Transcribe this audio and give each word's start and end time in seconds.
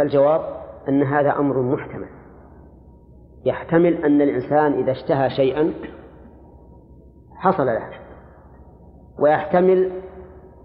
فالجواب 0.00 0.40
أن 0.88 1.02
هذا 1.02 1.30
أمر 1.30 1.62
محتمل. 1.62 2.08
يحتمل 3.44 4.04
أن 4.04 4.20
الإنسان 4.20 4.72
إذا 4.72 4.90
اشتهى 4.90 5.30
شيئا 5.30 5.72
حصل 7.34 7.66
له. 7.66 7.90
ويحتمل 9.18 9.90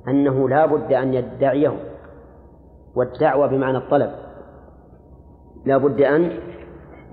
أنه 0.08 0.50
لا 0.50 0.66
بد 0.66 0.94
أن 0.94 1.14
يدعيه. 1.14 1.80
والدعوة 2.96 3.48
بمعنى 3.48 3.78
الطلب. 3.78 4.12
لا 5.66 5.78
بد 5.78 6.02
أن 6.02 6.40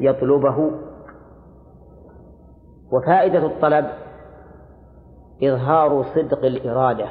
يطلبه. 0.01 0.71
وفائدة 2.93 3.47
الطلب 3.47 3.87
إظهار 5.43 6.05
صدق 6.15 6.45
الإرادة. 6.45 7.07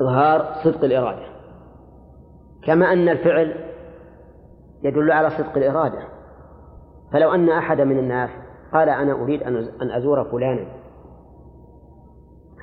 إظهار 0.00 0.54
صدق 0.64 0.84
الإرادة. 0.84 1.31
كما 2.66 2.92
أن 2.92 3.08
الفعل 3.08 3.54
يدل 4.82 5.12
على 5.12 5.30
صدق 5.30 5.56
الإرادة. 5.56 5.98
فلو 7.12 7.34
أن 7.34 7.48
أحد 7.48 7.80
من 7.80 7.98
الناس 7.98 8.30
قال 8.72 8.88
أنا 8.88 9.12
أريد 9.12 9.42
أن 9.42 9.90
أزور 9.90 10.24
فلانا 10.24 10.66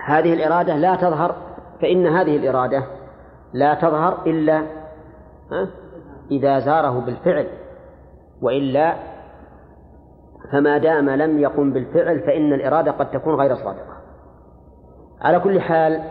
هذه 0.05 0.33
الإرادة 0.33 0.75
لا 0.75 0.95
تظهر 0.95 1.35
فإن 1.81 2.07
هذه 2.07 2.37
الإرادة 2.37 2.83
لا 3.53 3.73
تظهر 3.73 4.21
إلا 4.25 4.63
إذا 6.31 6.59
زاره 6.59 6.99
بالفعل 6.99 7.47
وإلا 8.41 8.95
فما 10.51 10.77
دام 10.77 11.09
لم 11.09 11.39
يقم 11.39 11.73
بالفعل 11.73 12.19
فإن 12.19 12.53
الإرادة 12.53 12.91
قد 12.91 13.11
تكون 13.11 13.35
غير 13.35 13.55
صادقة. 13.55 13.99
على 15.21 15.39
كل 15.39 15.61
حال 15.61 16.01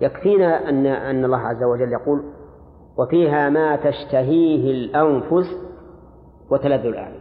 يكفينا 0.00 0.68
أن 0.68 0.86
أن 0.86 1.24
الله 1.24 1.38
عز 1.38 1.62
وجل 1.62 1.92
يقول 1.92 2.22
وفيها 2.98 3.50
ما 3.50 3.76
تشتهيه 3.76 4.70
الأنفس 4.70 5.46
وتلذ 6.50 6.86
الأعين 6.86 7.20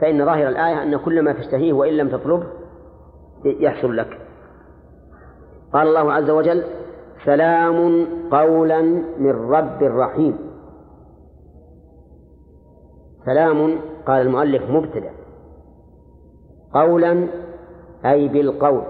فإن 0.00 0.24
ظاهر 0.24 0.48
الآية 0.48 0.82
أن 0.82 0.96
كل 0.96 1.22
ما 1.22 1.32
تشتهيه 1.32 1.72
وإن 1.72 1.92
لم 1.92 2.08
تطلبه 2.08 2.46
يحصل 3.44 3.96
لك. 3.96 4.18
قال 5.72 5.88
الله 5.88 6.12
عز 6.12 6.30
وجل 6.30 6.64
سلام 7.24 8.06
قولا 8.30 8.82
من 9.18 9.30
رب 9.30 9.82
رحيم. 9.82 10.38
سلام 13.24 13.78
قال 14.06 14.26
المؤلف 14.26 14.70
مبتدأ. 14.70 15.10
قولا 16.74 17.28
أي 18.04 18.28
بالقول. 18.28 18.82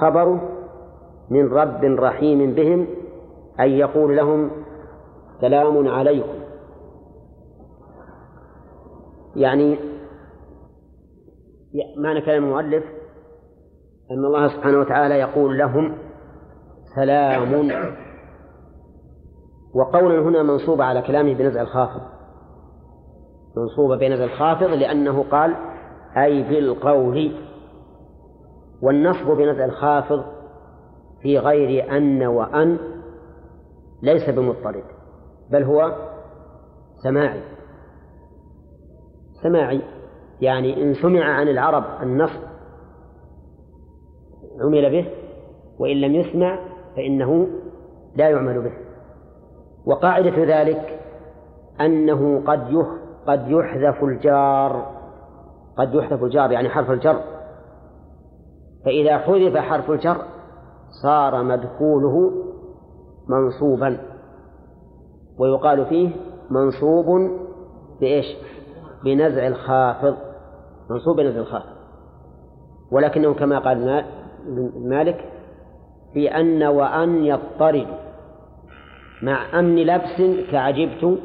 خبر 0.00 0.40
من 1.30 1.48
رب 1.48 1.84
رحيم 1.84 2.54
بهم 2.54 2.86
أي 3.60 3.78
يقول 3.78 4.16
لهم 4.16 4.50
سلام 5.40 5.88
عليكم. 5.88 6.38
يعني 9.36 9.78
معنى 11.96 12.20
كلام 12.20 12.44
المؤلف 12.44 12.84
أن 14.10 14.24
الله 14.24 14.48
سبحانه 14.48 14.78
وتعالى 14.78 15.14
يقول 15.14 15.58
لهم 15.58 15.98
سلام. 16.94 17.70
وقولا 19.74 20.18
هنا 20.18 20.42
منصوبة 20.42 20.84
على 20.84 21.02
كلامه 21.02 21.34
بنزع 21.34 21.62
الخافض. 21.62 22.00
منصوبة 23.56 23.96
بنزع 23.96 24.24
الخافض 24.24 24.70
لأنه 24.70 25.24
قال 25.30 25.54
أي 26.16 26.42
بالقول. 26.42 27.32
والنصب 28.82 29.26
بنزع 29.26 29.64
الخافض 29.64 30.24
في 31.22 31.38
غير 31.38 31.96
أن 31.96 32.26
وأن 32.26 32.78
ليس 34.02 34.30
بمضطرد. 34.30 34.95
بل 35.50 35.62
هو 35.62 35.92
سماعي. 37.02 37.40
سماعي 39.42 39.82
يعني 40.40 40.82
إن 40.82 40.94
سمع 40.94 41.24
عن 41.24 41.48
العرب 41.48 41.84
النصب 42.02 42.40
عمل 44.60 44.90
به 44.90 45.10
وإن 45.78 45.96
لم 46.00 46.14
يسمع 46.14 46.58
فإنه 46.96 47.48
لا 48.16 48.28
يعمل 48.28 48.62
به. 48.62 48.72
وقاعدة 49.86 50.60
ذلك 50.60 51.00
أنه 51.80 52.42
قد 52.46 52.86
قد 53.26 53.50
يحذف 53.50 54.04
الجار 54.04 54.96
قد 55.78 55.94
يحذف 55.94 56.22
الجار 56.22 56.52
يعني 56.52 56.68
حرف 56.68 56.90
الجر. 56.90 57.20
فإذا 58.84 59.18
حذف 59.18 59.56
حرف 59.56 59.90
الجر 59.90 60.16
صار 61.02 61.42
مدخوله 61.42 62.32
منصوبا. 63.28 64.15
ويقال 65.38 65.86
فيه 65.86 66.10
منصوب 66.50 67.30
بإيش؟ 68.00 68.26
بنزع 69.04 69.46
الخافض. 69.46 70.16
منصوب 70.90 71.16
بنزع 71.16 71.40
الخافض. 71.40 71.76
ولكنه 72.92 73.34
كما 73.34 73.58
قال 73.58 74.04
مالك 74.76 75.24
في 76.12 76.28
أن 76.28 76.62
وأن 76.62 77.24
يضطرد 77.24 77.86
مع 79.22 79.58
أمن 79.58 79.76
لبس 79.76 80.46
كعجبت 80.50 81.18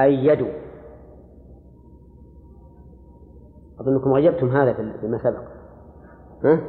أيدوا 0.00 0.48
أظنكم 3.80 4.12
غيبتم 4.12 4.56
هذا 4.56 4.72
فيما 4.72 5.18
سبق 5.18 5.42
ها؟ 6.44 6.60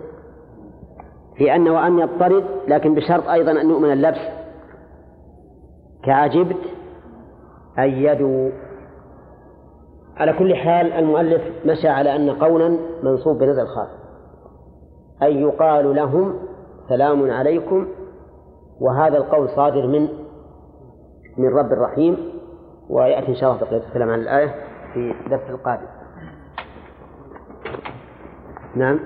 في 1.37 1.55
أن 1.55 1.69
وأن 1.69 1.99
يضطرد 1.99 2.43
لكن 2.67 2.95
بشرط 2.95 3.27
أيضا 3.27 3.51
أن 3.51 3.69
يؤمن 3.69 3.91
اللبس. 3.91 4.40
كعجبت 6.03 6.57
أيدوا 7.79 8.51
على 10.17 10.33
كل 10.33 10.55
حال 10.55 10.93
المؤلف 10.93 11.41
مشى 11.65 11.87
على 11.87 12.15
أن 12.15 12.29
قولا 12.29 12.77
منصوب 13.03 13.37
بنزل 13.37 13.61
الخاص 13.61 13.89
أي 15.23 15.41
يقال 15.41 15.95
لهم 15.95 16.39
سلام 16.89 17.31
عليكم 17.31 17.87
وهذا 18.81 19.17
القول 19.17 19.49
صادر 19.49 19.87
من 19.87 20.07
من 21.37 21.47
رب 21.47 21.71
الرحيم 21.71 22.17
ويأتي 22.89 23.27
إن 23.27 23.35
شاء 23.35 23.51
الله 23.51 23.61
بقية 23.61 23.87
الكلام 23.87 24.09
عن 24.09 24.19
الآية 24.19 24.55
في 24.93 25.13
الدرس 25.25 25.49
القادم. 25.49 25.87
نعم. 28.75 28.99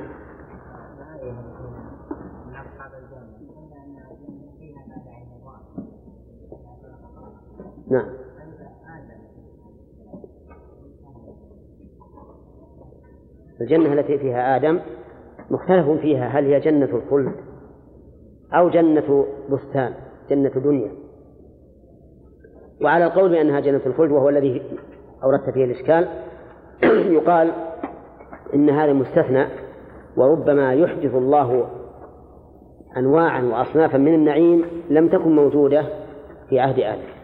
نعم. 7.92 8.26
الجنة 13.62 13.94
التي 13.94 14.18
فيها 14.18 14.56
آدم 14.56 14.80
مختلف 15.52 15.90
فيها 16.02 16.28
هل 16.28 16.46
هي 16.46 16.60
جنة 16.60 16.86
الخلد 16.86 17.36
أو 18.54 18.70
جنة 18.70 19.26
بستان 19.50 19.94
جنة 20.30 20.50
دنيا. 20.50 20.92
وعلى 22.82 23.06
القول 23.06 23.30
بأنها 23.30 23.60
جنة 23.60 23.82
الخلد 23.86 24.12
وهو 24.12 24.30
الذي 24.30 24.62
أوردت 25.24 25.50
فيه 25.50 25.66
الإشكال 25.66 26.08
يقال 27.18 27.52
إن 28.54 28.70
هذا 28.70 28.94
مستثنى 28.94 29.46
وربما 30.18 30.74
يحدث 30.74 31.16
الله 31.16 31.68
أنواعا 32.98 33.42
وأصنافا 33.42 33.98
من 33.98 34.14
النعيم 34.14 34.66
لم 34.90 35.08
تكن 35.08 35.36
موجودة 35.36 35.86
في 36.50 36.60
عهد 36.60 36.80
آدم. 36.80 37.15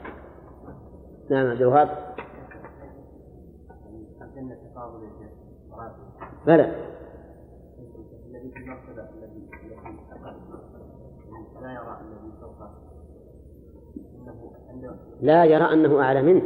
نعم 1.32 1.52
الوهاب. 1.52 1.90
بلى. 6.48 6.76
الذي 8.30 8.52
في 8.52 8.60
الذي 8.60 9.50
لا 15.22 15.46
يرى 15.46 15.74
أنه 15.74 16.02
أعلى 16.02 16.22
منه 16.22 16.42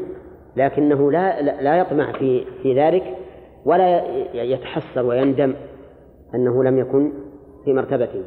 لكنه 0.56 1.12
لا 1.12 1.42
لا 1.62 1.78
يطمع 1.78 2.12
في 2.12 2.46
في 2.46 2.80
ذلك 2.80 3.18
ولا 3.66 4.06
يتحسر 4.34 5.06
ويندم 5.06 5.56
أنه 6.36 6.64
لم 6.64 6.78
يكن 6.78 7.14
في 7.64 7.74
مرتبته. 7.74 8.24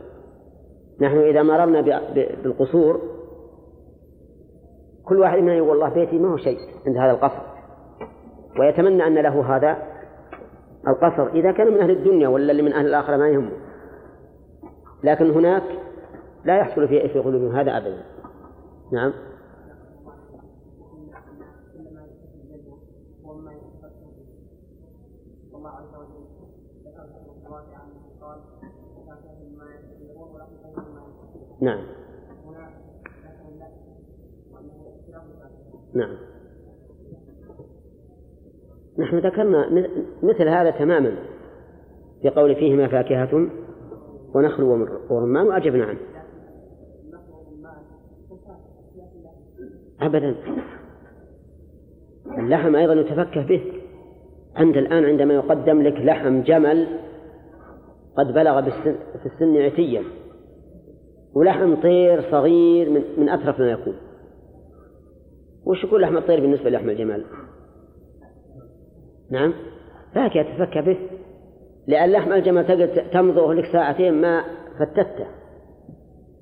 نحن 1.00 1.18
إذا 1.18 1.42
مررنا 1.42 1.80
بالقصور 2.42 3.17
كل 5.08 5.18
واحد 5.18 5.38
منا 5.38 5.54
يقول 5.54 5.68
والله 5.68 5.88
بيتي 5.88 6.18
ما 6.18 6.32
هو 6.32 6.36
شيء 6.36 6.58
عند 6.86 6.96
هذا 6.96 7.10
القصر. 7.10 7.42
ويتمنى 8.58 9.06
أن 9.06 9.14
له 9.14 9.56
هذا 9.56 9.76
القصر 10.88 11.28
إذا 11.28 11.52
كان 11.52 11.72
من 11.72 11.80
أهل 11.80 11.90
الدنيا 11.90 12.28
ولا 12.28 12.50
اللي 12.50 12.62
من 12.62 12.72
أهل 12.72 12.86
الآخرة 12.86 13.16
ما 13.16 13.28
يهمه. 13.28 13.52
لكن 15.04 15.30
هناك 15.30 15.62
لا 16.44 16.58
يحصل 16.58 16.88
في 16.88 17.08
في 17.08 17.18
قلوبهم 17.18 17.56
هذا 17.56 17.76
أبدا. 17.76 18.02
نعم. 18.92 19.12
نعم. 31.60 31.97
نعم. 35.94 36.16
نحن 38.98 39.18
ذكرنا 39.18 39.70
مثل 40.22 40.48
هذا 40.48 40.70
تماما 40.70 41.16
في 42.22 42.28
قول 42.28 42.54
فيهما 42.54 42.88
فاكهة 42.88 43.48
ونخل 44.34 44.62
ورمان 45.10 45.46
وأجبنا 45.46 45.84
عنه. 45.84 45.98
أبدا. 50.00 50.34
اللحم 52.38 52.76
أيضا 52.76 52.92
يتفكه 52.94 53.46
به. 53.46 53.62
أنت 54.58 54.76
الآن 54.76 55.04
عندما 55.04 55.34
يقدم 55.34 55.82
لك 55.82 55.94
لحم 55.94 56.42
جمل 56.42 56.86
قد 58.16 58.34
بلغ 58.34 58.70
في 58.70 59.26
السن 59.26 59.56
عتيا. 59.56 60.02
ولحم 61.34 61.74
طير 61.74 62.22
صغير 62.30 62.90
من, 62.90 63.02
من 63.18 63.28
أترف 63.28 63.60
ما 63.60 63.70
يكون. 63.70 63.94
وش 65.64 65.84
يكون 65.84 66.00
لحم 66.00 66.16
الطير 66.16 66.40
بالنسبة 66.40 66.70
للحم 66.70 66.90
الجمال 66.90 67.24
نعم. 69.30 69.54
فاكهة 70.14 70.56
تفكى 70.56 70.82
به. 70.82 70.98
لأن 71.86 72.12
لحم 72.12 72.32
الجمل 72.32 72.66
تقدر 72.66 72.86
تمضغه 73.12 73.52
لك 73.52 73.72
ساعتين 73.72 74.20
ما 74.20 74.44
فتته. 74.78 75.26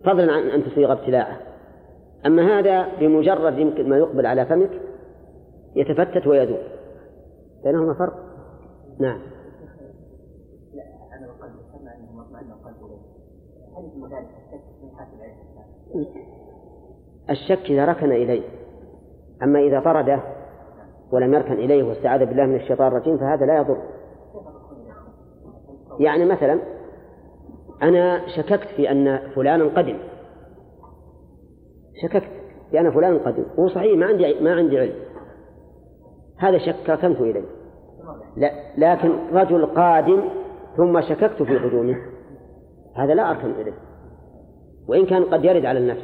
فضلا 0.04 0.32
عن 0.32 0.42
أن 0.42 0.64
تصيغ 0.64 0.92
ابتلاعه 0.92 1.40
أما 2.26 2.58
هذا 2.58 2.88
بمجرد 3.00 3.58
يمكن 3.58 3.88
ما 3.88 3.96
يقبل 3.98 4.26
على 4.26 4.46
فمك 4.46 4.70
يتفتت 5.76 6.26
ويذوب 6.26 6.58
بينهما 7.64 7.94
فرق. 7.94 8.14
نعم. 9.00 9.20
الشك 17.30 17.70
إذا 17.70 17.84
ركن 17.84 18.12
إليه. 18.12 18.55
أما 19.42 19.58
إذا 19.58 19.80
طرده 19.80 20.20
ولم 21.12 21.34
يركن 21.34 21.52
إليه 21.52 21.82
واستعاذ 21.82 22.26
بالله 22.26 22.46
من 22.46 22.56
الشيطان 22.56 22.86
الرجيم 22.86 23.18
فهذا 23.18 23.46
لا 23.46 23.56
يضر. 23.56 23.76
يعني 25.98 26.24
مثلا 26.24 26.58
أنا 27.82 28.28
شككت 28.36 28.68
في 28.76 28.90
أن 28.90 29.18
فلانا 29.34 29.64
قدم. 29.64 29.98
شككت 32.02 32.30
في 32.70 32.80
أن 32.80 32.90
فلان 32.90 33.18
قدم. 33.18 33.44
هو 33.58 33.68
صحيح 33.68 33.98
ما 33.98 34.06
عندي 34.06 34.40
ما 34.40 34.54
عندي 34.54 34.78
علم. 34.78 34.94
هذا 36.38 36.58
شك 36.58 36.90
ركنت 36.90 37.20
إليه. 37.20 37.44
لا 38.36 38.50
لكن 38.78 39.12
رجل 39.32 39.66
قادم 39.66 40.22
ثم 40.76 41.00
شككت 41.00 41.42
في 41.42 41.58
قدومه. 41.58 41.96
هذا 42.94 43.14
لا 43.14 43.30
أركن 43.30 43.50
إليه. 43.50 43.74
وإن 44.88 45.06
كان 45.06 45.24
قد 45.24 45.44
يرد 45.44 45.64
على 45.64 45.78
النفس. 45.78 46.02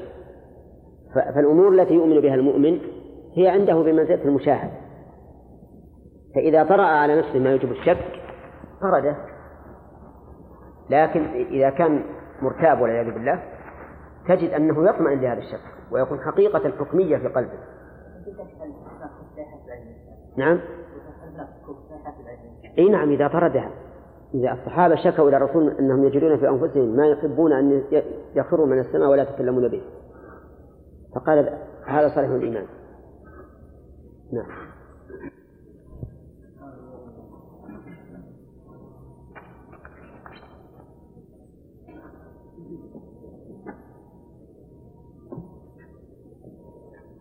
فالأمور 1.14 1.68
التي 1.68 1.94
يؤمن 1.94 2.20
بها 2.20 2.34
المؤمن 2.34 2.78
هي 3.34 3.48
عنده 3.48 3.74
بمنزلة 3.74 4.24
المشاهد. 4.24 4.70
فإذا 6.34 6.64
طرأ 6.64 6.82
على 6.82 7.18
نفسه 7.18 7.38
ما 7.38 7.50
يوجب 7.50 7.70
الشك 7.70 7.98
طرده. 8.80 9.16
لكن 10.90 11.24
إذا 11.50 11.70
كان 11.70 12.04
مرتاب 12.42 12.80
والعياذ 12.80 13.14
بالله 13.14 13.42
تجد 14.28 14.50
أنه 14.50 14.90
يطمئن 14.90 15.20
لهذا 15.20 15.38
الشك 15.38 15.60
ويكون 15.92 16.20
حقيقة 16.20 16.66
الحكمية 16.66 17.16
في 17.16 17.28
قلبه. 17.28 17.58
نعم. 20.36 20.60
إي 22.78 22.88
نعم 22.88 23.10
إذا 23.10 23.28
طردها 23.28 23.70
إذا 24.34 24.52
الصحابة 24.52 24.94
شكوا 24.94 25.28
إلى 25.28 25.36
الرسول 25.36 25.68
أنهم 25.68 26.04
يجدون 26.04 26.36
في 26.36 26.48
أنفسهم 26.48 26.96
ما 26.96 27.06
يحبون 27.06 27.52
أن 27.52 27.82
يخروا 28.34 28.66
من 28.66 28.78
السماء 28.78 29.08
ولا 29.08 29.22
يتكلمون 29.22 29.68
به. 29.68 29.82
فقال 31.14 31.58
هذا 31.86 32.08
صالح 32.08 32.28
الإيمان. 32.28 32.66
نعم. 34.32 34.72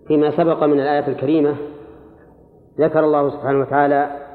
فيما 0.07 0.37
سبق 0.37 0.63
من 0.63 0.79
الآية 0.79 1.07
الكريمة 1.07 1.55
ذكر 2.79 2.99
الله 2.99 3.29
سبحانه 3.29 3.59
وتعالى 3.59 4.27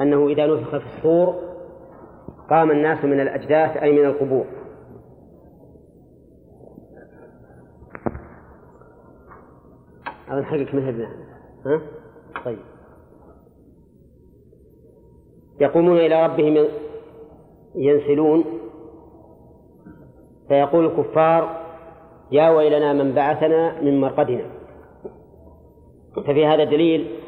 أنه 0.00 0.28
إذا 0.28 0.46
نفخ 0.46 0.70
في 0.70 0.96
الصور 0.96 1.34
قام 2.50 2.70
الناس 2.70 3.04
من 3.04 3.20
الأجداث 3.20 3.76
أي 3.76 3.92
من 3.92 4.04
القبور. 4.04 4.44
هذا 10.28 10.42
حقك 10.42 10.74
من 10.74 11.21
ها؟ 11.66 11.80
طيب. 12.44 12.58
يقومون 15.60 15.96
إلى 15.96 16.26
ربهم 16.26 16.68
ينسلون. 17.74 18.44
فيقول 20.48 20.86
الكفار 20.86 21.62
يا 22.32 22.50
ويلنا 22.50 22.92
من 22.92 23.12
بعثنا 23.14 23.80
من 23.80 24.00
مرقدنا. 24.00 24.44
ففي 26.16 26.46
هذا 26.46 26.64
دليل 26.64 27.18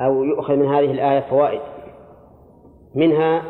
أو 0.00 0.24
يؤخذ 0.24 0.56
من 0.56 0.66
هذه 0.66 0.90
الآية 0.90 1.20
فوائد. 1.20 1.60
منها 2.94 3.42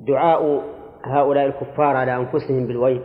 دعاء 0.00 0.62
هؤلاء 1.04 1.46
الكفار 1.46 1.96
على 1.96 2.16
أنفسهم 2.16 2.66
بالويل. 2.66 3.02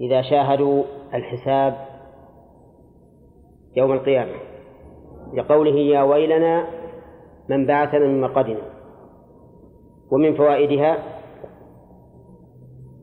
إذا 0.00 0.22
شاهدوا 0.22 0.84
الحساب 1.14 1.89
يوم 3.76 3.92
القيامة 3.92 4.32
لقوله 5.34 5.74
يا 5.74 6.02
ويلنا 6.02 6.66
من 7.48 7.66
بعثنا 7.66 8.06
من 8.06 8.20
مرقدنا 8.20 8.60
ومن 10.10 10.34
فوائدها 10.34 10.98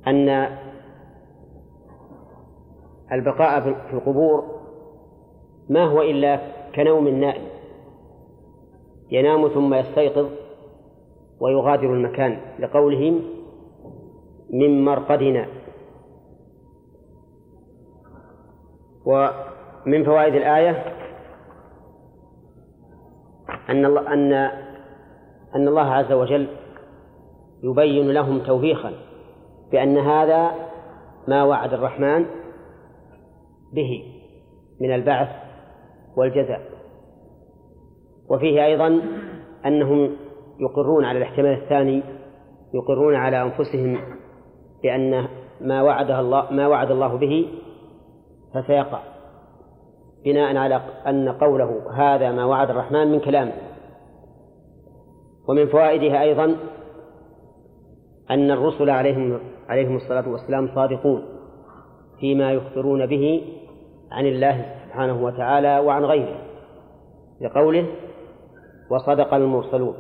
أن 0.08 0.58
البقاء 3.12 3.62
في 3.62 3.94
القبور 3.94 4.44
ما 5.70 5.86
هو 5.86 6.02
إلا 6.02 6.40
كنوم 6.76 7.08
النائم 7.08 7.48
ينام 9.12 9.48
ثم 9.48 9.74
يستيقظ 9.74 10.30
ويغادر 11.40 11.94
المكان 11.94 12.40
لقولهم 12.60 13.22
من 14.50 14.86
مرقدنا. 14.86 15.48
ومن 19.88 20.04
فوائد 20.04 20.36
الآية 20.36 20.84
أن 23.70 23.86
الله 23.86 24.14
أن 24.14 24.34
أن 25.56 25.68
الله 25.68 25.94
عز 25.94 26.12
وجل 26.12 26.48
يبين 27.64 28.12
لهم 28.12 28.40
توبيخا 28.40 28.94
بأن 29.72 29.98
هذا 29.98 30.52
ما 31.28 31.44
وعد 31.44 31.74
الرحمن 31.74 32.26
به 33.74 34.04
من 34.82 34.94
البعث 34.96 35.30
والجزاء. 36.18 36.62
وفيه 38.30 38.66
أيضا 38.66 39.02
أنهم 39.66 40.16
يقرون 40.60 41.06
على 41.06 41.18
الاحتمال 41.18 41.62
الثاني 41.62 42.04
يقرون 42.74 43.16
على 43.16 43.42
أنفسهم 43.42 43.98
بأن 44.84 45.28
ما 45.62 45.82
وعدها 45.82 46.20
الله 46.20 46.52
ما 46.52 46.68
وعد 46.68 46.92
الله 46.92 47.18
به 47.18 47.48
فسيقع. 48.54 49.17
بناء 50.26 50.58
على 50.58 50.82
أن 51.08 51.30
قوله 51.30 51.82
هذا 51.94 52.32
ما 52.32 52.46
وعد 52.46 52.70
الرحمن 52.70 53.12
من 53.12 53.20
كلامه 53.20 53.54
ومن 55.48 55.68
فوائدها 55.68 56.22
أيضا 56.22 56.56
أن 58.32 58.52
الرسل 58.52 58.90
عليهم 58.90 59.40
عليهم 59.70 59.96
الصلاة 59.96 60.30
والسلام 60.30 60.70
صادقون 60.76 61.24
فيما 62.20 62.54
يخبرون 62.54 63.06
به 63.06 63.42
عن 64.12 64.26
الله 64.26 64.66
سبحانه 64.86 65.24
وتعالى 65.24 65.80
وعن 65.80 66.06
غيره 66.06 66.40
لقوله 67.42 67.86
وصدق 68.90 69.34
المرسلون 69.34 69.96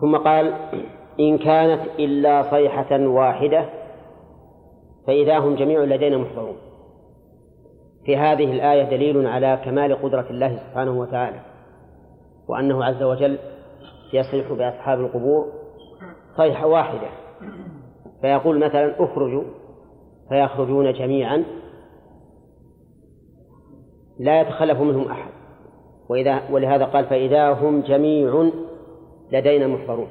ثم 0.00 0.16
قال 0.16 0.54
إن 1.20 1.38
كانت 1.38 1.80
إلا 1.98 2.50
صيحة 2.50 3.06
واحدة 3.06 3.64
فإذا 5.06 5.38
هم 5.38 5.54
جميع 5.54 5.80
لدينا 5.80 6.16
محضرون 6.16 6.56
في 8.04 8.16
هذه 8.16 8.52
الآية 8.52 8.82
دليل 8.82 9.26
على 9.26 9.60
كمال 9.64 10.02
قدرة 10.02 10.26
الله 10.30 10.56
سبحانه 10.56 11.00
وتعالى 11.00 11.40
وأنه 12.48 12.84
عز 12.84 13.02
وجل 13.02 13.38
يصيح 14.12 14.52
بأصحاب 14.52 15.00
القبور 15.00 15.52
صيحة 16.36 16.66
واحدة. 16.66 17.08
فيقول 18.20 18.58
مثلا 18.58 19.04
أخرجوا 19.04 19.44
فيخرجون 20.28 20.92
جميعا. 20.92 21.44
لا 24.18 24.40
يتخلف 24.40 24.80
منهم 24.80 25.08
أحد. 25.08 25.30
وإذا 26.10 26.42
ولهذا 26.50 26.84
قال 26.84 27.04
فإذا 27.04 27.52
هم 27.52 27.80
جميع 27.80 28.50
لدينا 29.32 29.66
محضرون 29.66 30.08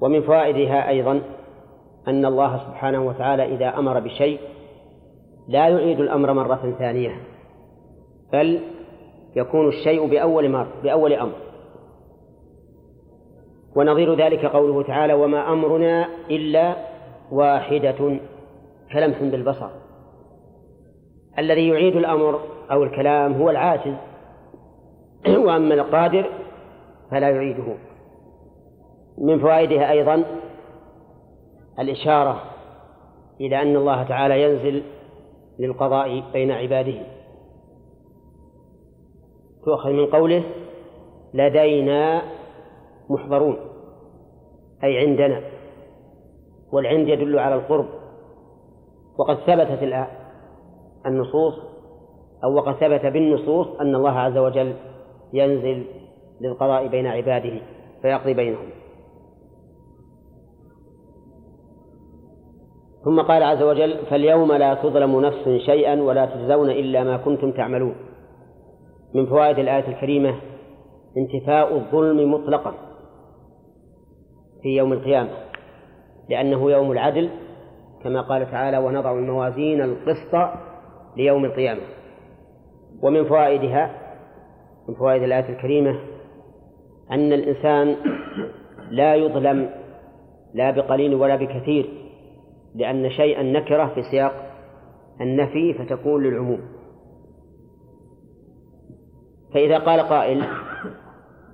ومن 0.00 0.22
فوائدها 0.22 0.88
أيضا 0.88 1.20
أن 2.08 2.24
الله 2.24 2.58
سبحانه 2.58 3.06
وتعالى 3.06 3.54
إذا 3.54 3.78
أمر 3.78 4.00
بشيء 4.00 4.40
لا 5.48 5.68
يعيد 5.68 6.00
الأمر 6.00 6.32
مرة 6.32 6.74
ثانية 6.78 7.20
بل 8.32 8.60
يكون 9.36 9.68
الشيء 9.68 10.06
بأول 10.06 10.48
مر 10.48 10.66
بأول 10.82 11.12
أمر. 11.12 11.34
ونظير 13.76 14.14
ذلك 14.14 14.44
قوله 14.44 14.82
تعالى 14.82 15.14
وما 15.14 15.52
أمرنا 15.52 16.08
إلا 16.30 16.76
واحدة 17.32 18.18
كلمح 18.92 19.22
بالبصر. 19.22 19.68
الذي 21.38 21.68
يعيد 21.68 21.96
الأمر 21.96 22.40
أو 22.70 22.84
الكلام 22.84 23.32
هو 23.32 23.50
العاجز 23.50 23.94
وأما 25.46 25.74
القادر 25.74 26.26
فلا 27.10 27.30
يعيده. 27.30 27.74
من 29.18 29.38
فوائدها 29.38 29.90
أيضا 29.90 30.24
الإشارة 31.78 32.42
إلى 33.40 33.62
أن 33.62 33.76
الله 33.76 34.02
تعالى 34.02 34.42
ينزل 34.42 34.82
للقضاء 35.58 36.32
بين 36.32 36.50
عباده. 36.50 37.06
تؤخذ 39.64 39.90
من 39.90 40.06
قوله 40.06 40.44
لدينا 41.34 42.22
محضرون 43.10 43.56
أي 44.84 44.98
عندنا 44.98 45.40
والعند 46.72 47.08
يدل 47.08 47.38
على 47.38 47.54
القرب. 47.54 47.86
وقد 49.18 49.36
ثبتت 49.36 49.82
النصوص 51.06 51.54
أو 52.44 52.54
وقد 52.54 52.74
ثبت 52.74 53.06
بالنصوص 53.06 53.66
أن 53.80 53.94
الله 53.94 54.18
عز 54.18 54.38
وجل 54.38 54.74
ينزل 55.32 55.86
للقضاء 56.40 56.86
بين 56.86 57.06
عباده 57.06 57.60
فيقضي 58.02 58.34
بينهم. 58.34 58.70
ثم 63.04 63.20
قال 63.20 63.42
عز 63.42 63.62
وجل 63.62 63.98
فاليوم 64.10 64.52
لا 64.52 64.74
تظلم 64.74 65.20
نفس 65.20 65.48
شيئا 65.66 66.02
ولا 66.02 66.26
تجزون 66.26 66.70
إلا 66.70 67.04
ما 67.04 67.16
كنتم 67.16 67.52
تعملون. 67.52 67.94
من 69.14 69.26
فوائد 69.26 69.58
الآية 69.58 69.88
الكريمة 69.88 70.34
انتفاء 71.16 71.74
الظلم 71.74 72.34
مطلقا 72.34 72.74
في 74.62 74.68
يوم 74.76 74.92
القيامة 74.92 75.30
لأنه 76.30 76.70
يوم 76.70 76.92
العدل 76.92 77.30
كما 78.04 78.20
قال 78.20 78.50
تعالى 78.50 78.78
ونضع 78.78 79.12
الموازين 79.12 79.82
القسط 79.82 80.58
ليوم 81.16 81.44
القيامة. 81.44 81.80
ومن 83.02 83.24
فوائدها 83.24 83.90
من 84.88 84.94
فوائد 84.94 85.22
الآية 85.22 85.48
الكريمة 85.48 86.00
أن 87.10 87.32
الإنسان 87.32 87.96
لا 88.90 89.14
يظلم 89.14 89.70
لا 90.54 90.70
بقليل 90.70 91.14
ولا 91.14 91.36
بكثير. 91.36 92.03
لأن 92.74 93.10
شيئا 93.10 93.42
نكرة 93.42 93.86
في 93.94 94.02
سياق 94.02 94.32
النفي 95.20 95.74
فتكون 95.74 96.22
للعموم. 96.22 96.60
فإذا 99.54 99.78
قال 99.78 100.00
قائل 100.00 100.44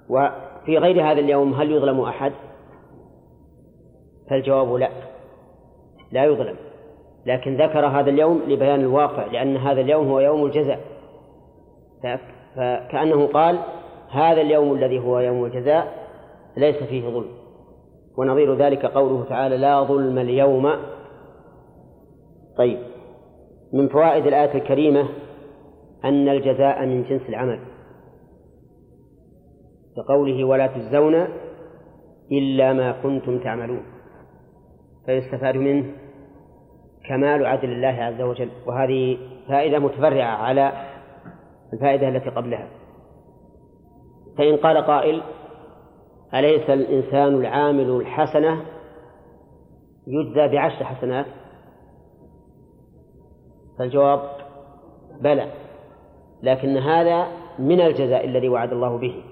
وفي 0.09 0.79
غير 0.79 1.03
هذا 1.03 1.21
اليوم 1.21 1.55
هل 1.55 1.73
يظلم 1.73 2.01
أحد؟ 2.01 2.33
فالجواب 4.31 4.73
لا. 4.73 4.89
لا 6.13 6.25
يظلم. 6.25 6.57
لكن 7.27 7.57
ذكر 7.57 7.87
هذا 7.87 8.11
اليوم 8.11 8.43
لبيان 8.49 8.81
الواقع 8.81 9.27
لأن 9.27 9.57
هذا 9.57 9.81
اليوم 9.81 10.09
هو 10.09 10.21
يوم 10.21 10.45
الجزاء. 10.45 10.81
فكأنه 12.57 13.27
قال 13.27 13.59
هذا 14.11 14.41
اليوم 14.41 14.73
الذي 14.73 14.99
هو 14.99 15.19
يوم 15.19 15.45
الجزاء 15.45 15.93
ليس 16.57 16.77
فيه 16.77 17.09
ظلم. 17.11 17.31
ونظير 18.19 18.55
ذلك 18.55 18.87
قوله 18.87 19.25
تعالى 19.25 19.57
لا 19.57 19.83
ظلم 19.83 20.19
اليوم 20.19 20.73
طيب. 22.61 22.79
من 23.73 23.89
فوائد 23.89 24.27
الآية 24.27 24.55
الكريمة 24.55 25.09
أن 26.05 26.29
الجزاء 26.29 26.87
من 26.87 27.03
جنس 27.03 27.23
العمل. 27.29 27.61
كقوله 29.97 30.45
ولا 30.45 30.67
تجزون 30.67 31.27
إلا 32.33 32.73
ما 32.73 32.93
كنتم 32.93 33.39
تعملون. 33.39 33.83
فيستفاد 35.07 35.57
منه 35.57 35.93
كمال 37.09 37.47
عدل 37.47 37.73
الله 37.73 37.89
عز 38.03 38.21
وجل. 38.21 38.51
وهذه 38.67 39.19
فائدة 39.49 39.79
متفرعة 39.79 40.37
على 40.37 40.73
الفائدة 41.73 42.09
التي 42.09 42.31
قبلها. 42.31 42.69
فإن 44.39 44.57
قال 44.57 44.77
قائل 44.79 45.23
أليس 46.35 46.71
الإنسان 46.71 47.35
العامل 47.35 47.91
الحسنة 47.91 48.65
يجزى 50.07 50.49
بعشر 50.49 50.85
حسنات؟ 50.85 51.40
فالجواب 53.81 54.21
بلى 55.21 55.47
لكن 56.43 56.77
هذا 56.77 57.27
من 57.59 57.81
الجزاء 57.81 58.25
الذي 58.25 58.49
وعد 58.49 58.73
الله 58.73 58.99
به. 58.99 59.23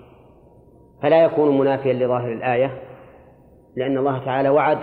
فلا 1.03 1.25
يكون 1.25 1.59
منافيا 1.59 1.93
لظاهر 1.93 2.33
الآية 2.33 2.83
لأن 3.77 3.99
الله 3.99 4.25
تعالى 4.25 4.49
وعد 4.49 4.79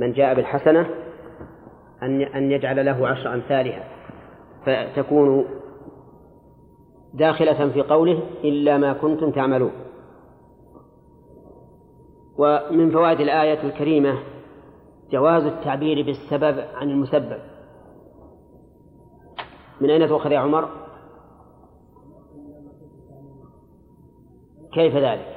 من 0.00 0.12
جاء 0.12 0.34
بالحسنة 0.34 0.90
أن 2.02 2.22
أن 2.22 2.50
يجعل 2.50 2.86
له 2.86 3.08
عشر 3.08 3.34
أمثالها. 3.34 3.84
فتكون 4.66 5.44
داخلة 7.14 7.68
في 7.68 7.82
قوله 7.82 8.22
إلا 8.44 8.78
ما 8.78 8.92
كنتم 8.92 9.30
تعملون. 9.30 9.72
ومن 12.38 12.90
فوائد 12.90 13.20
الآية 13.20 13.62
الكريمة 13.62 14.18
جواز 15.10 15.42
التعبير 15.42 16.06
بالسبب 16.06 16.64
عن 16.74 16.90
المسبب. 16.90 17.55
من 19.80 19.90
أين 19.90 20.08
تؤخذ 20.08 20.32
يا 20.32 20.38
عمر؟ 20.38 20.68
كيف 24.72 24.96
ذلك؟ 24.96 25.36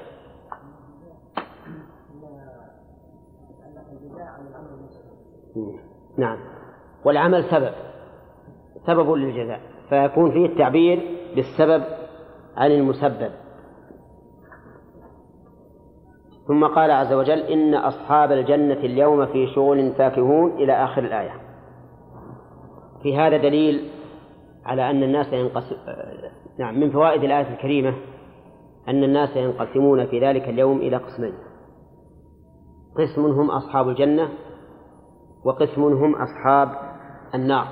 نعم 6.18 6.38
والعمل 7.06 7.44
سبب 7.44 7.74
سبب 8.88 9.12
للجزاء 9.12 9.62
فيكون 9.90 10.32
فيه 10.32 10.46
التعبير 10.46 11.18
بالسبب 11.36 11.84
عن 12.58 12.72
المسبب 12.72 13.32
ثم 16.48 16.66
قال 16.66 16.92
عز 16.92 17.14
وجل 17.14 17.40
إن 17.40 17.76
أصحاب 17.76 18.32
الجنة 18.32 18.74
اليوم 18.74 19.26
في 19.26 19.48
شغل 19.48 19.92
فاكهون 19.92 20.52
إلى 20.52 20.74
آخر 20.84 21.04
الآية 21.04 21.34
في 23.04 23.18
هذا 23.18 23.38
دليل 23.38 23.90
على 24.70 24.90
أن 24.90 25.04
الناس 25.04 25.34
ينقسم 25.34 25.76
نعم 26.60 26.80
من 26.80 26.92
فوائد 26.92 27.24
الآية 27.24 27.54
الكريمة 27.54 27.94
أن 28.88 29.04
الناس 29.04 29.36
ينقسمون 29.36 30.06
في 30.06 30.20
ذلك 30.20 30.50
اليوم 30.50 30.78
إلى 30.78 30.98
قسمين. 30.98 31.34
قسم 32.98 33.26
هم 33.26 33.52
أصحاب 33.52 33.90
الجنة 33.90 34.30
وقسم 35.46 35.84
هم 35.84 36.16
أصحاب 36.16 36.70
النار. 37.36 37.68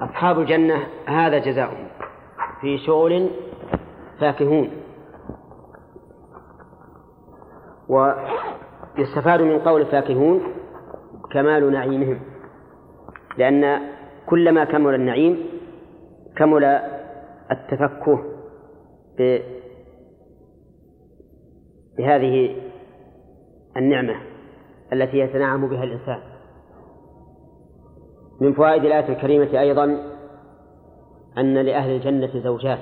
أصحاب 0.00 0.38
الجنة 0.38 0.86
هذا 1.06 1.38
جزاؤهم. 1.38 1.88
في 2.60 2.78
شغل 2.78 3.30
فاكهون. 4.20 4.70
ويستفاد 7.88 9.42
من 9.42 9.58
قول 9.58 9.86
فاكهون 9.86 10.40
كمال 11.32 11.72
نعيمهم 11.72 12.20
لأن 13.38 13.89
كلما 14.30 14.64
كمل 14.64 14.94
النعيم 14.94 15.46
كمل 16.36 16.64
التفكه 17.50 18.24
بهذه 21.98 22.56
النعمة 23.76 24.14
التي 24.92 25.18
يتنعم 25.18 25.68
بها 25.68 25.84
الإنسان. 25.84 26.20
من 28.40 28.52
فوائد 28.52 28.84
الآية 28.84 29.08
الكريمة 29.08 29.60
أيضا 29.60 29.84
أن 31.38 31.54
لأهل 31.54 31.90
الجنة 31.90 32.42
زوجات 32.42 32.78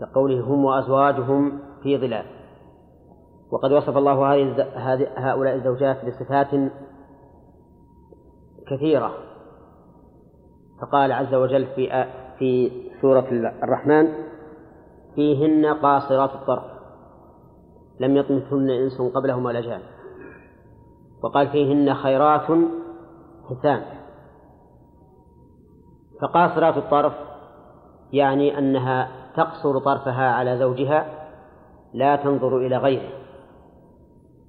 كقوله 0.00 0.40
هم 0.40 0.64
وأزواجهم 0.64 1.58
في 1.82 1.98
ظلال. 1.98 2.24
وقد 3.52 3.72
وصف 3.72 3.96
الله 3.96 4.44
هؤلاء 5.16 5.54
الزوجات 5.54 6.04
بصفات 6.04 6.70
كثيرة. 8.70 9.27
فقال 10.80 11.12
عز 11.12 11.34
وجل 11.34 11.66
في 11.66 12.06
في 12.38 12.70
سورة 13.00 13.28
الرحمن 13.62 14.08
فيهن 15.14 15.66
قاصرات 15.66 16.30
الطرف. 16.30 16.64
لم 18.00 18.16
يطمثهن 18.16 18.70
إنس 18.70 19.00
قبلهم 19.00 19.44
ولا 19.44 19.60
جان. 19.60 19.80
وقال 21.22 21.48
فيهن 21.48 21.94
خيرات 21.94 22.46
حسان. 23.48 23.82
فقاصرات 26.20 26.76
الطرف 26.76 27.12
يعني 28.12 28.58
أنها 28.58 29.08
تقصر 29.36 29.78
طرفها 29.78 30.30
على 30.30 30.58
زوجها 30.58 31.06
لا 31.94 32.16
تنظر 32.16 32.56
إلى 32.56 32.76
غيره 32.76 33.08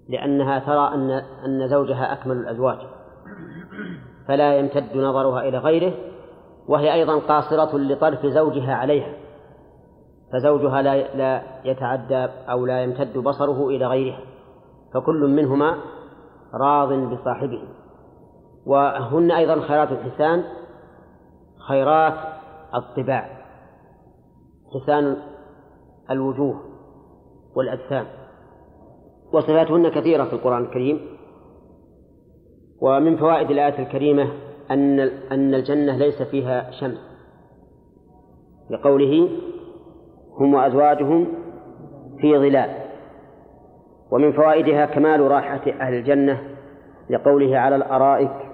لأنها 0.09 0.59
ترى 0.59 0.93
أن 0.93 1.11
أن 1.45 1.69
زوجها 1.69 2.13
أكمل 2.13 2.37
الأزواج. 2.37 2.77
فلا 4.27 4.59
يمتد 4.59 4.97
نظرها 4.97 5.41
إلى 5.41 5.57
غيره 5.57 6.08
وهي 6.69 6.93
أيضا 6.93 7.19
قاصرة 7.19 7.77
لطرف 7.77 8.25
زوجها 8.25 8.75
عليها 8.75 9.13
فزوجها 10.33 10.81
لا 10.81 11.15
لا 11.15 11.41
يتعدى 11.65 12.27
أو 12.49 12.65
لا 12.65 12.83
يمتد 12.83 13.17
بصره 13.17 13.67
إلى 13.67 13.87
غيرها 13.87 14.19
فكل 14.93 15.27
منهما 15.27 15.77
راض 16.53 16.93
بصاحبه. 16.93 17.61
وهن 18.65 19.31
أيضا 19.31 19.61
خيرات 19.61 19.91
الحسان 19.91 20.43
خيرات 21.67 22.13
الطباع 22.75 23.29
حسان 24.73 25.17
الوجوه 26.11 26.61
والأجسام. 27.55 28.05
وصفاتهن 29.33 29.89
كثيرة 29.89 30.23
في 30.23 30.33
القرآن 30.33 30.63
الكريم 30.63 30.99
ومن 32.81 33.17
فوائد 33.17 33.51
الآية 33.51 33.79
الكريمة 33.79 34.48
أن 34.71 34.99
أن 35.31 35.53
الجنة 35.53 35.97
ليس 35.97 36.21
فيها 36.21 36.71
شمس. 36.71 37.09
لقوله 38.69 39.29
هم 40.39 40.53
وأزواجهم 40.53 41.27
في 42.21 42.37
ظلال. 42.37 42.75
ومن 44.11 44.31
فوائدها 44.31 44.85
كمال 44.85 45.21
راحة 45.21 45.71
أهل 45.81 45.93
الجنة 45.93 46.57
لقوله 47.09 47.57
على 47.57 47.75
الأرائك 47.75 48.51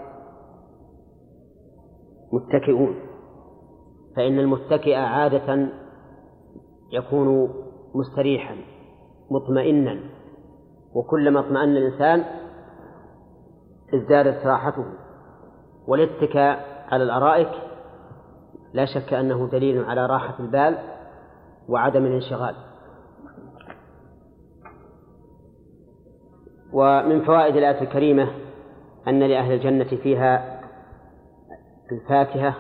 متكئون. 2.34 2.96
فإن 4.16 4.40
المتكئ 4.40 4.96
عادة 4.96 5.68
يكون 6.92 7.50
مستريحا 7.96 8.56
مطمئنا 9.32 10.00
وكلما 10.96 11.40
اطمأن 11.40 11.78
الإنسان 11.78 12.24
ازدادت 13.94 14.46
راحته. 14.46 14.86
والاتكاء 15.88 16.86
على 16.92 17.04
الأرائك 17.04 17.52
لا 18.74 18.86
شك 18.86 19.14
أنه 19.14 19.50
دليل 19.52 19.86
على 19.86 20.06
راحة 20.06 20.34
البال 20.40 20.78
وعدم 21.70 22.06
الانشغال. 22.06 22.56
ومن 26.74 27.22
فوائد 27.26 27.56
الآية 27.56 27.82
الكريمة 27.82 28.28
أن 29.08 29.20
لأهل 29.20 29.52
الجنة 29.52 29.98
فيها 30.04 30.62
الفاكهة 31.92 32.56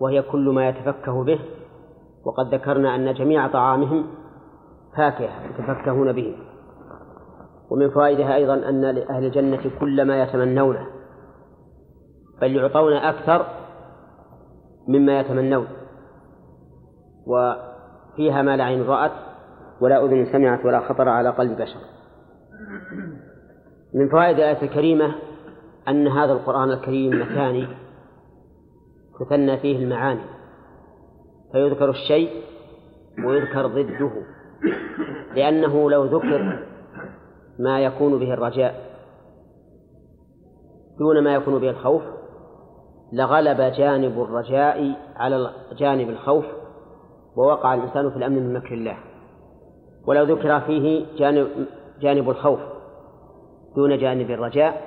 وهي 0.00 0.22
كل 0.22 0.48
ما 0.48 0.68
يتفكه 0.68 1.24
به 1.24 1.40
وقد 2.24 2.54
ذكرنا 2.54 2.94
أن 2.94 3.14
جميع 3.14 3.48
طعامهم 3.48 4.06
فاكهة 4.96 5.44
يتفكهون 5.44 6.12
به. 6.12 6.36
ومن 7.70 7.90
فوائدها 7.90 8.34
أيضا 8.34 8.54
أن 8.54 8.80
لأهل 8.80 9.24
الجنة 9.24 9.70
كل 9.80 10.02
ما 10.02 10.22
يتمنونه. 10.22 10.86
بل 12.40 12.56
يعطون 12.56 12.92
أكثر 12.92 13.46
مما 14.88 15.20
يتمنون. 15.20 15.66
وفيها 17.26 18.42
ما 18.42 18.56
لا 18.56 18.64
عين 18.64 18.82
رأت 18.82 19.12
ولا 19.80 20.04
أذن 20.04 20.32
سمعت 20.32 20.64
ولا 20.64 20.80
خطر 20.80 21.08
على 21.08 21.30
قلب 21.30 21.56
بشر. 21.56 21.80
من 23.94 24.08
فوائد 24.08 24.36
الآية 24.36 24.62
الكريمة 24.62 25.14
أن 25.88 26.08
هذا 26.08 26.32
القرآن 26.32 26.70
الكريم 26.70 27.22
مكاني 27.22 27.68
تثنى 29.20 29.58
فيه 29.58 29.78
المعاني. 29.84 30.24
فيذكر 31.52 31.90
الشيء 31.90 32.30
ويذكر 33.26 33.66
ضده 33.66 34.10
لأنه 35.34 35.90
لو 35.90 36.04
ذكر 36.04 36.66
ما 37.58 37.80
يكون 37.80 38.18
به 38.18 38.34
الرجاء 38.34 38.74
دون 40.98 41.24
ما 41.24 41.34
يكون 41.34 41.58
به 41.60 41.70
الخوف 41.70 42.02
لغلب 43.14 43.60
جانب 43.60 44.22
الرجاء 44.22 44.96
على 45.16 45.50
جانب 45.78 46.08
الخوف 46.08 46.44
ووقع 47.36 47.74
الإنسان 47.74 48.10
في 48.10 48.16
الأمن 48.16 48.46
من 48.46 48.54
مكر 48.54 48.74
الله. 48.74 48.96
ولو 50.06 50.24
ذكر 50.24 50.60
فيه 50.60 51.06
جانب 51.18 51.48
جانب 52.00 52.30
الخوف 52.30 52.60
دون 53.76 53.98
جانب 53.98 54.30
الرجاء 54.30 54.82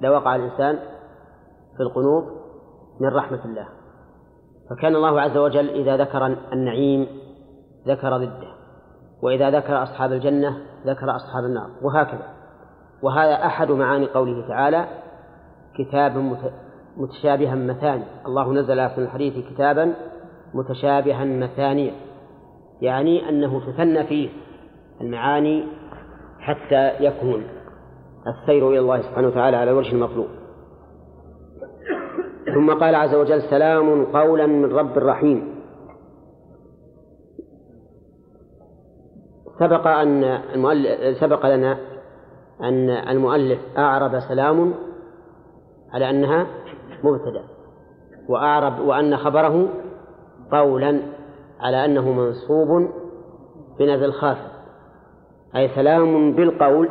لوقع 0.00 0.36
الإنسان 0.36 0.78
في 1.76 1.82
القنوط 1.82 2.24
من 3.00 3.08
رحمة 3.08 3.44
الله. 3.44 3.68
فكان 4.70 4.96
الله 4.96 5.20
عز 5.20 5.36
وجل 5.36 5.68
إذا 5.68 5.96
ذكر 5.96 6.26
النعيم 6.52 7.06
ذكر 7.88 8.16
ضده 8.16 8.54
وإذا 9.22 9.50
ذكر 9.50 9.82
أصحاب 9.82 10.12
الجنة 10.12 10.58
ذكر 10.86 11.16
أصحاب 11.16 11.44
النار 11.44 11.70
وهكذا. 11.82 12.28
وهذا 13.02 13.46
أحد 13.46 13.70
معاني 13.70 14.06
قوله 14.06 14.48
تعالى 14.48 14.88
كتاب 15.78 16.16
متشابها 16.96 17.54
مثاني. 17.54 18.04
الله 18.26 18.52
نزل 18.52 18.90
في 18.90 18.98
الحديث 18.98 19.34
كتابا 19.54 19.94
متشابها 20.54 21.24
مثانيا 21.24 21.94
يعني 22.80 23.28
أنه 23.28 23.60
تثنى 23.72 24.04
فيه 24.04 24.28
المعاني 25.00 25.64
حتى 26.38 27.04
يكون 27.04 27.44
السير 28.26 28.68
إلى 28.70 28.78
الله 28.78 29.02
سبحانه 29.02 29.28
وتعالى 29.28 29.56
على 29.56 29.70
الوجه 29.70 29.92
المطلوب. 29.94 30.28
ثم 32.54 32.74
قال 32.74 32.94
عز 32.94 33.14
وجل 33.14 33.42
سلام 33.42 34.04
قولا 34.04 34.46
من 34.46 34.72
رب 34.72 34.98
رحيم. 34.98 35.60
سبق 39.58 39.86
أن 39.86 40.24
المؤلف 40.24 41.16
سبق 41.20 41.46
لنا 41.46 41.78
أن 42.60 42.90
المؤلف 42.90 43.58
أعرب 43.78 44.20
سلام 44.20 44.74
على 45.92 46.10
أنها 46.10 46.46
مبتدأ 47.04 47.42
وأعرب 48.28 48.78
وأن 48.78 49.16
خبره 49.16 49.68
قولا 50.52 51.00
على 51.60 51.84
أنه 51.84 52.12
منصوب 52.12 52.88
بنزل 53.78 54.12
خافض 54.12 54.50
أي 55.56 55.68
سلام 55.68 56.32
بالقول 56.32 56.88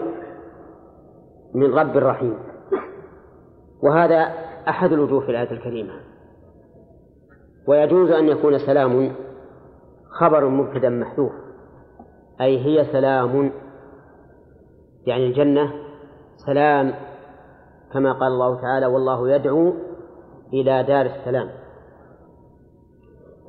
من 1.56 1.74
رب 1.74 1.98
رحيم 1.98 2.38
وهذا 3.84 4.34
أحد 4.70 4.92
الوجوه 4.92 5.20
في 5.20 5.32
الآية 5.32 5.52
الكريمة. 5.52 5.94
ويجوز 7.68 8.12
أن 8.12 8.28
يكون 8.28 8.58
سلام 8.58 9.16
خبر 10.20 10.50
مبتدا 10.50 10.90
محذوف 10.90 11.32
أي 12.42 12.66
هي 12.66 12.86
سلام 12.92 13.52
يعني 15.06 15.26
الجنة 15.26 15.74
سلام 16.46 16.94
كما 17.94 18.14
قال 18.14 18.32
الله 18.32 18.62
تعالى 18.62 18.86
والله 18.86 19.30
يدعو 19.36 19.74
إلى 20.54 20.84
دار 20.84 21.06
السلام. 21.06 21.50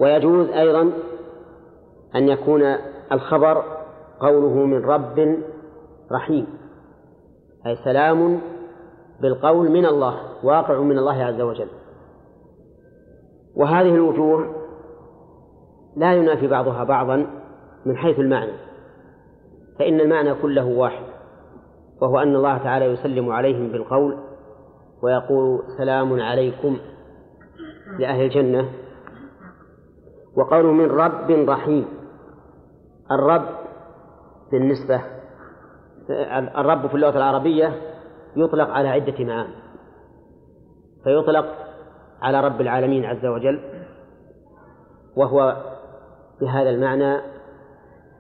ويجوز 0.01 0.49
أيضا 0.49 0.93
أن 2.17 2.29
يكون 2.29 2.63
الخبر 3.13 3.65
قوله 4.21 4.55
من 4.55 4.85
رب 4.85 5.39
رحيم 6.13 6.47
أي 7.67 7.77
سلام 7.77 8.41
بالقول 9.21 9.71
من 9.71 9.87
الله 9.87 10.17
واقع 10.43 10.81
من 10.81 10.99
الله 10.99 11.25
عز 11.25 11.41
وجل. 11.41 11.69
وهذه 13.57 13.95
الوجوه 13.95 14.55
لا 15.97 16.15
ينافي 16.15 16.47
بعضها 16.47 16.85
بعضا 16.85 17.27
من 17.87 17.97
حيث 17.97 18.19
المعنى 18.19 18.53
فإن 19.79 20.01
المعنى 20.01 20.35
كله 20.35 20.67
واحد 20.67 21.05
وهو 22.01 22.19
أن 22.19 22.37
الله 22.37 22.59
تعالى 22.59 22.85
يسلم 22.85 23.33
عليهم 23.33 23.69
بالقول 23.69 24.17
ويقول 25.03 25.63
سلام 25.79 26.21
عليكم 26.21 26.79
لأهل 27.99 28.25
الجنة. 28.25 28.71
وقوله 30.37 30.73
من 30.73 30.91
رب 30.91 31.31
رحيم. 31.31 31.87
الرب 33.11 33.49
بالنسبة 34.53 35.03
الرب 36.59 36.87
في 36.87 36.95
اللغة 36.95 37.17
العربية 37.19 37.81
يطلق 38.37 38.69
على 38.69 38.89
عدة 38.89 39.25
معاني. 39.25 39.55
فيطلق 41.05 41.47
على 42.23 42.41
رب 42.41 42.61
العالمين 42.61 43.05
عز 43.05 43.27
وجل 43.27 43.61
وهو 45.17 45.57
بهذا 46.41 46.71
المعنى 46.71 47.21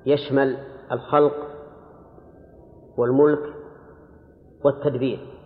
يشمل 0.06 0.58
الخلق 0.92 1.34
والملك 2.96 3.54
والتدبير. 4.64 5.39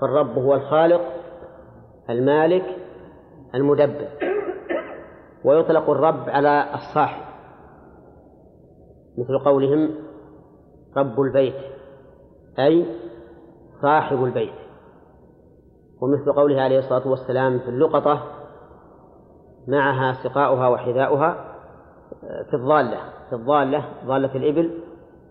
فالرب 0.00 0.38
هو 0.38 0.54
الخالق 0.54 1.00
المالك 2.10 2.64
المدبر. 3.54 4.08
ويطلق 5.44 5.90
الرب 5.90 6.28
على 6.28 6.66
الصاحب. 6.74 7.22
مثل 9.18 9.38
قولهم 9.44 9.90
رب 10.96 11.20
البيت 11.20 11.54
أي 12.58 12.86
صاحب 13.82 14.24
البيت. 14.24 14.54
ومثل 16.00 16.32
قوله 16.32 16.62
عليه 16.62 16.78
الصلاة 16.78 17.08
والسلام 17.08 17.58
في 17.58 17.68
اللقطة 17.68 18.22
معها 19.68 20.12
سقاؤها 20.24 20.68
وحذاؤها 20.68 21.54
في 22.50 22.54
الضالة 22.56 22.98
في 23.30 23.36
الضالة 23.36 23.84
ضالة 24.06 24.34
الإبل 24.34 24.78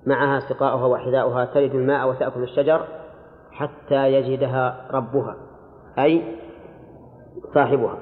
معها 0.05 0.39
سقاؤها 0.39 0.85
وحذاؤها 0.85 1.45
تلد 1.45 1.75
الماء 1.75 2.09
وتأكل 2.09 2.43
الشجر. 2.43 2.87
حتى 3.55 4.13
يجدها 4.13 4.87
ربها 4.91 5.35
أي 5.99 6.35
صاحبها. 7.53 7.97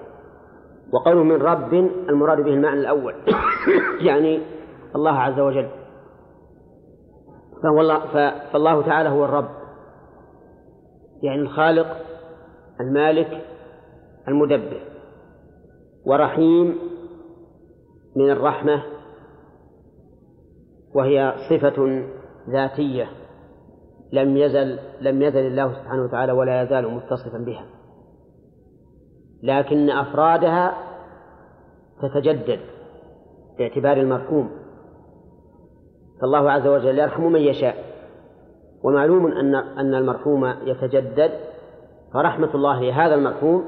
وقوله 0.94 1.24
من 1.24 1.42
رب 1.42 1.74
المراد 2.10 2.42
به 2.42 2.54
المعنى 2.54 2.80
الأول. 2.80 3.16
يعني 4.10 4.42
الله 4.96 5.12
عز 5.12 5.40
وجل. 5.40 5.70
فهو 7.64 7.82
الله 7.82 8.00
فالله 8.54 8.82
تعالى 8.82 9.10
هو 9.10 9.26
الرب. 9.26 9.50
يعني 11.24 11.42
الخالق 11.42 11.98
المالك 12.82 13.42
المدبر. 14.28 14.82
ورحيم 16.06 16.78
من 18.16 18.30
الرحمة. 18.30 18.84
وهي 20.96 21.34
صفة 21.50 22.06
ذاتية. 22.50 23.23
لم 24.14 24.38
يزل 24.38 24.80
لم 25.02 25.22
يزل 25.22 25.40
الله 25.40 25.74
سبحانه 25.74 26.04
وتعالى 26.04 26.32
ولا 26.32 26.64
يزال 26.64 26.94
متصفا 26.94 27.38
بها. 27.38 27.66
لكن 29.44 29.90
أفرادها 29.90 30.74
تتجدد 32.02 32.60
باعتبار 33.58 33.98
المفهوم. 33.98 34.50
فالله 36.22 36.52
عز 36.52 36.68
وجل 36.68 37.00
يرحم 37.00 37.24
من 37.24 37.40
يشاء. 37.40 37.76
ومعلوم 38.84 39.32
أن 39.32 39.56
أن 39.56 39.94
المرحوم 39.96 40.46
يتجدد 40.46 41.32
فرحمة 42.14 42.56
الله 42.56 42.82
لهذا 42.82 43.16
المرحوم 43.16 43.66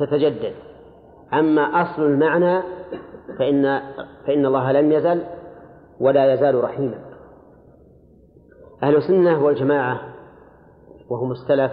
تتجدد. 0.00 0.54
أما 1.32 1.62
أصل 1.62 2.02
المعنى 2.02 2.62
فإن 3.38 3.80
فإن 4.26 4.46
الله 4.46 4.72
لم 4.72 4.92
يزل 4.92 5.22
ولا 6.00 6.34
يزال 6.34 6.64
رحيما. 6.64 7.05
أهل 8.82 8.96
السنة 8.96 9.44
والجماعة 9.44 10.14
وهم 11.08 11.32
السلف 11.32 11.72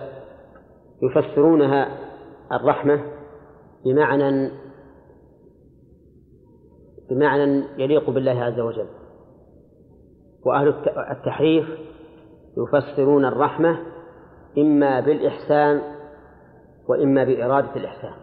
يفسرونها 1.02 1.98
الرحمة 2.52 3.04
بمعنى 3.86 4.52
بمعنى 7.10 7.64
يليق 7.78 8.10
بالله 8.10 8.44
عز 8.44 8.60
وجل. 8.60 8.88
وأهل 10.46 10.68
التحريف 11.12 11.66
يفسرون 12.58 13.26
الرحمة 13.26 13.80
إما 14.58 15.00
بالإحسان 15.00 15.82
وإما 16.90 17.24
بإرادة 17.24 17.76
الإحسان. 17.76 18.14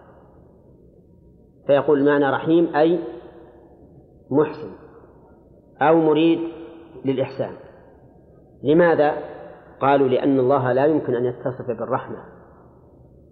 فيقول 1.66 2.04
معنى 2.04 2.30
رحيم 2.30 2.76
أي 2.76 2.98
محسن 4.30 4.70
أو 5.82 5.96
مريد 5.96 6.38
للإحسان. 7.04 7.69
لماذا؟ 8.62 9.14
قالوا 9.80 10.08
لأن 10.08 10.38
الله 10.38 10.72
لا 10.72 10.86
يمكن 10.86 11.14
أن 11.14 11.24
يتصف 11.24 11.66
بالرحمة 11.68 12.24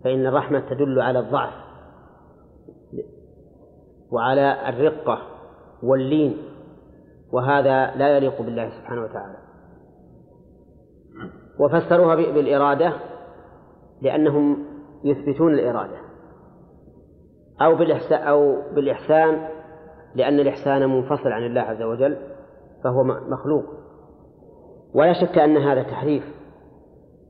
فإن 0.04 0.26
الرحمة 0.26 0.60
تدل 0.60 1.00
على 1.00 1.18
الضعف 1.18 1.54
وعلى 4.10 4.68
الرقة 4.68 5.18
واللين 5.82 6.36
وهذا 7.32 7.96
لا 7.96 8.16
يليق 8.16 8.42
بالله 8.42 8.70
سبحانه 8.70 9.02
وتعالى 9.02 9.36
وفسروها 11.58 12.14
بالإرادة 12.14 12.92
لأنهم 14.02 14.64
يثبتون 15.04 15.54
الإرادة 15.54 15.98
أو 17.62 17.74
بالإحسان 17.74 18.22
أو 18.22 18.62
بالإحسان 18.74 19.48
لأن 20.14 20.40
الإحسان 20.40 20.88
منفصل 20.88 21.28
عن 21.28 21.46
الله 21.46 21.60
عز 21.60 21.82
وجل 21.82 22.16
فهو 22.84 23.04
مخلوق 23.04 23.64
ولا 24.94 25.12
شك 25.12 25.38
أن 25.38 25.56
هذا 25.56 25.82
تحريف 25.82 26.24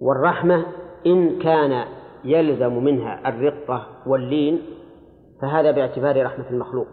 والرحمة 0.01 0.67
إن 1.07 1.39
كان 1.39 1.85
يلزم 2.25 2.85
منها 2.85 3.29
الرقة 3.29 3.87
واللين 4.07 4.63
فهذا 5.41 5.71
باعتبار 5.71 6.27
رحمة 6.27 6.51
المخلوق. 6.51 6.87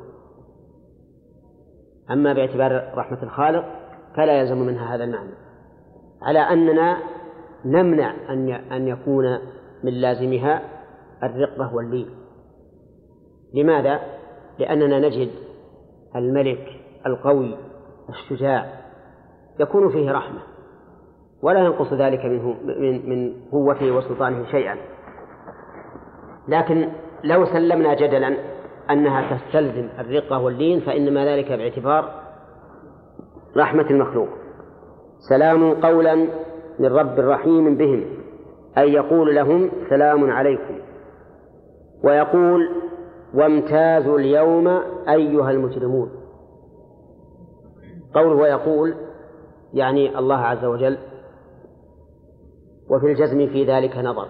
أما 2.12 2.34
باعتبار 2.34 2.93
رحمة 2.95 3.23
الخالق 3.23 3.65
فلا 4.15 4.39
يلزم 4.39 4.58
منها 4.58 4.95
هذا 4.95 5.04
المعنى. 5.04 5.34
على 6.21 6.39
أننا 6.39 6.97
نمنع 7.65 8.13
أن 8.30 8.49
أن 8.49 8.88
يكون 8.88 9.39
من 9.84 9.93
لازمها 9.93 10.62
الرقة 11.23 11.75
واللين. 11.75 12.10
لماذا؟ 13.54 13.99
لأننا 14.60 14.99
نجد 14.99 15.30
الملك 16.15 16.67
القوي 17.06 17.58
الشجاع 18.10 18.65
يكون 19.60 19.91
فيه 19.91 20.12
رحمة. 20.12 20.55
ولا 21.41 21.60
ينقص 21.60 21.93
ذلك 21.93 22.26
منه 22.26 22.56
من 22.65 23.10
من 23.10 23.34
قوته 23.52 23.91
وسلطانه 23.91 24.45
شيئا. 24.52 24.76
لكن 26.48 26.89
لو 27.24 27.45
سلمنا 27.45 27.93
جدلا 27.93 28.38
أنها 28.91 29.38
تستلزم 29.38 29.89
الرقة 30.00 30.39
واللين 30.39 30.80
فإنما 30.80 31.26
ذلك 31.26 31.52
باعتبار 31.52 32.12
رحمة 33.58 33.89
المخلوق. 33.89 34.30
سلام 35.30 35.74
قولا 35.74 36.15
من 36.80 36.86
رب 36.86 37.19
رحيم 37.19 37.78
بهم 37.78 38.06
أي 38.78 38.93
يقول 38.93 39.36
لهم 39.36 39.71
سلام 39.89 40.32
عليكم. 40.32 40.76
ويقول 42.04 42.69
وامتازوا 43.34 44.19
اليوم 44.19 44.67
أيها 45.10 45.52
المجرمون. 45.52 46.10
قوله 48.13 48.36
ويقول 48.36 48.93
يعني 49.74 50.19
الله 50.19 50.38
عز 50.38 50.65
وجل 50.65 50.98
وفي 52.89 53.06
الجزم 53.06 53.48
في 53.48 53.65
ذلك 53.65 53.98
نظر. 53.98 54.28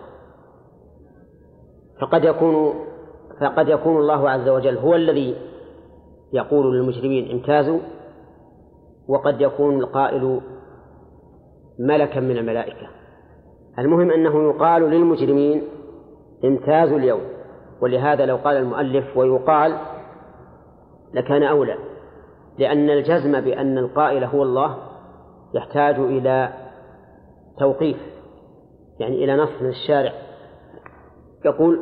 فقد 2.02 2.24
يكون 2.24 2.74
فقد 3.42 3.70
يكون 3.70 3.98
الله 3.98 4.30
عز 4.30 4.50
وجل 4.50 4.78
هو 4.78 4.96
الذي 4.96 5.36
يقول 6.34 6.76
للمجرمين 6.76 7.32
امتازوا 7.32 7.80
وقد 9.08 9.42
يكون 9.42 9.80
القائل 9.80 10.42
ملكا 11.80 12.20
من 12.20 12.38
الملائكة. 12.38 12.88
المهم 13.80 14.12
أنه 14.12 14.50
يقال 14.50 14.82
للمجرمين 14.82 15.64
امتازوا 16.46 16.98
اليوم 16.98 17.22
ولهذا 17.82 18.26
لو 18.26 18.36
قال 18.36 18.58
المؤلف 18.58 19.18
ويقال 19.18 19.78
لكان 21.14 21.44
أولى. 21.44 21.76
لأن 22.58 22.90
الجزم 22.90 23.42
بأن 23.42 23.78
القائل 23.78 24.24
هو 24.24 24.44
الله 24.44 24.78
يحتاج 25.54 25.96
إلى 26.00 26.54
توقيف. 27.60 28.15
يعني 29.00 29.24
إلى 29.24 29.36
نص 29.38 29.62
من 29.62 29.70
الشارع. 29.70 30.14
يقول 31.46 31.80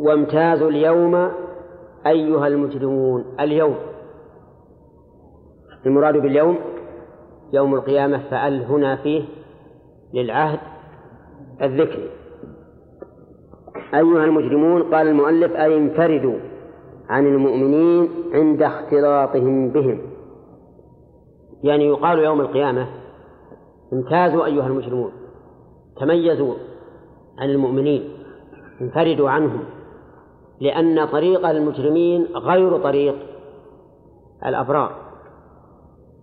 وامتازوا 0.00 0.70
اليوم 0.70 1.30
أيها 2.06 2.46
المجرمون. 2.46 3.24
اليوم. 3.40 3.76
المراد 5.86 6.16
باليوم 6.16 6.58
يوم 7.52 7.74
القيامة 7.74 8.18
فأل 8.30 8.64
هنا 8.64 8.96
فيه 8.96 9.24
للعهد 10.14 10.58
الذكري 11.62 12.10
أيها 13.94 14.24
المجرمون 14.24 14.82
قال 14.82 15.08
المؤلف 15.08 15.52
أي 15.52 15.76
انفردوا 15.76 16.38
عن 17.08 17.26
المؤمنين 17.26 18.08
عند 18.32 18.62
اختلاطهم 18.62 19.68
بهم. 19.68 20.00
يعني 21.62 21.86
يقال 21.86 22.18
يوم 22.18 22.40
القيامة 22.40 22.86
امتازوا 23.92 24.44
أيها 24.44 24.66
المجرمون. 24.66 25.12
تميزوا 26.00 26.54
عن 27.38 27.50
المؤمنين 27.50 28.08
انفردوا 28.80 29.30
عنهم 29.30 29.64
لأن 30.60 31.06
طريق 31.06 31.48
المجرمين 31.48 32.26
غير 32.34 32.78
طريق 32.78 33.14
الأبرار. 34.46 34.92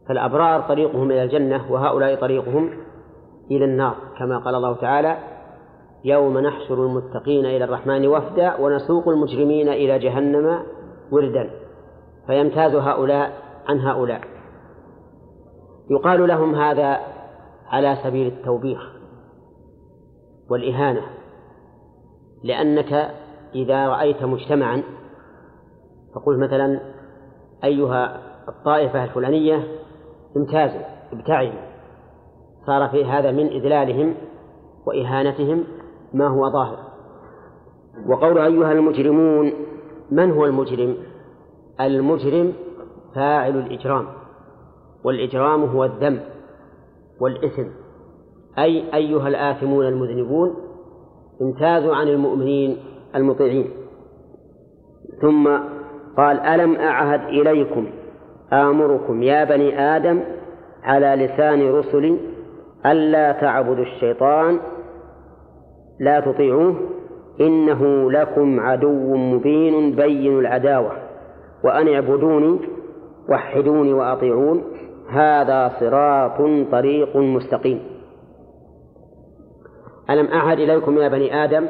فالأبرار 0.08 0.62
طريقهم 0.62 1.12
إلى 1.12 1.23
الجنة 1.23 1.71
وهؤلاء 1.71 2.15
طريقهم 2.15 2.69
إلى 3.51 3.65
النار 3.65 3.95
كما 4.19 4.38
قال 4.38 4.55
الله 4.55 4.73
تعالى 4.73 5.17
يوم 6.03 6.38
نحشر 6.38 6.86
المتقين 6.86 7.45
إلى 7.45 7.63
الرحمن 7.63 8.08
وفدا 8.08 8.55
ونسوق 8.55 9.08
المجرمين 9.08 9.69
إلى 9.69 9.99
جهنم 9.99 10.60
وردا. 11.12 11.49
فيمتاز 12.27 12.75
هؤلاء 12.75 13.32
عن 13.67 13.79
هؤلاء. 13.79 14.21
يقال 15.91 16.27
لهم 16.27 16.55
هذا 16.55 16.99
على 17.67 17.97
سبيل 18.03 18.27
التوبيخ. 18.27 18.98
والإهانة 20.49 21.01
لأنك 22.43 23.12
إذا 23.55 23.88
رأيت 23.88 24.23
مجتمعا 24.23 24.83
فقل 26.15 26.39
مثلا 26.39 26.79
أيها 27.63 28.21
الطائفة 28.49 29.03
الفلانية 29.03 29.67
امتازوا 30.38 30.81
ابتعدوا 31.13 31.69
صار 32.65 32.89
في 32.89 33.05
هذا 33.05 33.31
من 33.31 33.47
إذلالهم 33.47 34.15
وإهانتهم 34.85 35.63
ما 36.13 36.27
هو 36.27 36.49
ظاهر. 36.51 36.77
وقول 38.07 38.38
أيها 38.38 38.71
المجرمون 38.71 39.53
من 40.12 40.31
هو 40.31 40.45
المجرم؟ 40.45 40.97
المجرم 41.81 42.53
فاعل 43.15 43.57
الإجرام 43.57 44.07
والإجرام 45.03 45.63
هو 45.63 45.83
الذنب 45.85 46.21
والإثم. 47.19 47.67
أي 48.59 48.83
أيها 48.93 49.27
الآثمون 49.27 49.88
المذنبون 49.88 50.55
امتازوا 51.41 51.95
عن 51.95 52.07
المؤمنين 52.07 52.77
المطيعين. 53.15 53.69
ثم 55.21 55.49
قال 56.17 56.39
ألم 56.39 56.75
أعهد 56.75 57.21
إليكم 57.29 57.88
آمركم 58.53 59.23
يا 59.23 59.43
بني 59.43 59.79
آدم 59.79 60.19
على 60.83 61.25
لسان 61.25 61.71
رسل 61.71 62.17
ألا 62.85 63.31
تعبدوا 63.31 63.83
الشيطان 63.83 64.59
لا 65.99 66.19
تطيعوه 66.19 66.75
إنه 67.41 68.12
لكم 68.12 68.59
عدو 68.59 69.15
مبين 69.15 69.95
بين 69.95 70.39
العداوة 70.39 70.91
وأن 71.63 71.93
اعبدوني 71.93 72.59
وحدوني 73.29 73.93
وأطيعون 73.93 74.63
هذا 75.09 75.71
صراط 75.79 76.38
طريق 76.71 77.17
مستقيم. 77.17 77.98
ألم 80.10 80.28
أعهد 80.28 80.60
إليكم 80.60 80.98
يا 80.98 81.08
بني 81.08 81.43
آدم؟ 81.43 81.69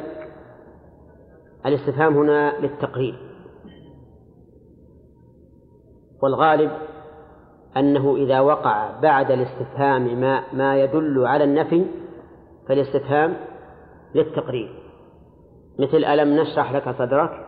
الاستفهام 1.65 2.17
هنا 2.17 2.59
للتقرير. 2.59 3.15
والغالب 6.23 6.71
أنه 7.77 8.15
إذا 8.15 8.39
وقع 8.39 8.99
بعد 8.99 9.31
الاستفهام 9.31 10.21
ما, 10.21 10.43
ما 10.53 10.77
يدل 10.77 11.27
على 11.27 11.43
النفي 11.43 11.85
فالاستفهام 12.67 13.37
للتقرير. 14.15 14.83
مثل 15.79 15.97
ألم 15.97 16.39
نشرح 16.39 16.71
لك 16.71 16.95
صدرك؟ 16.97 17.45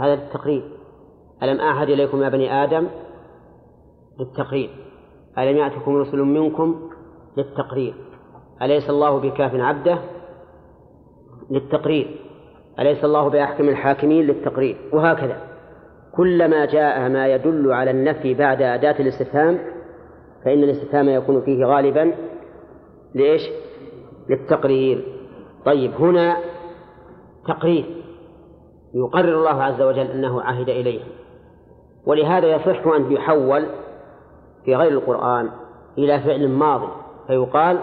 هذا 0.00 0.14
التقرير. 0.14 0.70
ألم 1.42 1.60
أعهد 1.60 1.88
إليكم 1.88 2.22
يا 2.22 2.28
بني 2.28 2.64
آدم؟ 2.64 2.88
للتقرير. 4.20 4.70
ألم 5.38 5.56
يأتكم 5.56 5.96
رسل 5.96 6.18
منكم؟ 6.18 6.90
للتقرير. 7.36 8.09
أليس 8.62 8.90
الله 8.90 9.20
بكاف 9.20 9.54
عبده؟ 9.54 9.98
للتقرير. 11.50 12.20
أليس 12.78 13.04
الله 13.04 13.28
بأحكم 13.28 13.68
الحاكمين؟ 13.68 14.26
للتقرير. 14.26 14.76
وهكذا. 14.92 15.36
كلما 16.16 16.64
جاء 16.64 17.08
ما 17.08 17.28
يدل 17.28 17.72
على 17.72 17.90
النفي 17.90 18.34
بعد 18.34 18.62
أداة 18.62 19.00
الاستفهام 19.00 19.58
فإن 20.44 20.64
الاستفهام 20.64 21.08
يكون 21.08 21.40
فيه 21.40 21.64
غالبا 21.64 22.14
لإيش؟ 23.14 23.42
للتقرير. 24.28 25.04
طيب 25.64 25.92
هنا 25.94 26.36
تقرير. 27.48 27.84
يقرر 28.94 29.38
الله 29.38 29.62
عز 29.62 29.82
وجل 29.82 30.06
أنه 30.06 30.42
عهد 30.42 30.68
إليه. 30.68 31.00
ولهذا 32.06 32.46
يصح 32.46 32.86
أن 32.86 33.12
يحول 33.12 33.66
في 34.64 34.76
غير 34.76 34.92
القرآن 34.92 35.50
إلى 35.98 36.20
فعل 36.20 36.48
ماضي 36.48 36.88
فيقال 37.26 37.78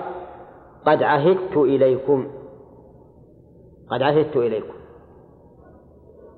قد 0.87 1.03
عهدت 1.03 1.57
إليكم. 1.57 2.27
قد 3.91 4.01
عهدت 4.01 4.37
إليكم. 4.37 4.73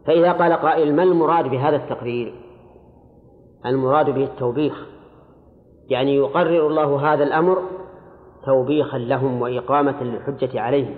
فإذا 0.06 0.32
قال 0.32 0.54
قائل 0.54 0.96
ما 0.96 1.04
المراد 1.04 1.48
بهذا 1.48 1.76
التقرير؟ 1.76 2.34
المراد 3.66 4.10
به 4.10 4.24
التوبيخ. 4.24 4.88
يعني 5.90 6.16
يقرر 6.16 6.68
الله 6.68 7.14
هذا 7.14 7.24
الأمر 7.24 7.64
توبيخا 8.46 8.98
لهم 8.98 9.42
وإقامة 9.42 10.04
للحجة 10.04 10.62
عليهم. 10.62 10.96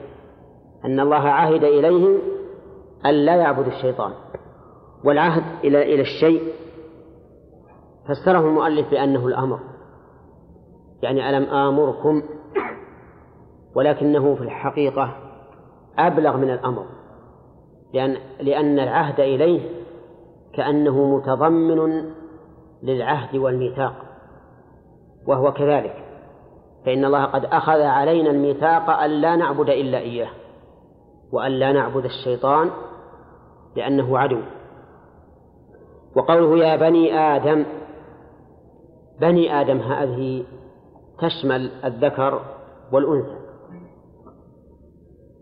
أن 0.85 0.99
الله 0.99 1.29
عهد 1.29 1.63
إليهم 1.63 2.19
أن 3.05 3.13
لا 3.13 3.35
يعبد 3.35 3.67
الشيطان 3.67 4.11
والعهد 5.03 5.43
إلى 5.63 5.93
إلى 5.93 6.01
الشيء. 6.01 6.41
فسره 8.09 8.39
المؤلف 8.39 8.91
بأنه 8.91 9.27
الأمر. 9.27 9.59
يعني 11.01 11.29
ألم 11.29 11.43
آمركم 11.43 12.23
ولكنه 13.75 14.35
في 14.35 14.41
الحقيقة 14.41 15.15
أبلغ 15.99 16.37
من 16.37 16.49
الأمر 16.49 16.85
لأن 17.93 18.17
لأن 18.39 18.79
العهد 18.79 19.19
إليه 19.19 19.69
كأنه 20.53 21.15
متضمن 21.15 22.11
للعهد 22.83 23.35
والميثاق 23.35 23.93
وهو 25.27 25.53
كذلك 25.53 26.03
فإن 26.85 27.05
الله 27.05 27.25
قد 27.25 27.45
أخذ 27.45 27.81
علينا 27.81 28.29
الميثاق 28.29 28.89
أن 28.89 29.09
لا 29.09 29.35
نعبد 29.35 29.69
إلا 29.69 29.97
إياه 29.97 30.29
وأن 31.31 31.51
لا 31.51 31.71
نعبد 31.71 32.05
الشيطان 32.05 32.69
لأنه 33.75 34.19
عدو. 34.19 34.41
وقوله 36.15 36.57
يا 36.57 36.75
بني 36.75 37.19
آدم 37.19 37.65
بني 39.21 39.61
آدم 39.61 39.77
هذه 39.77 40.43
تشمل 41.19 41.71
الذكر 41.85 42.41
والأنثى. 42.91 43.40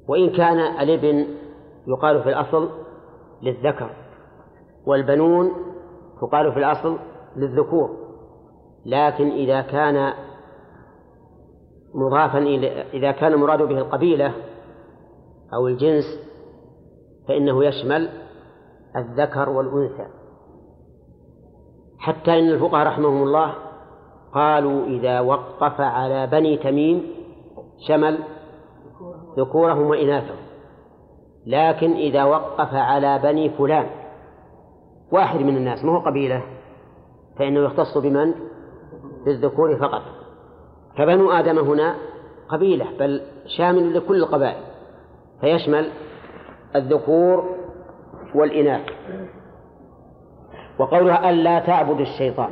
وإن 0.09 0.29
كان 0.29 0.59
الابن 0.59 1.25
يقال 1.87 2.23
في 2.23 2.29
الأصل 2.29 2.69
للذكر 3.41 3.89
والبنون 4.85 5.51
تقال 6.21 6.51
في 6.51 6.59
الأصل 6.59 6.97
للذكور 7.35 7.89
لكن 8.85 9.31
إذا 9.31 9.61
كان 9.61 10.13
مضافا 11.95 12.37
إلى 12.37 12.81
إذا 12.81 13.11
كان 13.11 13.33
المراد 13.33 13.61
به 13.61 13.77
القبيلة 13.77 14.33
أو 15.53 15.67
الجنس 15.67 16.05
فإنه 17.27 17.65
يشمل 17.65 18.09
الذكر 18.95 19.49
والأنثى. 19.49 20.05
حتى 21.99 22.39
إن 22.39 22.49
الفقهاء 22.49 22.87
رحمهم 22.87 23.23
الله 23.23 23.55
قالوا 24.33 24.85
إذا 24.85 25.19
وقف 25.19 25.81
على 25.81 26.27
بني 26.27 26.57
تميم 26.57 27.03
شمل 27.87 28.19
ذكورهم 29.37 29.89
وإناثهم 29.89 30.49
لكن 31.45 31.91
إذا 31.91 32.23
وقف 32.23 32.73
على 32.73 33.19
بني 33.23 33.49
فلان 33.49 33.89
واحد 35.11 35.39
من 35.39 35.57
الناس 35.57 35.85
ما 35.85 35.91
هو 35.91 35.99
قبيلة؟ 35.99 36.43
فإنه 37.39 37.59
يختص 37.59 37.97
بمن؟ 37.97 38.33
بالذكور 39.25 39.77
فقط. 39.77 40.01
فبنو 40.97 41.31
آدم 41.31 41.59
هنا 41.59 41.95
قبيلة 42.49 42.85
بل 42.99 43.21
شامل 43.57 43.97
لكل 43.97 44.23
القبائل 44.23 44.63
فيشمل 45.41 45.91
الذكور 46.75 47.55
والإناث. 48.35 48.89
وقولها 50.79 51.29
ألا 51.29 51.59
تعبد 51.59 51.99
الشيطان. 51.99 52.49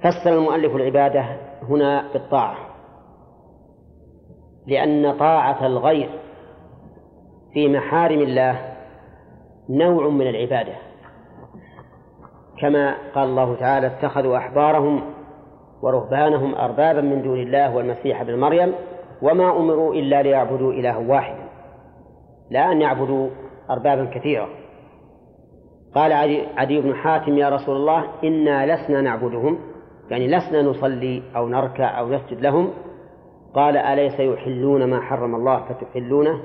فسر 0.00 0.32
المؤلف 0.38 0.76
العبادة 0.76 1.36
هنا 1.68 2.12
بالطاعة. 2.12 2.71
لأن 4.66 5.18
طاعة 5.18 5.66
الغير 5.66 6.10
في 7.52 7.68
محارم 7.68 8.20
الله 8.20 8.74
نوع 9.70 10.08
من 10.08 10.26
العبادة. 10.26 10.72
كما 12.58 12.94
قال 13.14 13.28
الله 13.28 13.56
تعالى 13.56 13.86
اتخذوا 13.86 14.36
أحبارهم 14.36 15.02
ورهبانهم 15.82 16.54
أربابا 16.54 17.00
من 17.00 17.22
دون 17.22 17.40
الله 17.40 17.76
والمسيح 17.76 18.20
ابن 18.20 18.38
مريم 18.40 18.74
وما 19.22 19.56
أمروا 19.56 19.94
إلا 19.94 20.22
ليعبدوا 20.22 20.72
إلها 20.72 20.96
واحدا 20.96 21.48
لا 22.50 22.72
أن 22.72 22.80
يعبدوا 22.80 23.28
أربابا 23.70 24.04
كثيرة. 24.04 24.48
قال 25.94 26.12
عدي, 26.12 26.46
عدي 26.56 26.80
بن 26.80 26.94
حاتم 26.94 27.38
يا 27.38 27.48
رسول 27.48 27.76
الله 27.76 28.04
إنا 28.24 28.74
لسنا 28.74 29.00
نعبدهم 29.00 29.58
يعني 30.10 30.28
لسنا 30.28 30.62
نصلي 30.62 31.22
أو 31.36 31.48
نركع 31.48 31.98
أو 31.98 32.08
نسجد 32.08 32.40
لهم 32.40 32.70
قال 33.54 33.76
أليس 33.76 34.20
يحلون 34.20 34.84
ما 34.84 35.00
حرم 35.00 35.34
الله 35.34 35.64
فتحلونه 35.64 36.40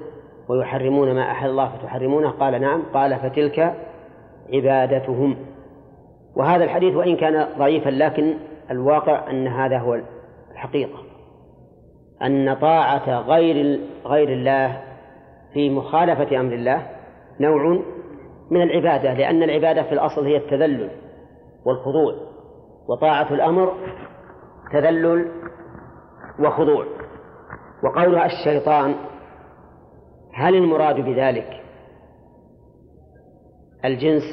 ويحرمون 0.49 1.15
ما 1.15 1.31
أحل 1.31 1.49
الله 1.49 1.69
فتحرمونه؟ 1.77 2.29
قال 2.29 2.61
نعم. 2.61 2.83
قال 2.93 3.15
فتلك 3.19 3.75
عبادتهم. 4.53 5.37
وهذا 6.35 6.63
الحديث 6.63 6.95
وإن 6.95 7.15
كان 7.15 7.47
ضعيفا 7.57 7.89
لكن 7.89 8.33
الواقع 8.71 9.29
أن 9.31 9.47
هذا 9.47 9.77
هو 9.77 10.01
الحقيقة. 10.51 10.99
أن 12.21 12.53
طاعة 12.53 13.19
غير 13.19 13.79
غير 14.05 14.29
الله 14.29 14.83
في 15.53 15.69
مخالفة 15.69 16.39
أمر 16.39 16.53
الله 16.53 16.87
نوع 17.39 17.79
من 18.51 18.61
العبادة 18.61 19.13
لأن 19.13 19.43
العبادة 19.43 19.83
في 19.83 19.91
الأصل 19.91 20.25
هي 20.25 20.37
التذلل 20.37 20.89
والخضوع 21.65 22.13
وطاعة 22.89 23.33
الأمر 23.33 23.73
تذلل 24.73 25.31
وخضوع. 26.39 26.96
وقولها 27.83 28.25
الشيطان 28.25 28.95
هل 30.33 30.55
المراد 30.55 30.95
بذلك 30.95 31.63
الجنس 33.85 34.23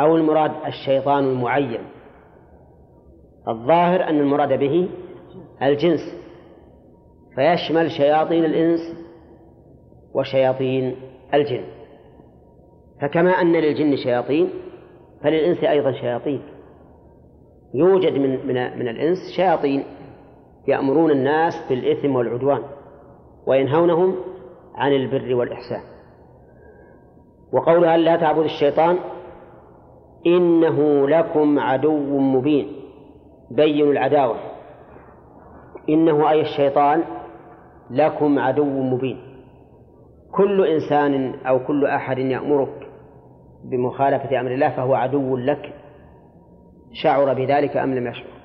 أو 0.00 0.16
المراد 0.16 0.52
الشيطان 0.66 1.24
المعين؟ 1.24 1.80
الظاهر 3.48 4.08
أن 4.08 4.20
المراد 4.20 4.58
به 4.58 4.88
الجنس 5.62 6.00
فيشمل 7.34 7.90
شياطين 7.90 8.44
الإنس 8.44 8.80
وشياطين 10.14 10.96
الجن. 11.34 11.64
فكما 13.02 13.30
أن 13.30 13.52
للجن 13.52 13.96
شياطين 13.96 14.50
فللإنس 15.22 15.64
أيضا 15.64 15.92
شياطين. 15.92 16.42
يوجد 17.74 18.12
من 18.12 18.46
من 18.46 18.78
من 18.78 18.88
الإنس 18.88 19.18
شياطين. 19.36 19.84
يأمرون 20.68 21.10
الناس 21.10 21.54
بالإثم 21.68 22.16
والعدوان 22.16 22.62
وينهونهم 23.46 24.16
عن 24.74 24.92
البر 24.92 25.34
والإحسان. 25.34 25.82
وقولها 27.52 27.96
لا 27.96 28.16
تعبد 28.16 28.44
الشيطان؟ 28.44 28.98
إنه 30.26 31.08
لكم 31.08 31.58
عدو 31.58 32.18
مبين. 32.18 32.72
بين 33.50 33.90
العداوة. 33.90 34.36
إنه 35.88 36.30
أي 36.30 36.40
الشيطان 36.40 37.02
لكم 37.90 38.38
عدو 38.38 38.82
مبين. 38.82 39.18
كل 40.32 40.66
إنسان 40.66 41.34
أو 41.46 41.66
كل 41.66 41.86
أحد 41.86 42.18
يأمرك 42.18 42.88
بمخالفة 43.64 44.40
أمر 44.40 44.50
الله 44.50 44.68
فهو 44.68 44.94
عدو 44.94 45.36
لك. 45.36 45.74
شعر 46.92 47.34
بذلك 47.34 47.76
أم 47.76 47.94
لم 47.94 48.06
يشعر؟ 48.06 48.35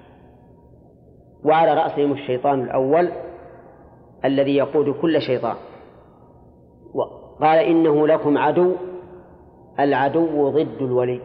وعلى 1.45 1.73
رأسهم 1.73 2.11
الشيطان 2.11 2.63
الأول 2.63 3.11
الذي 4.25 4.55
يقود 4.55 4.89
كل 4.89 5.21
شيطان. 5.21 5.55
قال 7.41 7.59
إنه 7.59 8.07
لكم 8.07 8.37
عدو 8.37 8.75
العدو 9.79 10.49
ضد 10.49 10.81
الولي. 10.81 11.19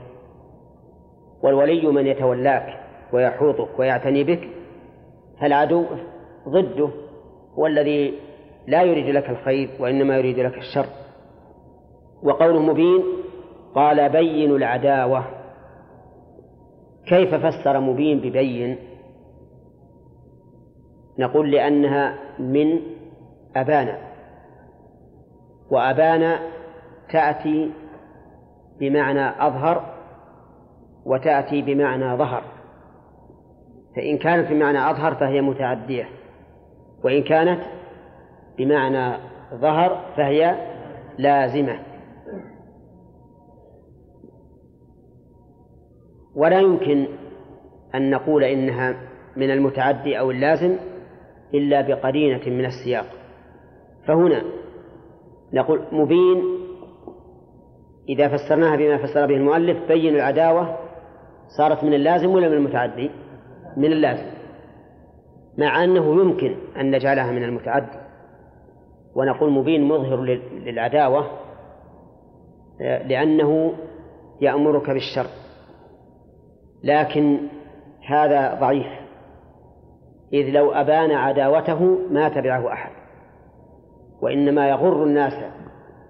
والولي 1.43 1.87
من 1.87 2.07
يتولاك 2.07 2.81
ويحوطك 3.13 3.79
ويعتني 3.79 4.25
بك 4.25 4.49
فالعدو 5.41 5.85
ضده 6.49 6.91
هو 7.59 7.67
الذي 7.67 8.15
لا 8.67 8.83
يريد 8.83 9.17
لك 9.17 9.31
الخير 9.31 9.71
وإنما 9.81 10.17
يريد 10.17 10.39
لك 10.39 10.59
الشر. 10.59 10.87
وقوله 12.23 12.61
مبين 12.61 13.03
قال 13.75 14.09
بين 14.09 14.57
العداوة. 14.57 15.25
كيف 17.09 17.35
فسر 17.35 17.81
مبين 17.81 18.21
ببين؟ 18.21 18.79
نقول 21.19 21.51
لأنها 21.51 22.15
من 22.39 22.81
أبانا 23.57 23.99
وأبانا 25.71 26.39
تأتي 27.13 27.71
بمعنى 28.81 29.47
أظهر 29.47 29.95
وتأتي 31.05 31.63
بمعنى 31.63 32.17
ظهر 32.17 32.43
فإن 33.97 34.19
كانت 34.19 34.51
بمعنى 34.51 34.91
أظهر 34.91 35.15
فهي 35.15 35.41
متعدية 35.41 36.09
وإن 37.05 37.23
كانت 37.23 37.61
بمعنى 38.59 39.17
ظهر 39.55 40.03
فهي 40.17 40.57
لازمة. 41.19 41.79
ولا 46.35 46.61
يمكن 46.61 47.07
أن 47.95 48.11
نقول 48.11 48.45
إنها 48.45 48.97
من 49.37 49.51
المتعدي 49.51 50.19
أو 50.19 50.31
اللازم 50.31 50.77
إلا 51.55 51.81
بقرينة 51.81 52.47
من 52.47 52.65
السياق. 52.65 53.07
فهنا 54.07 54.43
نقول 55.53 55.81
مبين 55.93 56.43
إذا 58.09 58.29
فسرناها 58.29 58.77
بما 58.77 58.99
فسر 59.07 59.27
به 59.27 59.35
المؤلف 59.35 59.89
بين 59.89 60.15
العداوة 60.15 60.79
صارت 61.59 61.85
من 61.85 61.95
اللازم 61.95 62.31
ولا 62.31 62.49
من 62.49 62.55
المتعدي؟ 62.55 63.11
من 63.77 63.93
اللازم. 63.93 64.37
مع 65.59 65.85
أنه 65.85 66.21
يمكن 66.21 66.57
أن 66.81 66.91
نجعلها 66.91 67.31
من 67.31 67.45
المتعدي. 67.45 67.99
ونقول 69.15 69.51
مبين 69.51 69.85
مظهر 69.85 70.23
للعداوة 70.55 71.31
لأنه 72.81 73.73
يأمرك 74.41 74.91
بالشر. 74.91 75.27
لكن 76.85 77.39
هذا 78.07 78.61
ضعيف. 78.61 78.87
إذ 80.33 80.51
لو 80.51 80.73
أبان 80.73 81.11
عداوته 81.11 81.99
ما 82.11 82.29
تبعه 82.29 82.73
أحد. 82.73 82.91
وإنما 84.23 84.69
يغر 84.69 85.05
الناس 85.05 85.33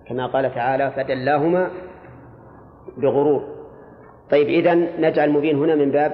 كما 0.08 0.26
قال 0.26 0.54
تعالى 0.54 0.90
فدلاهما 0.90 1.70
بغرور. 2.96 3.42
طيب 4.30 4.48
إذن 4.48 4.88
نجعل 4.98 5.30
مبين 5.30 5.58
هنا 5.58 5.74
من 5.74 5.90
باب 5.90 6.12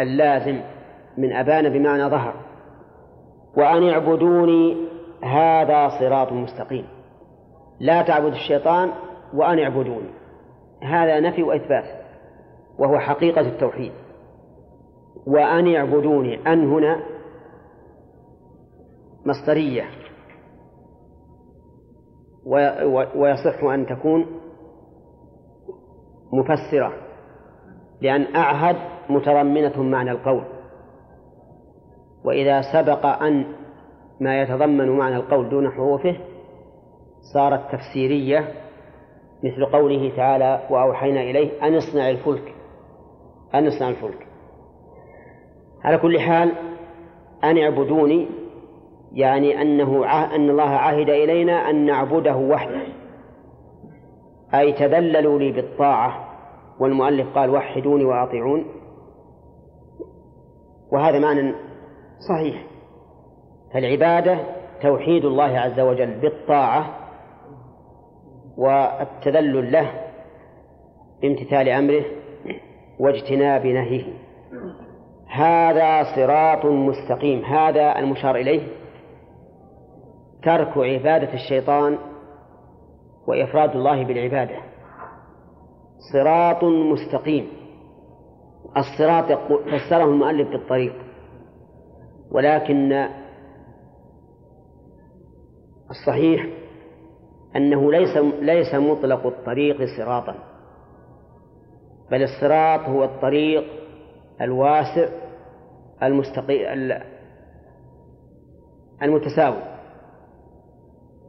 اللازم 0.00 0.60
من 1.18 1.32
أبان 1.32 1.68
بمعنى 1.68 2.04
ظهر. 2.04 2.34
وأن 3.56 3.88
اعبدوني 3.88 4.76
هذا 5.22 5.88
صراط 6.00 6.32
مستقيم. 6.32 6.86
لا 7.80 8.02
تعبد 8.02 8.32
الشيطان 8.32 8.90
وأن 9.34 9.58
اعبدوني. 9.58 10.10
هذا 10.82 11.20
نفي 11.20 11.42
وإثبات 11.42 11.84
وهو 12.78 12.98
حقيقة 12.98 13.40
التوحيد. 13.40 13.92
وأن 15.26 15.74
اعبدوني 15.74 16.52
أن 16.52 16.72
هنا 16.72 17.13
مصدرية. 19.26 19.84
ويصح 23.14 23.64
أن 23.64 23.86
تكون 23.86 24.26
مفسرة 26.32 26.92
لأن 28.00 28.36
أعهد 28.36 28.76
متضمنة 29.10 29.82
معنى 29.82 30.10
القول. 30.10 30.44
وإذا 32.24 32.62
سبق 32.72 33.06
أن 33.06 33.46
ما 34.20 34.42
يتضمن 34.42 34.90
معنى 34.98 35.16
القول 35.16 35.48
دون 35.48 35.70
حروفه 35.70 36.16
صارت 37.34 37.60
تفسيرية 37.72 38.48
مثل 39.44 39.66
قوله 39.66 40.16
تعالى 40.16 40.66
وأوحينا 40.70 41.20
إليه 41.20 41.66
أن 41.66 41.74
اصنع 41.74 42.10
الفلك. 42.10 42.54
أن 43.54 43.66
اصنع 43.66 43.88
الفلك. 43.88 44.26
على 45.84 45.98
كل 45.98 46.20
حال 46.20 46.52
أن 47.44 47.58
اعبدوني 47.58 48.28
يعني 49.14 49.62
أنه 49.62 50.06
أن 50.34 50.50
الله 50.50 50.70
عهد 50.70 51.10
إلينا 51.10 51.70
أن 51.70 51.86
نعبده 51.86 52.36
وحده. 52.36 52.82
أي 54.54 54.72
تذللوا 54.72 55.38
لي 55.38 55.52
بالطاعة. 55.52 56.34
والمؤلف 56.80 57.34
قال 57.34 57.50
وحدوني 57.50 58.04
وأطيعون. 58.04 58.64
وهذا 60.92 61.18
معنى 61.18 61.54
صحيح. 62.28 62.66
فالعبادة 63.74 64.38
توحيد 64.82 65.24
الله 65.24 65.58
عز 65.58 65.80
وجل 65.80 66.20
بالطاعة 66.20 66.90
والتذلل 68.58 69.72
له 69.72 69.90
بامتثال 71.22 71.68
أمره 71.68 72.04
واجتناب 73.00 73.66
نهيه. 73.66 74.04
هذا 75.28 76.16
صراط 76.16 76.64
مستقيم. 76.64 77.44
هذا 77.44 77.98
المشار 77.98 78.36
إليه 78.36 78.83
ترك 80.44 80.78
عبادة 80.78 81.34
الشيطان 81.34 81.98
وإفراد 83.26 83.70
الله 83.70 84.04
بالعبادة. 84.04 84.56
صراط 86.12 86.64
مستقيم. 86.64 87.48
الصراط 88.76 89.24
فسره 89.48 90.04
المؤلف 90.04 90.48
بالطريق. 90.48 90.94
ولكن 92.30 93.08
الصحيح 95.90 96.46
أنه 97.56 97.92
ليس 97.92 98.16
ليس 98.40 98.74
مطلق 98.74 99.26
الطريق 99.26 99.76
صراطا. 99.98 100.34
بل 102.10 102.22
الصراط 102.22 102.80
هو 102.80 103.04
الطريق 103.04 103.64
الواسع 104.40 105.08
المستقيم 106.02 106.92
المتساوي. 109.02 109.73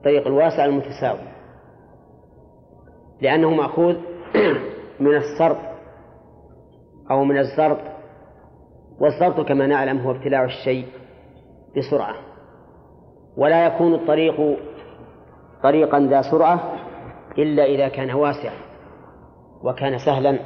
الطريق 0.06 0.28
الواسع 0.28 0.66
المتساوي. 0.66 1.28
لأنه 3.22 3.50
مأخوذ 3.50 3.96
من 5.00 5.16
السرط 5.16 5.58
أو 7.12 7.24
من 7.24 7.38
الزرط 7.38 7.78
والزرط 9.00 9.48
كما 9.48 9.68
نعلم 9.68 9.98
هو 9.98 10.12
ابتلاع 10.12 10.44
الشيء 10.44 10.86
بسرعة. 11.78 12.16
ولا 13.38 13.66
يكون 13.66 13.94
الطريق 13.94 14.58
طريقا 15.64 16.00
ذا 16.00 16.22
سرعة 16.22 16.74
إلا 17.38 17.66
إذا 17.66 17.88
كان 17.88 18.12
واسعا 18.12 18.58
وكان 19.64 19.98
سهلا. 19.98 20.40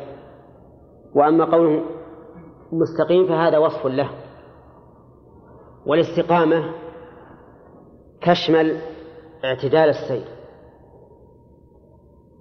وأما 1.15 1.45
قوله 1.45 1.83
مستقيم 2.71 3.27
فهذا 3.27 3.57
وصف 3.57 3.87
له. 3.87 4.09
والاستقامة 5.85 6.73
تشمل 8.21 8.98
اعتدال 9.45 9.89
السير 9.89 10.27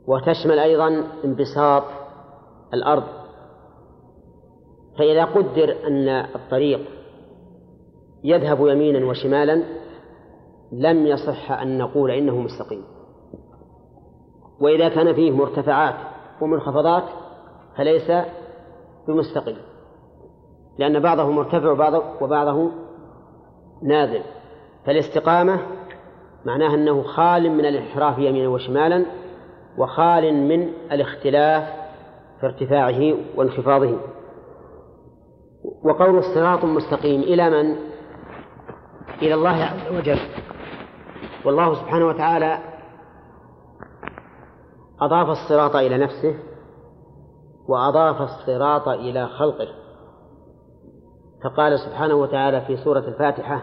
وتشمل 0.07 0.59
أيضا 0.59 1.05
انبساط 1.25 1.85
الأرض. 2.75 3.05
فإذا 4.99 5.25
قدر 5.25 5.77
أن 5.87 6.09
الطريق 6.09 6.81
يذهب 8.25 8.67
يمينا 8.67 9.07
وشمالا 9.07 9.65
لم 10.73 11.07
يصح 11.07 11.53
أن 11.53 11.79
نقول 11.79 12.11
إنه 12.11 12.41
مستقيم. 12.41 12.85
وإذا 14.61 14.89
كان 14.89 15.15
فيه 15.15 15.31
مرتفعات 15.31 15.95
ومنخفضات 16.41 17.05
فليس 17.77 18.13
بمستقيم. 19.09 19.59
لأن 20.79 21.01
بعضه 21.01 21.31
مرتفع 21.31 21.71
وبعضه, 21.71 22.03
وبعضه 22.23 22.71
نازل. 23.83 24.23
فالاستقامة 24.87 25.78
معناه 26.49 26.75
أنه 26.75 27.03
خال 27.03 27.51
من 27.51 27.67
الانحراف 27.67 28.19
يمينا 28.19 28.49
وشمالا 28.49 29.07
وخال 29.79 30.35
من 30.35 30.69
الاختلاف 30.93 31.65
في 32.41 32.47
ارتفاعه 32.47 33.15
وانخفاضه. 33.37 33.99
وقول 35.85 36.19
الصراط 36.19 36.65
مستقيم 36.65 37.21
إلى 37.21 37.51
من؟ 37.51 37.77
إلى 39.23 39.35
الله 39.35 39.65
عز 39.65 39.97
وجل. 39.97 40.19
والله 41.45 41.75
سبحانه 41.75 42.07
وتعالى 42.07 42.59
أضاف 45.01 45.29
الصراط 45.31 45.77
إلى 45.77 45.99
نفسه 45.99 46.35
وأضاف 47.69 48.23
الصراط 48.23 48.89
إلى 48.89 49.27
خلقه. 49.27 49.69
فقال 51.45 51.79
سبحانه 51.79 52.15
وتعالى 52.15 52.61
في 52.61 52.77
سورة 52.77 52.99
الفاتحة 53.09 53.63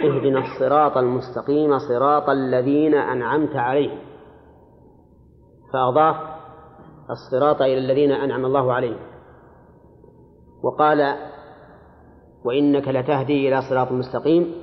اهدنا 0.00 0.38
الصراط 0.38 0.96
المستقيم 0.96 1.78
صراط 1.78 2.28
الذين 2.28 2.94
أنعمت 2.94 3.56
عليهم. 3.56 3.98
فأضاف 5.72 6.16
الصراط 7.10 7.62
إلى 7.62 7.78
الذين 7.78 8.12
أنعم 8.12 8.44
الله 8.44 8.72
عليهم. 8.72 8.98
وقال 10.62 11.16
وإنك 12.44 12.88
لتهدي 12.88 13.48
إلى 13.48 13.62
صراط 13.70 13.92
مستقيم 13.92 14.54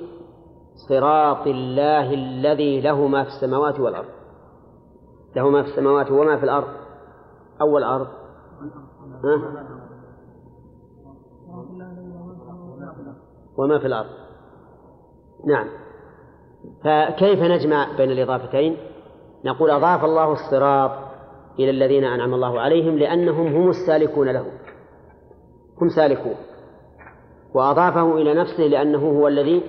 صراط 0.88 1.46
الله 1.46 2.14
الذي 2.14 2.80
له 2.80 3.06
ما 3.06 3.22
في 3.24 3.28
السماوات 3.28 3.80
والأرض. 3.80 4.08
له 5.36 5.50
ما 5.50 5.62
في 5.62 5.68
السماوات 5.68 6.10
وما 6.10 6.36
في 6.36 6.44
الأرض. 6.44 6.68
أول 7.60 7.84
أرض. 7.84 8.06
ها؟ 9.24 9.66
وما 13.58 13.78
في 13.78 13.86
الأرض. 13.86 14.23
نعم. 15.46 15.66
فكيف 16.84 17.42
نجمع 17.42 17.96
بين 17.96 18.10
الإضافتين؟ 18.10 18.76
نقول 19.44 19.70
أضاف 19.70 20.04
الله 20.04 20.32
الصراط 20.32 20.90
إلى 21.58 21.70
الذين 21.70 22.04
أنعم 22.04 22.34
الله 22.34 22.60
عليهم 22.60 22.98
لأنهم 22.98 23.46
هم 23.46 23.70
السالكون 23.70 24.28
له. 24.28 24.46
هم 25.82 25.88
سالكون. 25.88 26.34
وأضافه 27.54 28.14
إلى 28.14 28.34
نفسه 28.34 28.62
لأنه 28.62 29.18
هو 29.18 29.28
الذي 29.28 29.62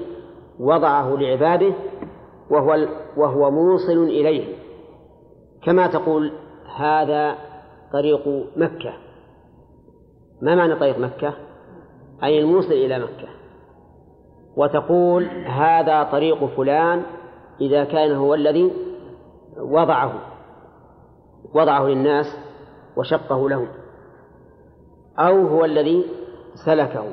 وضعه 0.60 1.16
لعباده 1.16 1.74
وهو 2.50 2.88
وهو 3.18 3.52
موصل 3.52 4.04
إليه. 4.04 4.56
كما 5.64 5.88
تقول 5.88 6.32
هذا 6.78 7.36
طريق 7.94 8.28
مكة. 8.56 8.94
ما 10.42 10.56
معنى 10.56 10.76
طريق 10.76 11.00
مكة؟ 11.00 11.34
أي 12.24 12.40
الموصل 12.40 12.72
إلى 12.72 13.00
مكة. 13.00 13.35
وتقول 14.58 15.26
هذا 15.46 16.04
طريق 16.04 16.46
فلان 16.46 17.04
إذا 17.62 17.84
كان 17.84 18.16
هو 18.16 18.34
الذي 18.34 18.72
وضعه 19.58 20.14
وضعه 21.54 21.84
للناس 21.84 22.38
وشقه 22.98 23.50
لهم 23.50 23.68
أو 25.20 25.48
هو 25.48 25.66
الذي 25.66 26.06
سلكه 26.66 27.04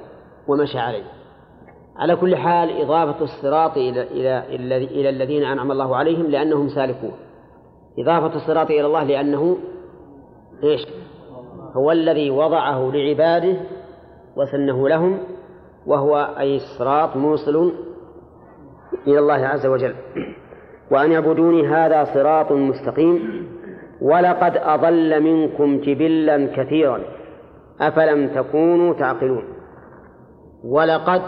ومشى 0.48 0.78
عليه. 0.78 1.04
على 1.96 2.16
كل 2.16 2.36
حال 2.36 2.82
إضافة 2.82 3.24
الصراط 3.24 3.76
إلى 3.76 4.02
إلى 4.02 4.76
إلى 4.76 5.08
الذين 5.08 5.44
أنعم 5.44 5.72
الله 5.72 5.96
عليهم 5.96 6.26
لأنهم 6.26 6.68
سالكون. 6.68 7.12
إضافة 7.98 8.36
الصراط 8.36 8.70
إلى 8.70 8.86
الله 8.86 9.04
لأنه 9.04 9.56
إيش؟ 10.64 10.86
هو 11.76 11.90
الذي 11.90 12.30
وضعه 12.30 12.90
لعباده 12.94 13.56
وسنه 14.36 14.88
لهم 14.88 15.18
وهو 15.86 16.16
أي 16.38 16.56
الصراط 16.56 17.16
موصل 17.16 17.72
إلى 19.06 19.18
الله 19.18 19.46
عز 19.46 19.66
وجل. 19.66 19.94
وأن 20.90 21.12
يعبدوني 21.12 21.68
هذا 21.68 22.04
صراط 22.04 22.52
مستقيم 22.52 23.46
ولقد 24.00 24.56
أضل 24.56 25.22
منكم 25.22 25.80
جبلا 25.80 26.46
كثيرا 26.56 27.00
أفلم 27.80 28.34
تكونوا 28.34 28.94
تعقلون. 28.94 29.44
ولقد 30.64 31.22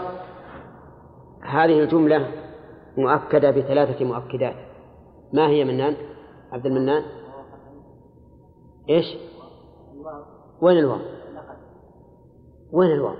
هذه 1.41 1.79
الجملة 1.79 2.27
مؤكدة 2.97 3.51
بثلاثة 3.51 4.05
مؤكدات. 4.05 4.55
ما 5.33 5.47
هي 5.47 5.63
منان؟ 5.63 5.95
عبد 6.51 6.65
المنان؟ 6.65 7.03
إيش؟ 8.89 9.17
وين 10.61 10.77
الواو؟ 10.77 10.99
وين 12.73 12.91
الواو؟ 12.91 13.15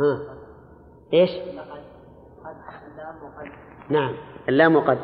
ها. 0.00 0.18
إيش؟ 1.12 1.30
نعم. 3.90 4.14
اللام 4.48 4.76
وقد 4.76 4.98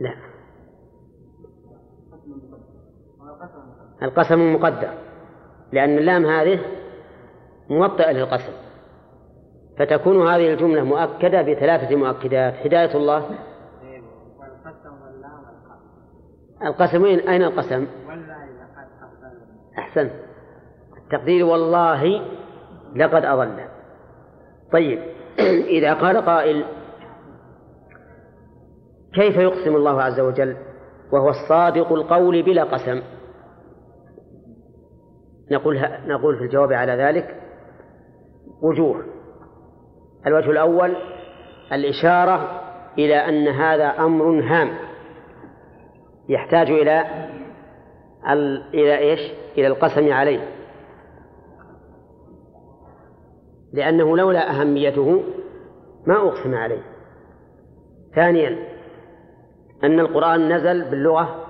لا. 0.00 0.14
القسم 4.02 4.54
مقدر 4.54 4.94
لأن 5.72 5.98
اللام 5.98 6.26
هذه 6.26 6.60
موطئة 7.70 8.12
للقسم. 8.12 8.52
فتكون 9.78 10.28
هذه 10.28 10.52
الجملة 10.52 10.82
مؤكدة 10.82 11.42
بثلاثة 11.42 11.96
مؤكدات. 11.96 12.54
هداية 12.54 12.96
الله. 12.96 13.38
القسم 16.62 17.04
أين 17.04 17.42
القسم؟ 17.42 17.86
أحسن. 19.78 20.29
التقدير 21.12 21.44
والله 21.44 22.22
لقد 22.96 23.24
أضل. 23.24 23.64
طيب 24.72 24.98
إذا 25.76 25.94
قال 25.94 26.16
قائل 26.16 26.64
كيف 29.14 29.36
يقسم 29.36 29.76
الله 29.76 30.02
عز 30.02 30.20
وجل؟ 30.20 30.56
وهو 31.12 31.28
الصادق 31.28 31.92
القول 31.92 32.42
بلا 32.42 32.64
قسم. 32.64 33.02
نقول 35.50 35.80
نقول 36.06 36.38
في 36.38 36.44
الجواب 36.44 36.72
على 36.72 36.92
ذلك 36.92 37.40
وجوه. 38.62 39.04
الوجه 40.26 40.50
الأول 40.50 40.96
الإشارة 41.72 42.60
إلى 42.98 43.16
أن 43.16 43.48
هذا 43.48 43.86
أمر 43.86 44.40
هام. 44.42 44.70
يحتاج 46.28 46.70
إلى 46.70 47.04
إلى 48.74 48.98
إيش؟ 48.98 49.20
إلى 49.58 49.66
القسم 49.66 50.12
عليه. 50.12 50.59
لأنه 53.72 54.16
لولا 54.16 54.50
أهميته 54.50 55.22
ما 56.06 56.16
أقسم 56.16 56.54
عليه. 56.54 56.82
ثانيا 58.14 58.58
أن 59.84 60.00
القرآن 60.00 60.52
نزل 60.52 60.90
باللغة 60.90 61.44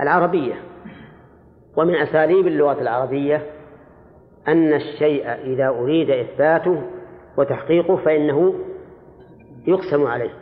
العربية 0.00 0.54
ومن 1.76 1.94
أساليب 1.94 2.46
اللغة 2.46 2.80
العربية 2.80 3.46
أن 4.48 4.74
الشيء 4.74 5.32
إذا 5.32 5.68
أريد 5.68 6.10
إثباته 6.10 6.82
وتحقيقه 7.38 7.96
فإنه 7.96 8.54
يقسم 9.66 10.06
عليه. 10.06 10.34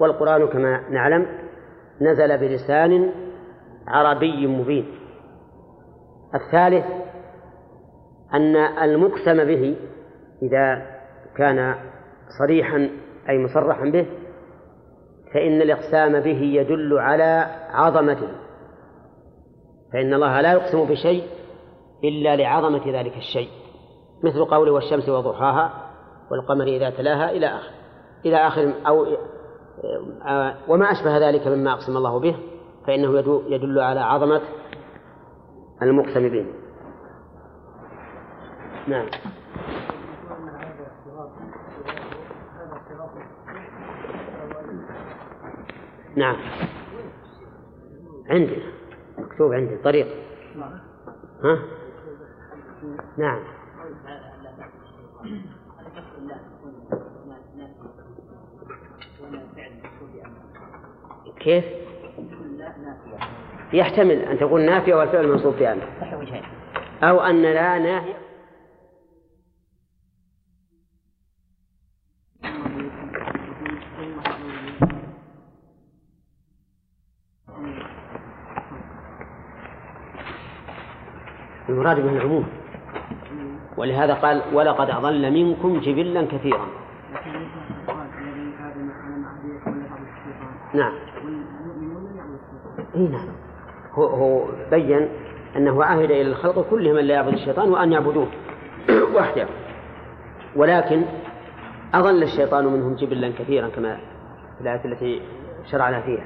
والقرآن 0.00 0.46
كما 0.46 0.90
نعلم 0.90 1.26
نزل 2.00 2.38
بلسان 2.38 3.10
عربي 3.88 4.46
مبين. 4.46 4.86
الثالث 6.34 6.84
أن 8.34 8.56
المقسم 8.56 9.44
به 9.44 9.76
إذا 10.42 10.86
كان 11.36 11.74
صريحا 12.38 12.90
أي 13.28 13.38
مصرحا 13.44 13.84
به 13.84 14.06
فإن 15.34 15.62
الإقسام 15.62 16.20
به 16.20 16.40
يدل 16.42 16.98
على 16.98 17.46
عظمته. 17.70 18.28
فإن 19.92 20.14
الله 20.14 20.40
لا 20.40 20.52
يقسم 20.52 20.84
بشيء 20.84 21.24
إلا 22.04 22.36
لعظمة 22.36 23.00
ذلك 23.00 23.16
الشيء. 23.16 23.48
مثل 24.24 24.44
قوله 24.44 24.72
والشمس 24.72 25.08
وضحاها 25.08 25.72
والقمر 26.30 26.64
إذا 26.64 26.90
تلاها 26.90 27.30
إلى 27.30 27.46
آخر. 27.46 27.72
إلى 28.26 28.36
آخر 28.36 28.72
أو 28.86 29.06
آه، 30.26 30.54
وما 30.68 30.84
أشبه 30.92 31.28
ذلك 31.28 31.46
مما 31.46 31.72
أقسم 31.72 31.96
الله 31.96 32.20
به 32.20 32.36
فإنه 32.86 33.18
يدل 33.48 33.80
على 33.80 34.00
عظمة 34.00 34.40
المقسم 35.82 36.28
به. 36.28 36.46
نعم. 38.88 39.06
نعم. 46.16 46.36
عندنا 48.30 48.72
مكتوب 49.18 49.52
عندي. 49.52 49.76
طريق. 49.76 50.06
ها؟ 51.44 51.58
نعم. 53.18 53.40
كيف؟ 61.40 61.64
يحتمل 63.72 64.10
أن 64.10 64.38
تكون 64.38 64.66
نافية 64.66 64.94
والفعل 64.94 65.28
منصوب 65.28 65.54
بأن. 65.54 65.80
أو 67.02 67.20
أن 67.20 67.42
لا 67.42 67.78
ناهية 67.78 68.21
المراد 81.72 82.00
به 82.00 82.10
العموم. 82.10 82.46
ولهذا 83.76 84.14
قال 84.14 84.42
ولقد 84.52 84.90
أضل 84.90 85.30
منكم 85.30 85.80
جبلا 85.80 86.26
كثيرا. 86.26 86.66
نعم. 90.74 90.92
إي 92.94 93.08
نعم. 93.08 93.28
هو, 93.92 94.06
هو 94.06 94.44
بين 94.70 95.08
أنه 95.56 95.84
عهد 95.84 96.10
إلى 96.10 96.22
الخلق 96.22 96.70
كلهم 96.70 96.96
ان 96.96 97.04
لا 97.04 97.14
يعبد 97.14 97.32
الشيطان 97.32 97.68
وأن 97.68 97.92
يعبدوه 97.92 98.26
وحده. 99.16 99.46
ولكن 100.56 101.02
أضل 101.94 102.22
الشيطان 102.22 102.66
منهم 102.66 102.94
جبلا 102.94 103.32
كثيرا 103.38 103.68
كما 103.68 103.96
في 104.58 104.60
الآية 104.60 104.84
التي 104.84 105.22
شرعنا 105.70 106.00
فيها. 106.00 106.24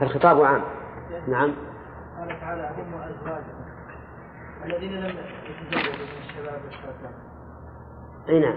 فالخطاب 0.00 0.42
عام. 0.42 0.62
نعم. 1.28 1.52
قال 2.22 2.40
تعالى 2.40 2.70
هم 2.78 2.94
ازواجهم 2.94 3.64
الذين 4.64 4.92
لم 4.92 5.16
يتزوجوا 5.46 5.92
من 5.92 6.18
الشباب 6.20 6.60
والشباب 6.64 7.12
أي 8.28 8.40
نعم. 8.40 8.54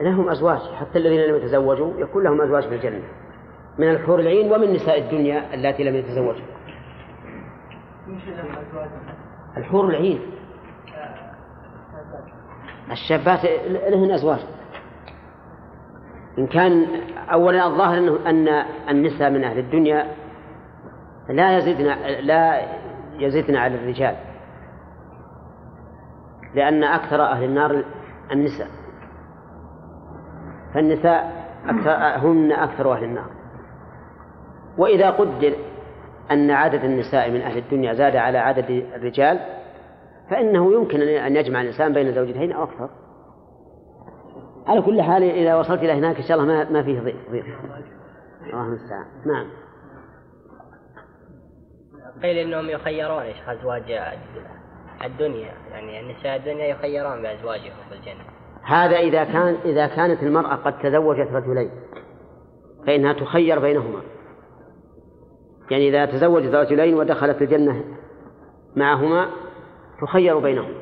لهم 0.00 0.28
أزواج 0.28 0.60
حتى 0.60 0.98
الذين 0.98 1.20
لم 1.20 1.36
يتزوجوا 1.36 2.00
يكون 2.00 2.24
لهم 2.24 2.40
أزواج 2.40 2.68
في 2.68 2.74
الجنة. 2.74 3.02
من 3.78 3.90
الحور 3.90 4.20
العين 4.20 4.52
ومن 4.52 4.72
نساء 4.72 4.98
الدنيا 4.98 5.54
اللاتي 5.54 5.84
لم 5.84 5.94
يتزوجن 5.94 6.44
الحور 9.56 9.88
العين. 9.88 10.20
الشابات 12.90 13.44
لهن 13.66 14.10
أزواج. 14.10 14.40
إن 16.38 16.46
كان 16.46 16.86
أولا 17.32 17.66
الظاهر 17.66 17.98
أنه 17.98 18.30
أن 18.30 18.48
النساء 18.88 19.30
من 19.30 19.44
أهل 19.44 19.58
الدنيا 19.58 20.23
لا 21.28 21.58
يزدن 21.58 21.84
لا 22.20 22.62
يزدن 23.18 23.56
على 23.56 23.74
الرجال. 23.74 24.16
لأن 26.54 26.84
أكثر 26.84 27.22
أهل 27.22 27.44
النار 27.44 27.84
النساء. 28.32 28.68
فالنساء 30.74 31.44
أكثر 31.68 31.90
هن 32.28 32.52
أكثر 32.52 32.92
أهل 32.92 33.04
النار. 33.04 33.30
وإذا 34.78 35.10
قدر 35.10 35.54
أن 36.30 36.50
عدد 36.50 36.84
النساء 36.84 37.30
من 37.30 37.40
أهل 37.40 37.58
الدنيا 37.58 37.94
زاد 37.94 38.16
على 38.16 38.38
عدد 38.38 38.86
الرجال 38.94 39.40
فإنه 40.30 40.72
يمكن 40.72 41.00
أن 41.00 41.36
يجمع 41.36 41.60
الإنسان 41.60 41.92
بين 41.92 42.12
زوجتين 42.12 42.52
أو 42.52 42.64
أكثر. 42.64 42.90
على 44.66 44.82
كل 44.82 45.02
حال 45.02 45.22
إذا 45.22 45.54
وصلت 45.54 45.82
إلى 45.82 45.92
هناك 45.92 46.16
إن 46.16 46.22
شاء 46.22 46.38
الله 46.38 46.54
ما 46.54 46.70
ما 46.70 46.82
فيه 46.82 47.00
ضيق 47.00 47.16
ضيق. 47.30 47.44
الله 48.52 48.66
المستعان. 48.66 49.04
نعم. 49.26 49.46
قيل 52.22 52.38
إنهم 52.38 52.70
يخيرون 52.70 53.22
أزواج 53.48 54.00
الدنيا. 55.04 55.52
يعني 55.70 56.00
النساء 56.00 56.36
الدنيا 56.36 56.66
يخيرون 56.66 57.22
بأزواجهم 57.22 57.76
في 57.88 57.94
الجنة. 57.94 58.24
هذا 58.62 58.96
إذا 58.96 59.24
كان 59.24 59.56
إذا 59.64 59.86
كانت 59.86 60.22
المرأة 60.22 60.54
قد 60.54 60.78
تزوجت 60.78 61.28
رجلين 61.32 61.70
فإنها 62.86 63.12
تخير 63.12 63.58
بينهما. 63.58 64.00
يعني 65.70 65.88
إذا 65.88 66.06
تزوجت 66.06 66.54
رجلين 66.54 66.94
ودخلت 66.94 67.42
الجنة 67.42 67.84
معهما 68.76 69.30
تخير 70.00 70.38
بينهما 70.38 70.80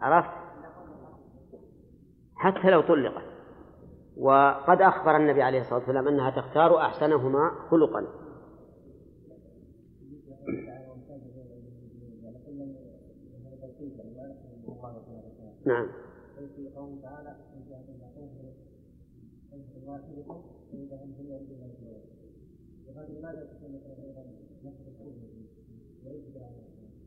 عرفت؟ 0.00 0.30
حتى 2.36 2.70
لو 2.70 2.80
طلقت. 2.80 3.24
وقد 4.16 4.82
أخبر 4.82 5.16
النبي 5.16 5.42
عليه 5.42 5.60
الصلاة 5.60 5.78
والسلام 5.78 6.08
أنها 6.08 6.30
تختار 6.30 6.78
أحسنهما 6.80 7.50
خلقا. 7.70 8.06
نعم 15.66 15.88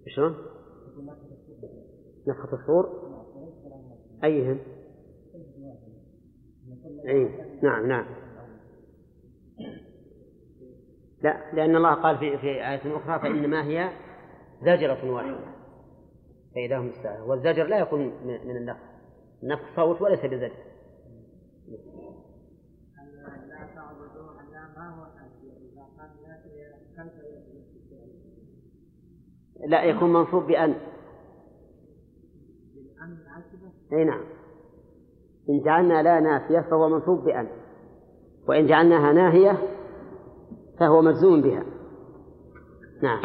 شلون؟ 0.07 0.35
نفخة 2.27 2.53
الصور 2.53 3.07
أيهم؟ 4.23 4.59
أي 7.07 7.29
نعم 7.61 7.87
نعم 7.87 8.26
لأن 11.53 11.75
الله 11.75 11.93
قال 11.93 12.17
في 12.17 12.37
في 12.37 12.47
آية 12.47 12.97
أخرى 12.97 13.19
فإنما 13.19 13.63
هي 13.63 13.89
زجرة 14.61 15.11
واحدة. 15.11 15.39
فإذا 16.55 16.77
هم 16.77 16.87
الساعة 16.87 17.29
والزجر 17.29 17.63
لا 17.63 17.79
يكون 17.79 17.99
من 18.23 18.57
النفخ 18.57 18.79
النفخ 19.43 19.75
صوت 19.75 20.01
وليس 20.01 20.19
بزجر. 20.19 20.51
لا 29.67 29.83
يكون 29.83 30.13
منصوب 30.13 30.47
بأن. 30.47 30.75
أي 33.93 34.03
نعم. 34.03 34.23
إن 35.49 35.63
جعلنا 35.63 36.03
لا 36.03 36.19
نافية 36.19 36.59
فهو 36.59 36.89
منصوب 36.89 37.23
بأن. 37.23 37.47
وإن 38.47 38.67
جعلناها 38.67 39.13
ناهية 39.13 39.57
فهو 40.79 41.01
مجزوم 41.01 41.41
بها. 41.41 41.63
نعم. 43.01 43.21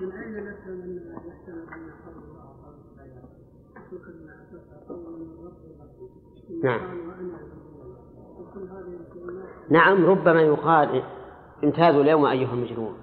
من 0.00 0.12
أين 0.12 0.52
نعم. 6.62 6.80
نعم 9.70 10.06
ربما 10.06 10.42
يقال 10.42 11.02
امتازوا 11.64 12.02
اليوم 12.02 12.24
أيها 12.24 12.54
المجرمون 12.54 12.94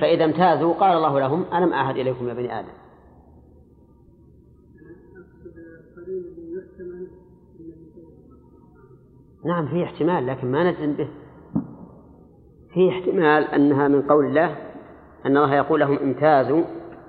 فإذا 0.00 0.24
امتازوا 0.24 0.74
قال 0.74 0.96
الله 0.96 1.20
لهم 1.20 1.44
ألم 1.54 1.72
أعهد 1.72 1.96
إليكم 1.96 2.28
يا 2.28 2.34
بني 2.34 2.60
آدم؟ 2.60 2.79
نعم 9.44 9.66
في 9.66 9.84
احتمال 9.84 10.26
لكن 10.26 10.52
ما 10.52 10.70
نجزم 10.70 10.92
به. 10.92 11.08
في 12.74 12.88
احتمال 12.88 13.44
أنها 13.44 13.88
من 13.88 14.02
قول 14.02 14.26
الله 14.26 14.56
أن 15.26 15.36
الله 15.36 15.54
يقول 15.54 15.80
لهم 15.80 15.98
امتازوا 15.98 16.64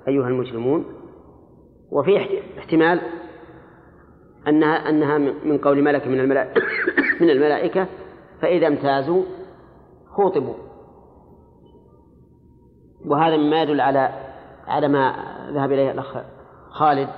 أيها 0.08 0.28
المجرمون 0.28 0.84
وفي 1.90 2.40
احتمال 2.58 3.00
أنها 4.48 4.88
أنها 4.88 5.18
من 5.18 5.58
قول 5.58 5.82
ملك 5.82 6.06
من 6.06 6.20
الملائكة 6.20 6.62
من 7.20 7.30
الملائكة 7.30 7.86
فإذا 8.42 8.66
امتازوا 8.66 9.22
خوطبوا. 10.16 10.54
وهذا 13.06 13.36
مما 13.36 13.62
يدل 13.62 13.80
على 13.80 14.10
على 14.66 14.88
ما 14.88 15.14
ذهب 15.50 15.72
إليه 15.72 15.90
الأخ 15.90 16.16
خالد 16.70 17.08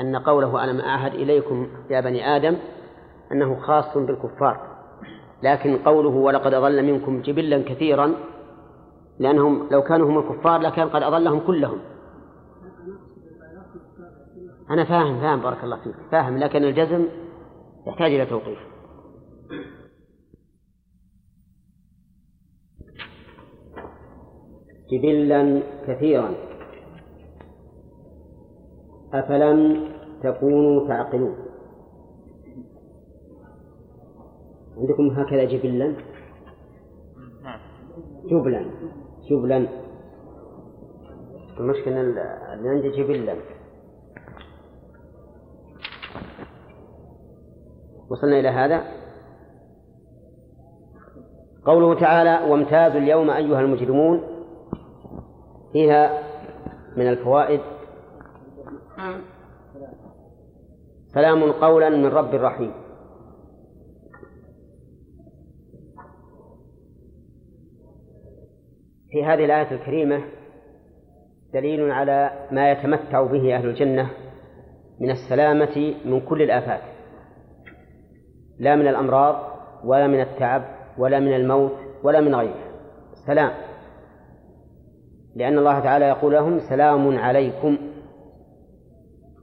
أن 0.00 0.16
قوله 0.16 0.64
ألم 0.64 0.80
أعهد 0.80 1.14
إليكم 1.14 1.68
يا 1.90 2.00
بني 2.00 2.36
آدم؟ 2.36 2.56
أنه 3.32 3.60
خاص 3.60 3.96
بالكفار. 3.98 4.78
لكن 5.42 5.76
قوله 5.76 6.08
ولقد 6.08 6.54
أضل 6.54 6.82
منكم 6.82 7.22
جبلا 7.22 7.62
كثيرا 7.62 8.14
لأنهم 9.18 9.68
لو 9.70 9.82
كانوا 9.82 10.08
هم 10.08 10.18
الكفار 10.18 10.60
لكان 10.60 10.88
قد 10.88 11.02
أضلهم 11.02 11.40
كلهم. 11.40 11.78
أنا 14.70 14.84
فاهم 14.84 15.20
فاهم 15.20 15.40
بارك 15.40 15.64
الله 15.64 15.76
فيك. 15.76 15.94
فاهم 16.10 16.38
لكن 16.38 16.64
الجزم 16.64 17.06
يحتاج 17.86 18.14
إلى 18.14 18.26
توقيف. 18.26 18.58
جبلا 24.92 25.62
كثيرا. 25.86 26.34
أفلم 29.14 29.88
تكونوا 30.22 30.88
تعقلون؟ 30.88 31.47
عندكم 34.88 35.20
هكذا 35.20 35.44
جبلا؟ 35.44 35.96
جبلا. 38.24 38.70
جبلا. 39.30 39.68
المشكلة 41.60 42.00
اللي 42.00 42.68
عندي 42.68 42.90
جبلا. 42.90 43.36
وصلنا 48.10 48.40
إلى 48.40 48.48
هذا. 48.48 48.82
قوله 51.64 52.00
تعالى 52.00 52.50
وامتازوا 52.50 53.00
اليوم 53.00 53.30
أيها 53.30 53.60
المجرمون 53.60 54.22
فيها 55.72 56.22
من 56.96 57.08
الفوائد. 57.08 57.60
سلام 61.14 61.52
قولا 61.52 61.88
من 61.88 62.06
رب 62.06 62.34
رحيم. 62.34 62.87
في 69.18 69.24
هذه 69.24 69.44
الآية 69.44 69.70
الكريمة 69.70 70.20
دليل 71.54 71.90
على 71.90 72.30
ما 72.50 72.70
يتمتع 72.70 73.22
به 73.22 73.56
أهل 73.56 73.68
الجنة 73.68 74.10
من 75.00 75.10
السلامة 75.10 75.94
من 76.04 76.20
كل 76.20 76.42
الآفات 76.42 76.80
لا 78.58 78.76
من 78.76 78.88
الأمراض 78.88 79.36
ولا 79.84 80.06
من 80.06 80.20
التعب 80.20 80.62
ولا 80.98 81.20
من 81.20 81.34
الموت 81.34 81.72
ولا 82.02 82.20
من 82.20 82.34
غيره 82.34 82.64
سلام 83.26 83.50
لأن 85.36 85.58
الله 85.58 85.80
تعالى 85.80 86.04
يقول 86.04 86.32
لهم 86.32 86.60
سلام 86.68 87.18
عليكم 87.18 87.78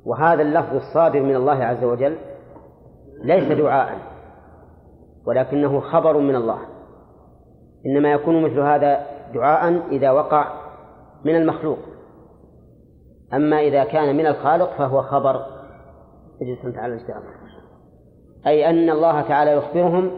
وهذا 0.06 0.42
اللفظ 0.42 0.76
الصادر 0.76 1.22
من 1.22 1.36
الله 1.36 1.64
عز 1.64 1.84
وجل 1.84 2.16
ليس 3.24 3.52
دعاء 3.52 3.98
ولكنه 5.26 5.80
خبر 5.80 6.18
من 6.18 6.36
الله 6.36 6.60
إنما 7.86 8.12
يكون 8.12 8.42
مثل 8.42 8.60
هذا 8.60 9.15
دعاء 9.36 9.88
إذا 9.92 10.12
وقع 10.12 10.48
من 11.26 11.36
المخلوق. 11.36 11.80
أما 13.34 13.60
إذا 13.60 13.84
كان 13.84 14.16
من 14.18 14.28
الخالق 14.28 14.78
فهو 14.78 15.02
خبر. 15.02 15.46
اجلس 16.42 16.66
أنت 16.66 16.78
على 16.78 16.94
الاجتماع 16.94 17.46
أي 18.48 18.70
أن 18.70 18.90
الله 18.90 19.22
تعالى 19.22 19.52
يخبرهم 19.52 20.12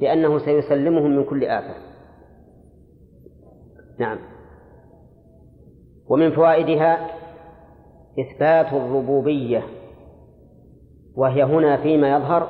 بأنه 0.00 0.38
سيسلمهم 0.38 1.16
من 1.16 1.24
كل 1.24 1.44
آفة 1.44 1.74
نعم. 3.98 4.18
ومن 6.08 6.30
فوائدها 6.30 7.10
إثبات 8.20 8.72
الربوبية 8.72 9.62
وهي 11.16 11.42
هنا 11.44 11.76
فيما 11.76 12.16
يظهر 12.16 12.48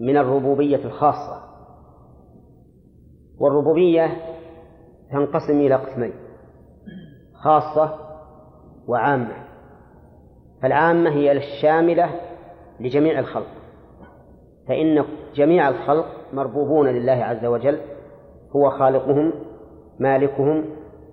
من 0.00 0.16
الربوبية 0.16 0.84
الخاصة. 0.84 1.42
والربوبية 3.38 4.16
تنقسم 5.10 5.60
إلى 5.60 5.74
قسمين 5.74 6.12
خاصة 7.34 7.94
وعامة. 8.88 9.34
فالعامة 10.62 11.10
هي 11.10 11.32
الشاملة 11.32 12.10
لجميع 12.80 13.18
الخلق 13.18 13.46
فإن 14.68 15.04
جميع 15.34 15.68
الخلق 15.68 16.06
مربوبون 16.32 16.88
لله 16.88 17.12
عز 17.12 17.44
وجل 17.44 17.78
هو 18.56 18.70
خالقهم 18.70 19.32
مالكهم 19.98 20.64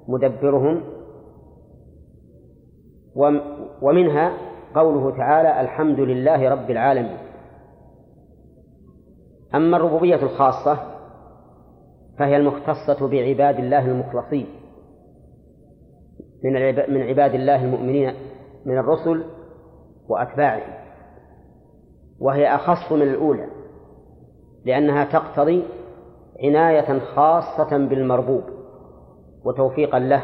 مدبرهم. 0.08 0.84
ومنها 3.82 4.34
قوله 4.76 5.18
تعالى 5.18 5.62
الحمد 5.62 6.00
لله 6.00 6.50
رب 6.50 6.72
العالمين. 6.72 7.18
أما 9.56 9.78
الربوبية 9.78 10.16
الخاصة 10.16 10.95
فهي 12.18 12.38
المختصة 12.38 13.08
بعباد 13.08 13.60
الله 13.60 13.86
المخلصين. 13.86 14.48
من 16.44 16.54
من 16.94 17.02
عباد 17.02 17.34
الله 17.34 17.66
المؤمنين 17.66 18.14
من 18.66 18.78
الرسل 18.78 19.24
وأتباعهم. 20.10 20.74
وهي 22.20 22.56
أخص 22.56 22.92
من 22.92 23.02
الأولى 23.02 23.48
لأنها 24.66 25.06
تقتضي 25.06 25.64
عناية 26.44 27.00
خاصة 27.00 27.78
بالمربوب 27.78 28.44
وتوفيقا 29.46 30.00
له 30.00 30.24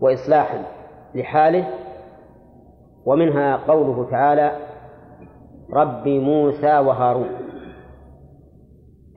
وإصلاحا 0.00 0.62
لحاله. 1.14 1.66
ومنها 3.06 3.56
قوله 3.56 4.10
تعالى 4.10 4.56
رب 5.72 6.08
موسى 6.08 6.78
وهارون 6.78 7.28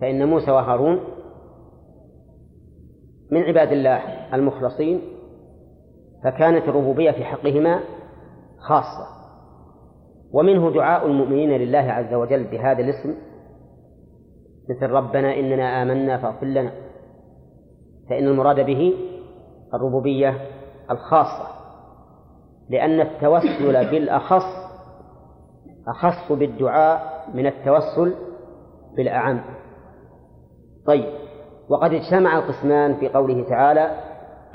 فإن 0.01 0.27
موسى 0.27 0.51
وهارون 0.51 0.99
من 3.31 3.43
عباد 3.43 3.71
الله 3.71 3.97
المخلصين 4.33 5.01
فكانت 6.23 6.67
الربوبية 6.67 7.11
في 7.11 7.23
حقهما 7.23 7.79
خاصة. 8.57 9.07
ومنه 10.33 10.71
دعاء 10.71 11.05
المؤمنين 11.07 11.49
لله 11.49 11.79
عز 11.91 12.13
وجل 12.13 12.43
بهذا 12.43 12.79
الاسم 12.83 13.15
مثل 14.69 14.89
ربنا 14.89 15.39
إننا 15.39 15.81
آمنا 15.81 16.17
فاغفر 16.17 16.45
لنا. 16.45 16.71
فإن 18.09 18.27
المراد 18.27 18.65
به 18.65 18.93
الربوبية 19.73 20.37
الخاصة 20.91 21.47
لأن 22.69 23.01
التوسل 23.01 23.91
بالأخص 23.91 24.69
أخص 25.87 26.31
بالدعاء 26.31 27.25
من 27.33 27.45
التوسل 27.45 28.15
بالأعم. 28.97 29.41
طيب. 30.85 31.28
وقد 31.69 31.93
اجتمع 31.93 32.37
القسمان 32.37 32.99
في 32.99 33.09
قوله 33.09 33.49
تعالى 33.49 34.03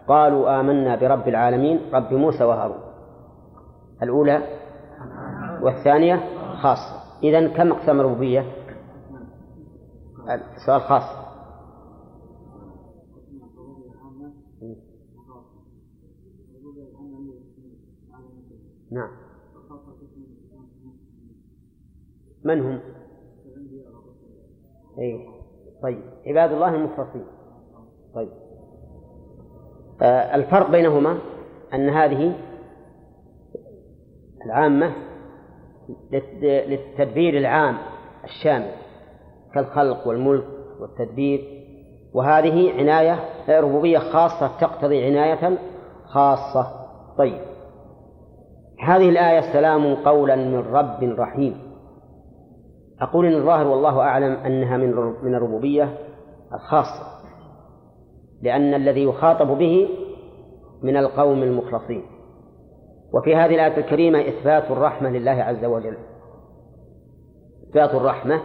قالوا 0.09 0.61
آمنا 0.61 0.97
برب 0.97 1.29
العالمين 1.29 1.81
رب 1.93 2.13
موسى 2.13 2.45
وهارون. 2.45 2.81
الأولى 4.03 4.43
والثانية 5.63 6.21
خاصة. 6.63 7.05
إذا 7.23 7.49
كم 7.49 7.73
أقسام 7.73 8.01
الربوبية؟ 8.01 8.45
السؤال 10.57 10.81
خاص. 10.81 11.25
نعم. 18.91 19.11
من 22.45 22.61
هم؟ 22.61 22.81
أي 24.99 25.34
طيب 25.85 26.01
عباد 26.27 26.53
الله 26.53 26.75
المخلصين 26.75 27.25
طيب. 28.15 28.29
آه 30.03 30.35
الفرق 30.35 30.71
بينهما 30.71 31.19
أن 31.75 31.89
هذه 31.89 32.35
العامة 34.47 34.93
للتدبير 36.43 37.39
العام 37.39 37.79
الشامل 38.25 38.71
كالخلق 39.55 40.09
والملك 40.09 40.45
والتدبير 40.81 41.65
وهذه 42.15 42.73
عناية 42.73 43.19
ربوبية 43.49 43.99
خاصة 43.99 44.51
تقتضي 44.61 45.05
عناية 45.07 45.59
خاصة 46.07 46.87
طيب. 47.19 47.41
هذه 48.81 49.09
الآية 49.09 49.41
سلام 49.41 49.95
قولا 49.95 50.37
من 50.37 50.59
رب 50.59 51.03
رحيم. 51.03 51.64
أقول 53.05 53.27
إن 53.27 53.35
الظاهر 53.41 53.67
والله 53.67 54.01
أعلم 54.01 54.33
أنها 54.33 54.77
من 54.77 54.91
من 55.23 55.35
الربوبية 55.35 55.99
الخاصة 56.55 57.15
لأن 58.43 58.75
الذي 58.75 59.03
يخاطب 59.05 59.47
به 59.47 59.89
من 60.83 60.97
القوم 60.97 61.43
المخلصين. 61.43 62.03
وفي 63.15 63.37
هذه 63.37 63.55
الآية 63.55 63.77
الكريمة 63.77 64.21
إثبات 64.21 64.71
الرحمة 64.71 65.11
لله 65.11 65.31
عز 65.31 65.65
وجل. 65.65 65.97
إثبات 67.69 67.95
الرحمة 67.95 68.41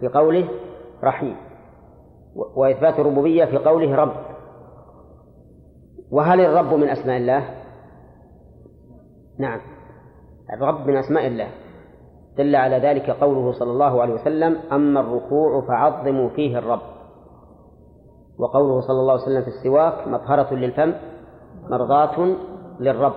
في 0.00 0.08
قوله 0.08 0.48
رحيم 1.04 1.36
وإثبات 2.56 2.98
الربوبية 2.98 3.44
في 3.44 3.56
قوله 3.56 3.94
رب. 3.96 4.14
وهل 6.10 6.40
الرب 6.40 6.74
من 6.74 6.88
أسماء 6.88 7.16
الله؟ 7.16 7.54
نعم 9.38 9.60
الرب 10.52 10.86
من 10.86 10.96
أسماء 10.96 11.26
الله. 11.26 11.48
دل 12.38 12.56
على 12.56 12.76
ذلك 12.78 13.10
قوله 13.10 13.52
صلى 13.52 13.70
الله 13.70 14.02
عليه 14.02 14.14
وسلم 14.14 14.56
أما 14.72 15.00
الركوع 15.00 15.60
فعظموا 15.60 16.28
فيه 16.28 16.58
الرب. 16.58 16.80
وقوله 18.38 18.80
صلى 18.80 19.00
الله 19.00 19.12
عليه 19.12 19.22
وسلم 19.22 19.42
في 19.42 19.48
السواك 19.48 20.08
مطهرة 20.08 20.54
للفم 20.54 20.92
مرضاة 21.70 22.36
للرب. 22.80 23.14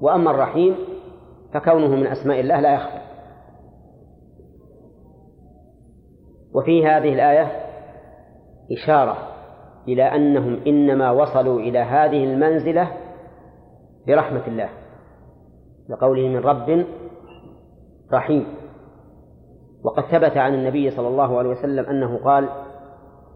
وأما 0.00 0.30
الرحيم 0.30 0.76
فكونه 1.54 1.88
من 1.88 2.06
أسماء 2.06 2.40
الله 2.40 2.60
لا 2.60 2.74
يخفى. 2.74 3.02
وفي 6.54 6.86
هذه 6.86 7.12
الآية 7.12 7.52
إشارة 8.72 9.16
إلى 9.88 10.02
أنهم 10.02 10.60
إنما 10.66 11.10
وصلوا 11.10 11.60
إلى 11.60 11.78
هذه 11.78 12.24
المنزلة 12.24 12.92
برحمة 14.06 14.46
الله 14.46 14.68
لقوله 15.88 16.28
من 16.28 16.36
رب 16.36 16.84
رحيم. 18.14 18.46
وقد 19.84 20.02
ثبت 20.02 20.36
عن 20.36 20.54
النبي 20.54 20.90
صلى 20.90 21.08
الله 21.08 21.38
عليه 21.38 21.50
وسلم 21.50 21.84
أنه 21.84 22.18
قال 22.24 22.48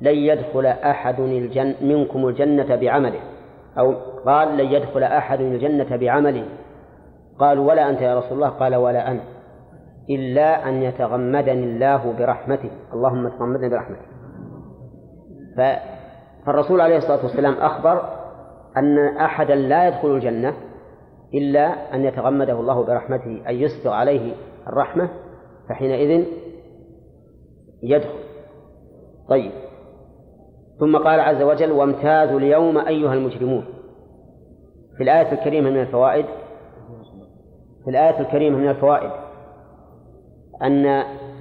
لن 0.01 0.15
يدخل 0.15 0.67
أحد 0.67 1.21
الجن 1.21 1.75
منكم 1.83 2.29
الجنة 2.29 2.77
بعمله. 2.77 3.21
أو 3.79 3.95
قال 4.27 4.57
لن 4.57 4.73
يدخل 4.73 5.03
أحد 5.03 5.41
الجنة 5.41 5.97
بعمله. 5.97 6.45
قالوا 7.39 7.69
ولا 7.69 7.91
أنت 7.91 8.01
يا 8.01 8.19
رسول 8.19 8.33
الله. 8.33 8.49
قال 8.49 8.75
ولا 8.75 9.11
أنا. 9.11 9.21
إلا 10.11 10.69
أن 10.69 10.83
يتغمدني 10.83 11.65
الله 11.65 12.15
برحمته. 12.19 12.71
اللهم 12.93 13.29
تغمدني 13.29 13.69
برحمته. 13.69 14.07
فالرسول 16.47 16.81
عليه 16.81 16.97
الصلاة 16.97 17.23
والسلام 17.23 17.55
أخبر 17.55 18.03
أن 18.77 19.17
أحدا 19.17 19.55
لا 19.55 19.89
يدخل 19.89 20.09
الجنة 20.09 20.55
إلا 21.35 21.95
أن 21.95 22.05
يتغمده 22.05 22.61
الله 22.61 22.85
برحمته 22.85 23.43
أن 23.49 23.55
يسبغ 23.55 23.91
عليه 23.91 24.33
الرحمة 24.67 25.09
فحينئذ 25.69 26.25
يدخل. 27.83 28.19
طيب. 29.29 29.53
ثم 30.79 30.97
قال 30.97 31.21
عز 31.21 31.43
وجل 31.43 31.73
وامتازوا 31.73 32.39
اليوم 32.39 32.79
أيها 32.79 33.15
المجرمون. 33.15 33.65
في 34.97 35.03
الآية 35.03 35.33
الكريمة 35.33 35.71
من 35.71 35.81
الفوائد 35.81 36.27
في 37.85 37.91
الآية 37.91 38.21
الكريمة 38.21 38.59
من 38.59 38.69
الفوائد 38.69 39.11
أن 40.63 40.87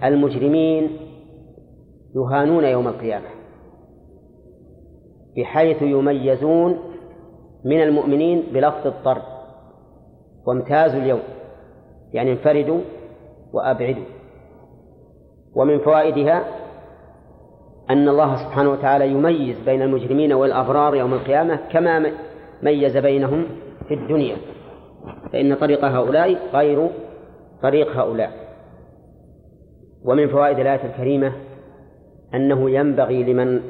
المجرمين 0.04 0.90
يهانون 2.16 2.64
يوم 2.64 2.88
القيامة 2.88 3.26
بحيث 5.38 5.82
يميزون 5.82 6.80
من 7.66 7.84
المؤمنين 7.84 8.44
بلفظ 8.54 8.88
الطرد. 8.88 9.35
وامتازوا 10.46 11.00
اليوم 11.00 11.22
يعني 12.14 12.32
انفردوا 12.32 12.82
وأبعدوا. 13.54 14.04
ومن 15.56 15.80
فوائدها 15.80 16.46
أن 17.90 18.10
الله 18.10 18.36
سبحانه 18.36 18.72
وتعالى 18.72 19.08
يميز 19.08 19.60
بين 19.60 19.82
المجرمين 19.82 20.34
والأبرار 20.34 20.96
يوم 20.96 21.14
القيامة 21.14 21.60
كما 21.72 22.12
ميز 22.64 22.98
بينهم 22.98 23.46
في 23.88 23.94
الدنيا. 23.94 24.38
فإن 25.34 25.56
طريق 25.56 25.86
هؤلاء 25.86 26.38
غير 26.54 26.90
طريق 27.62 27.98
هؤلاء. 27.98 28.32
ومن 30.06 30.28
فوائد 30.28 30.60
الآية 30.60 30.86
الكريمة 30.86 31.32
أنه 32.34 32.70
ينبغي 32.70 33.24
لمن 33.24 33.62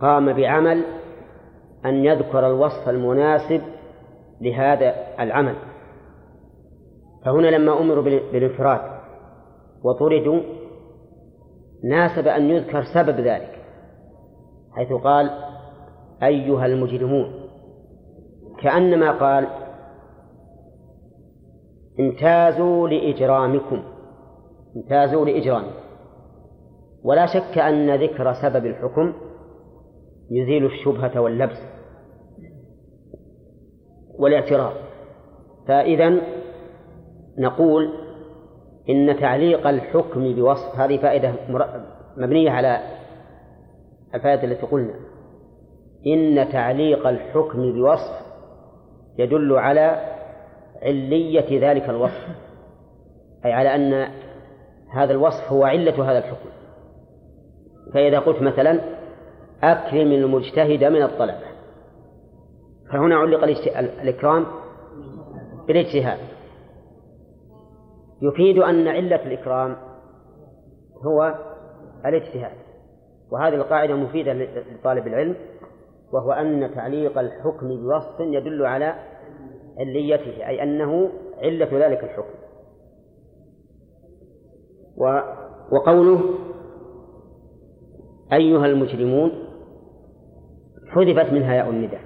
قام 0.00 0.32
بعمل 0.32 0.82
أن 1.84 2.04
يذكر 2.04 2.46
الوصف 2.46 2.88
المناسب 2.88 3.60
لهذا 4.40 4.94
العمل. 5.20 5.54
فهنا 7.26 7.46
لما 7.46 7.80
أمروا 7.80 8.02
بالانفراد 8.02 8.80
وطردوا 9.84 10.40
ناسب 11.84 12.28
أن 12.28 12.50
يذكر 12.50 12.84
سبب 12.94 13.20
ذلك 13.20 13.62
حيث 14.72 14.92
قال 14.92 15.30
أيها 16.22 16.66
المجرمون 16.66 17.32
كأنما 18.62 19.10
قال 19.10 19.46
امتازوا 22.00 22.88
لإجرامكم 22.88 23.82
امتازوا 24.76 25.26
لإجرامكم. 25.26 25.86
ولا 27.04 27.26
شك 27.26 27.58
أن 27.58 28.02
ذكر 28.02 28.32
سبب 28.32 28.66
الحكم 28.66 29.12
يزيل 30.30 30.66
الشبهة 30.66 31.20
واللبس 31.20 31.58
والإعتراض. 34.18 34.72
فإذا 35.68 36.20
نقول 37.38 37.92
إن 38.88 39.20
تعليق 39.20 39.66
الحكم 39.66 40.34
بوصف 40.34 40.76
هذه 40.76 40.96
فائدة 40.96 41.32
مبنية 42.16 42.50
على 42.50 42.80
الفائدة 44.14 44.44
التي 44.44 44.66
قلنا. 44.66 44.94
إن 46.06 46.48
تعليق 46.52 47.06
الحكم 47.06 47.72
بوصف 47.72 48.26
يدل 49.18 49.52
على 49.52 50.16
علية 50.82 51.70
ذلك 51.70 51.88
الوصف 51.90 52.26
أي 53.44 53.52
على 53.52 53.74
أن 53.74 54.08
هذا 54.92 55.12
الوصف 55.12 55.52
هو 55.52 55.64
علة 55.64 56.10
هذا 56.10 56.18
الحكم. 56.18 56.48
فإذا 57.94 58.18
قلت 58.18 58.42
مثلا 58.42 58.80
أكرم 59.62 60.12
المجتهد 60.12 60.84
من 60.84 61.02
الطلبة 61.02 61.46
فهنا 62.92 63.16
علق 63.16 63.44
الإكرام 64.02 64.46
بالاجتهاد. 65.66 66.18
يفيد 68.22 68.58
أن 68.58 68.88
علة 68.88 69.26
الإكرام 69.26 69.76
هو 71.06 71.34
الاجتهاد 72.06 72.56
وهذه 73.30 73.54
القاعدة 73.54 73.94
مفيدة 73.94 74.32
لطالب 74.32 75.06
العلم 75.06 75.36
وهو 76.12 76.32
أن 76.32 76.74
تعليق 76.74 77.18
الحكم 77.18 77.68
بوصف 77.68 78.20
يدل 78.20 78.66
على 78.66 78.94
عليته 79.78 80.48
أي 80.48 80.62
أنه 80.62 81.10
علة 81.38 81.86
ذلك 81.86 82.04
الحكم. 82.04 82.34
وقوله 85.72 86.20
أيها 88.32 88.66
المجرمون 88.66 89.30
حذفت 90.88 91.32
منها 91.32 91.54
ياء 91.54 91.70
النداء. 91.70 92.00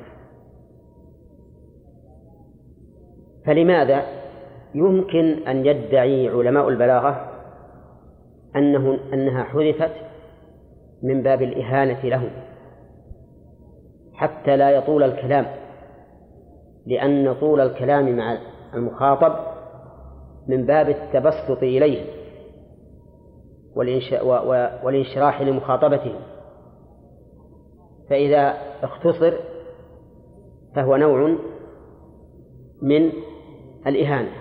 فلماذا 3.46 4.19
يمكن 4.74 5.48
أن 5.48 5.66
يدعي 5.66 6.28
علماء 6.28 6.68
البلاغة 6.68 7.30
أنه 8.56 8.98
أنها 9.12 9.44
حذفت 9.44 9.92
من 11.02 11.22
باب 11.22 11.42
الإهانة 11.42 12.00
لهم 12.04 12.30
حتى 14.14 14.56
لا 14.56 14.70
يطول 14.70 15.02
الكلام 15.02 15.46
لأن 16.86 17.34
طول 17.34 17.60
الكلام 17.60 18.16
مع 18.16 18.38
المخاطب 18.74 19.32
من 20.48 20.66
باب 20.66 20.88
التبسط 20.88 21.62
إليه 21.62 22.04
والانشراح 24.84 25.42
لمخاطبته. 25.42 26.14
فإذا 28.10 28.54
اختصر 28.82 29.32
فهو 30.74 30.96
نوع 30.96 31.36
من 32.82 33.12
الإهانة. 33.86 34.32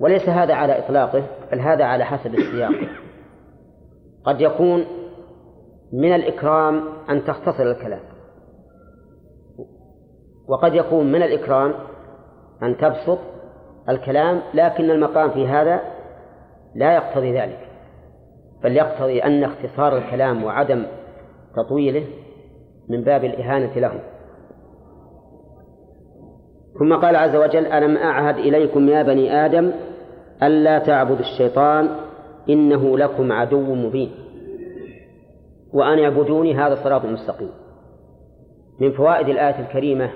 وليس 0.00 0.28
هذا 0.28 0.54
على 0.54 0.78
إطلاقه 0.78 1.22
بل 1.52 1.60
هذا 1.60 1.84
على 1.84 2.04
حسب 2.04 2.34
السياق. 2.34 2.72
قد 4.24 4.40
يكون 4.40 4.84
من 5.92 6.14
الإكرام 6.14 6.82
أن 7.10 7.24
تختصر 7.24 7.62
الكلام. 7.62 8.00
وقد 10.48 10.74
يكون 10.74 11.12
من 11.12 11.22
الإكرام 11.22 11.74
أن 12.62 12.76
تبسط 12.76 13.18
الكلام 13.88 14.40
لكن 14.54 14.90
المقام 14.90 15.30
في 15.30 15.46
هذا 15.46 15.80
لا 16.74 16.94
يقتضي 16.94 17.38
ذلك. 17.40 17.68
بل 18.62 18.76
يقتضي 18.76 19.18
أن 19.24 19.44
اختصار 19.44 19.96
الكلام 19.96 20.44
وعدم 20.44 20.86
تطويله 21.56 22.06
من 22.88 23.04
باب 23.04 23.24
الإهانة 23.24 23.78
له. 23.78 24.00
ثم 26.78 26.96
قال 26.96 27.16
عز 27.16 27.36
وجل 27.36 27.66
ألم 27.66 27.96
أعهد 27.96 28.36
إليكم 28.36 28.88
يا 28.88 29.02
بني 29.02 29.44
آدم 29.44 29.72
ألا 30.42 30.78
تعبدوا 30.78 31.20
الشيطان 31.20 31.88
إنه 32.48 32.98
لكم 32.98 33.32
عدو 33.32 33.74
مبين. 33.74 34.10
وأن 35.72 35.98
اعبدوني 35.98 36.54
هذا 36.54 36.74
صراط 36.84 37.04
مستقيم. 37.04 37.50
من 38.80 38.92
فوائد 38.92 39.28
الآية 39.28 39.60
الكريمة 39.60 40.10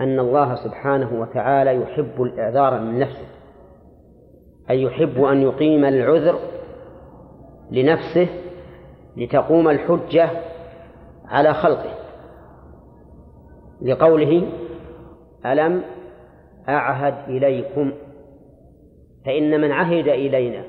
أن 0.00 0.18
الله 0.18 0.54
سبحانه 0.54 1.20
وتعالى 1.20 1.82
يحب 1.82 2.22
الإعذار 2.22 2.80
من 2.80 2.98
نفسه. 2.98 3.26
أي 4.70 4.82
يحب 4.82 5.22
أن 5.22 5.42
يقيم 5.42 5.84
العذر 5.84 6.38
لنفسه 7.70 8.28
لتقوم 9.16 9.68
الحجة 9.68 10.30
على 11.28 11.54
خلقه. 11.54 11.94
لقوله 13.82 14.42
ألم 15.46 15.82
أعهد 16.68 17.14
إليكم 17.28 17.92
فإن 19.26 19.60
من 19.60 19.72
عهد 19.72 20.08
إلينا 20.08 20.62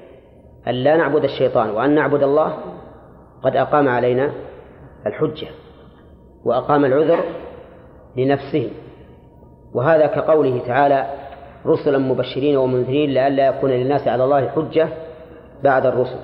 أن 0.67 0.73
لا 0.73 0.97
نعبد 0.97 1.23
الشيطان 1.23 1.69
وأن 1.69 1.95
نعبد 1.95 2.23
الله 2.23 2.57
قد 3.43 3.55
أقام 3.55 3.87
علينا 3.87 4.31
الحجة 5.07 5.47
وأقام 6.45 6.85
العذر 6.85 7.19
لنفسه. 8.17 8.71
وهذا 9.73 10.05
كقوله 10.05 10.61
تعالى 10.67 11.05
رسلا 11.65 11.97
مبشرين 11.97 12.57
ومنذرين 12.57 13.09
لئلا 13.09 13.47
يكون 13.47 13.69
للناس 13.69 14.07
على 14.07 14.23
الله 14.23 14.47
حجة 14.47 14.87
بعد 15.63 15.85
الرسل. 15.85 16.19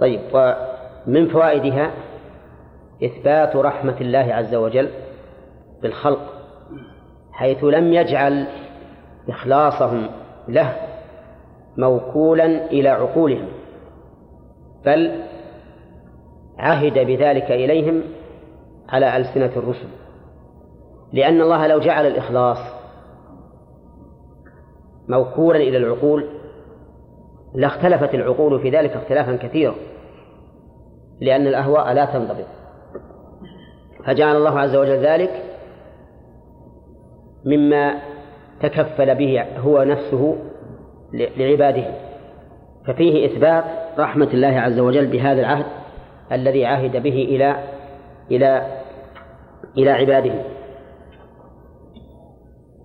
طيب 0.00 0.20
ومن 0.32 1.28
فوائدها 1.28 1.90
إثبات 3.04 3.56
رحمة 3.56 3.96
الله 4.00 4.34
عز 4.34 4.54
وجل 4.54 4.88
بالخلق 5.82 6.32
حيث 7.32 7.64
لم 7.64 7.92
يجعل 7.92 8.46
إخلاصهم 9.28 10.08
له 10.48 10.87
موكولا 11.76 12.46
إلى 12.70 12.88
عقولهم 12.88 13.48
بل 14.86 15.22
عهد 16.58 16.98
بذلك 16.98 17.50
إليهم 17.50 18.02
على 18.88 19.16
ألسنة 19.16 19.52
الرسل 19.56 19.88
لأن 21.12 21.40
الله 21.40 21.66
لو 21.66 21.80
جعل 21.80 22.06
الإخلاص 22.06 22.58
موكولا 25.08 25.58
إلى 25.58 25.76
العقول 25.76 26.28
لاختلفت 27.54 28.14
العقول 28.14 28.60
في 28.60 28.70
ذلك 28.70 28.90
اختلافا 28.90 29.36
كثيرا 29.36 29.74
لأن 31.20 31.46
الأهواء 31.46 31.92
لا 31.92 32.04
تنضبط. 32.04 32.46
فجعل 34.06 34.36
الله 34.36 34.60
عز 34.60 34.76
وجل 34.76 34.98
ذلك 34.98 35.42
مما 37.44 37.94
تكفل 38.60 39.14
به 39.14 39.44
هو 39.58 39.82
نفسه 39.82 40.36
لعباده. 41.12 41.84
ففيه 42.86 43.26
إثبات 43.26 43.64
رحمة 43.98 44.28
الله 44.34 44.60
عز 44.60 44.78
وجل 44.78 45.06
بهذا 45.06 45.40
العهد 45.40 45.66
الذي 46.32 46.66
عهد 46.66 47.02
به 47.02 47.24
إلى 47.30 47.64
إلى 48.30 48.66
إلى 49.78 49.90
عباده. 49.90 50.34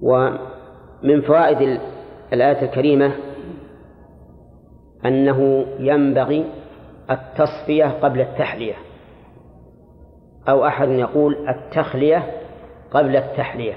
ومن 0.01 1.21
فوائد 1.21 1.79
الآية 2.33 2.61
الكريمة 2.61 3.11
أنه 5.05 5.65
ينبغي 5.79 6.45
التصفية 7.11 7.85
قبل 7.85 8.21
التحلية. 8.21 8.75
أو 10.49 10.67
أحد 10.67 10.89
يقول 10.89 11.49
التخلية 11.49 12.31
قبل 12.91 13.15
التحلية. 13.15 13.73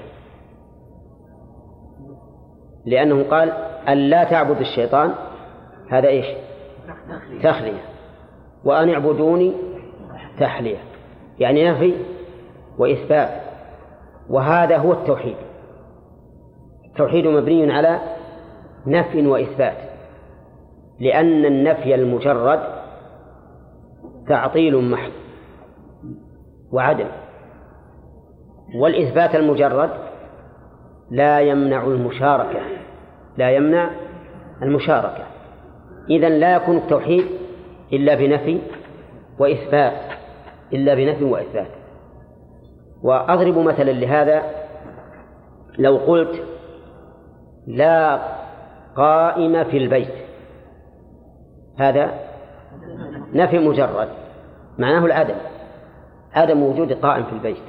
لأنه 2.85 3.23
قال 3.23 3.53
أن 3.89 3.97
لا 3.97 4.23
تعبد 4.23 4.59
الشيطان 4.59 5.13
هذا 5.89 6.07
إيش؟ 6.07 6.25
تخلية. 7.43 7.81
وأن 8.63 8.89
اعبدوني 8.89 9.53
تحلية. 10.39 10.77
يعني 11.39 11.71
نفي 11.71 11.93
وإثبات. 12.77 13.29
وهذا 14.29 14.77
هو 14.77 14.93
التوحيد. 14.93 15.35
التوحيد 16.85 17.27
مبني 17.27 17.73
على 17.73 17.99
نفي 18.87 19.27
وإثبات. 19.27 19.77
لأن 20.99 21.45
النفي 21.45 21.95
المجرد 21.95 22.59
تعطيل 24.27 24.91
محض 24.91 25.11
وعدم. 26.71 27.07
والإثبات 28.75 29.35
المجرد 29.35 29.89
لا 31.11 31.39
يمنع 31.39 31.83
المشاركة. 31.83 32.59
لا 33.37 33.51
يمنع 33.51 33.89
المشاركة. 34.61 35.23
إذا 36.09 36.29
لا 36.29 36.55
يكون 36.55 36.77
التوحيد 36.77 37.25
إلا 37.93 38.15
بنفي 38.15 38.59
وإثبات 39.39 39.93
إلا 40.73 40.95
بنفي 40.95 41.23
وإثبات. 41.23 41.71
وأضرب 43.03 43.57
مثلا 43.57 43.91
لهذا 43.91 44.43
لو 45.79 45.97
قلت 45.97 46.43
لا 47.67 48.19
قائم 48.95 49.63
في 49.63 49.77
البيت 49.77 50.13
هذا 51.79 52.19
نفي 53.33 53.59
مجرد 53.59 54.09
معناه 54.77 55.05
العدم 55.05 55.35
عدم 56.33 56.63
وجود 56.63 56.93
قائم 56.93 57.23
في 57.23 57.31
البيت. 57.31 57.63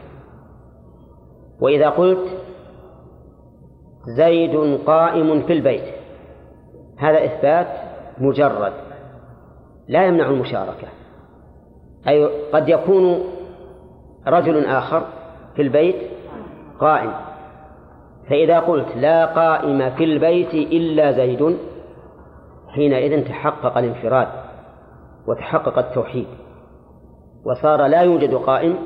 وإذا 1.61 1.89
قلت 1.89 2.29
زيد 4.17 4.81
قائم 4.87 5.43
في 5.43 5.53
البيت. 5.53 5.95
هذا 6.99 7.25
إثبات 7.25 7.67
مجرد. 8.19 8.73
لا 9.89 10.07
يمنع 10.07 10.27
المشاركة. 10.27 10.89
أي 12.09 12.25
قد 12.53 12.69
يكون 12.69 13.21
رجل 14.27 14.65
آخر 14.65 15.03
في 15.57 15.63
البيت 15.63 15.97
قائم. 16.81 17.13
فإذا 18.31 18.61
قلت 18.61 18.97
لا 18.97 19.27
قائم 19.27 19.91
في 19.91 20.05
البيت 20.05 20.55
إلا 20.55 21.13
زيد 21.13 21.57
حينئذ 22.69 23.29
تحقق 23.29 23.79
الانفراد 23.79 24.29
وتحقق 25.27 25.79
التوحيد. 25.79 26.27
وصار 27.45 27.87
لا 27.87 28.01
يوجد 28.01 28.35
قائم 28.35 28.77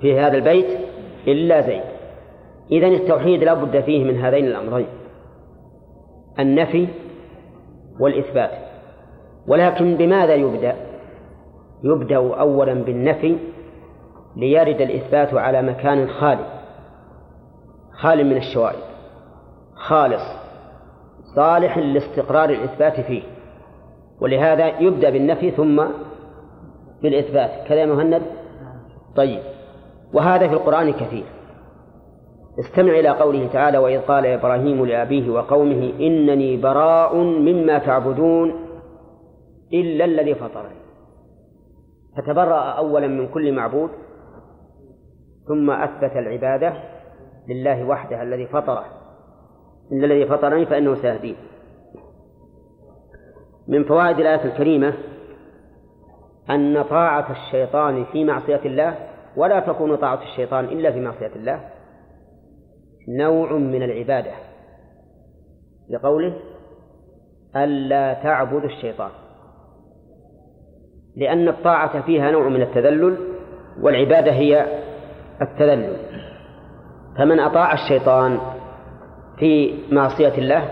في 0.00 0.20
هذا 0.20 0.36
البيت 0.36 0.80
إلا 1.26 1.60
زيد. 1.60 1.97
إذن 2.72 2.94
التوحيد 2.94 3.44
لا 3.44 3.54
بد 3.54 3.80
فيه 3.80 4.04
من 4.04 4.20
هذين 4.20 4.46
الأمرين 4.46 4.86
النفي 6.38 6.88
والإثبات. 8.00 8.50
ولكن 9.48 9.96
بماذا 9.96 10.34
يبدأ؟ 10.34 10.76
يبدأ 11.84 12.16
أولا 12.16 12.74
بالنفي 12.74 13.36
ليرد 14.36 14.80
الإثبات 14.80 15.34
على 15.34 15.62
مكان 15.62 16.08
خالي 16.08 16.44
خال 17.92 18.26
من 18.26 18.36
الشوائب 18.36 18.78
خالص 19.74 20.22
صالح 21.36 21.78
لاستقرار 21.78 22.50
الإثبات 22.50 23.00
فيه. 23.00 23.22
ولهذا 24.20 24.66
يبدأ 24.80 25.10
بالنفي 25.10 25.50
ثم 25.50 25.84
بالإثبات. 27.02 27.50
كذا 27.68 27.86
مهند؟ 27.86 28.22
طيب. 29.16 29.40
وهذا 30.14 30.48
في 30.48 30.54
القرآن 30.54 30.92
كثير. 30.92 31.24
استمع 32.58 32.92
إلى 32.92 33.08
قوله 33.08 33.48
تعالى 33.52 33.78
وإذ 33.78 34.00
قال 34.00 34.26
إبراهيم 34.26 34.86
لأبيه 34.86 35.30
وقومه 35.30 35.92
إنني 36.00 36.56
براء 36.56 37.16
مما 37.16 37.78
تعبدون 37.78 38.54
إلا 39.72 40.04
الذي 40.04 40.34
فطرني. 40.34 40.78
فتبرأ 42.16 42.60
أولا 42.60 43.06
من 43.06 43.28
كل 43.28 43.52
معبود 43.52 43.90
ثم 45.48 45.70
أثبت 45.70 46.16
العبادة 46.16 46.72
لله 47.48 47.84
وحده 47.84 48.22
الذي 48.22 48.46
فطره. 48.46 48.84
إلا 49.92 50.06
الذي 50.06 50.26
فطرني 50.26 50.66
فإنه 50.66 50.94
سيهدين. 50.94 51.36
من 53.68 53.84
فوائد 53.84 54.18
الآية 54.18 54.44
الكريمة 54.44 54.94
أن 56.50 56.82
طاعة 56.82 57.30
الشيطان 57.30 58.04
في 58.04 58.24
معصية 58.24 58.60
الله 58.64 58.94
ولا 59.36 59.60
تكون 59.60 59.96
طاعة 59.96 60.22
الشيطان 60.22 60.64
إلا 60.64 60.92
في 60.92 61.00
معصية 61.00 61.32
الله. 61.36 61.77
نوع 63.08 63.52
من 63.52 63.82
العبادة 63.82 64.32
لقوله 65.90 66.36
ألا 67.56 68.14
تعبد 68.14 68.64
الشيطان 68.64 69.10
لأن 71.16 71.48
الطاعة 71.48 72.02
فيها 72.02 72.30
نوع 72.30 72.48
من 72.48 72.62
التذلل 72.62 73.18
والعبادة 73.82 74.32
هي 74.32 74.66
التذلل. 75.42 75.96
فمن 77.18 77.40
أطاع 77.40 77.72
الشيطان 77.72 78.38
في 79.38 79.74
معصية 79.92 80.38
الله 80.38 80.70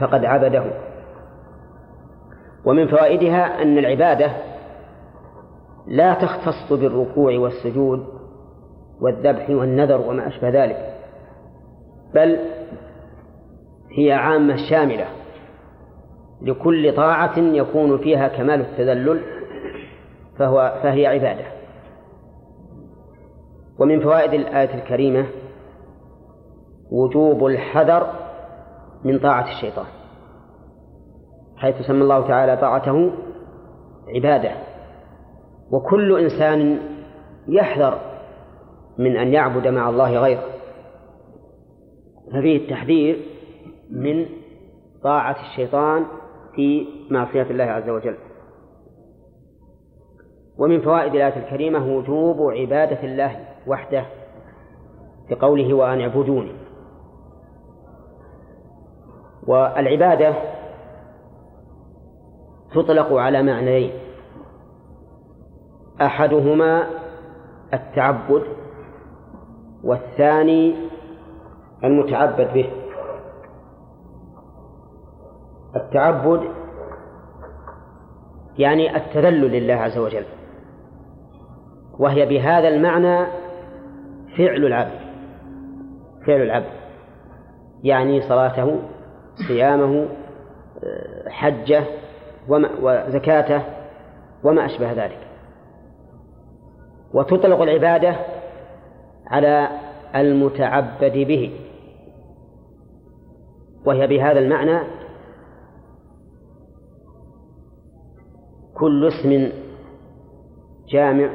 فقد 0.00 0.24
عبده. 0.24 0.64
ومن 2.64 2.88
فوائدها 2.88 3.62
أن 3.62 3.78
العبادة 3.78 4.32
لا 5.86 6.14
تختص 6.14 6.72
بالركوع 6.72 7.38
والسجود 7.38 8.06
والذبح 9.00 9.50
والنذر 9.50 10.00
وما 10.00 10.28
أشبه 10.28 10.48
ذلك. 10.48 10.91
بل 12.14 12.38
هي 13.98 14.12
عامة 14.12 14.56
شاملة 14.70 15.06
لكل 16.42 16.96
طاعة 16.96 17.38
يكون 17.38 17.98
فيها 17.98 18.28
كمال 18.28 18.60
التذلل 18.60 19.20
فهو 20.38 20.80
فهي 20.82 21.06
عبادة. 21.06 21.44
ومن 23.78 24.00
فوائد 24.00 24.32
الآية 24.32 24.74
الكريمة 24.74 25.26
وجوب 26.90 27.46
الحذر 27.46 28.06
من 29.04 29.18
طاعة 29.18 29.44
الشيطان 29.48 29.86
حيث 31.56 31.76
سمى 31.86 32.02
الله 32.02 32.28
تعالى 32.28 32.56
طاعته 32.56 33.12
عبادة. 34.14 34.52
وكل 35.70 36.20
إنسان 36.20 36.78
يحذر 37.48 37.98
من 38.98 39.16
أن 39.16 39.32
يعبد 39.32 39.68
مع 39.68 39.88
الله 39.88 40.18
غيره. 40.18 40.51
ففيه 42.32 42.56
التحذير 42.56 43.26
من 43.90 44.26
طاعة 45.02 45.36
الشيطان 45.40 46.04
في 46.54 46.86
معصية 47.10 47.42
الله 47.42 47.64
عز 47.64 47.88
وجل. 47.88 48.16
ومن 50.58 50.80
فوائد 50.80 51.14
الآية 51.14 51.36
الكريمة 51.36 51.96
وجوب 51.96 52.50
عبادة 52.50 53.02
الله 53.02 53.46
وحده 53.66 54.06
بقوله 55.30 55.74
وأن 55.74 56.00
اعبدوني. 56.00 56.52
والعبادة 59.46 60.34
تطلق 62.74 63.12
على 63.12 63.42
معنيين. 63.42 63.92
أحدهما 66.00 66.86
التعبد 67.74 68.42
والثاني 69.84 70.91
المتعبد 71.84 72.52
به. 72.54 72.70
التعبد 75.76 76.40
يعني 78.58 78.96
التذلل 78.96 79.52
لله 79.52 79.74
عز 79.74 79.98
وجل. 79.98 80.24
وهي 81.98 82.26
بهذا 82.26 82.68
المعنى 82.68 83.26
فعل 84.36 84.64
العبد. 84.66 85.00
فعل 86.26 86.42
العبد. 86.42 86.72
يعني 87.84 88.20
صلاته 88.20 88.78
صيامه 89.48 90.08
حجه 91.28 91.84
وزكاته 92.82 93.62
وما 94.44 94.64
أشبه 94.66 94.92
ذلك. 94.92 95.18
وتطلق 97.14 97.60
العبادة 97.60 98.16
على 99.26 99.68
المتعبد 100.14 101.12
به. 101.12 101.60
وهي 103.84 104.06
بهذا 104.06 104.38
المعنى 104.38 104.78
كل 108.74 109.08
اسم 109.08 109.52
جامع 110.88 111.30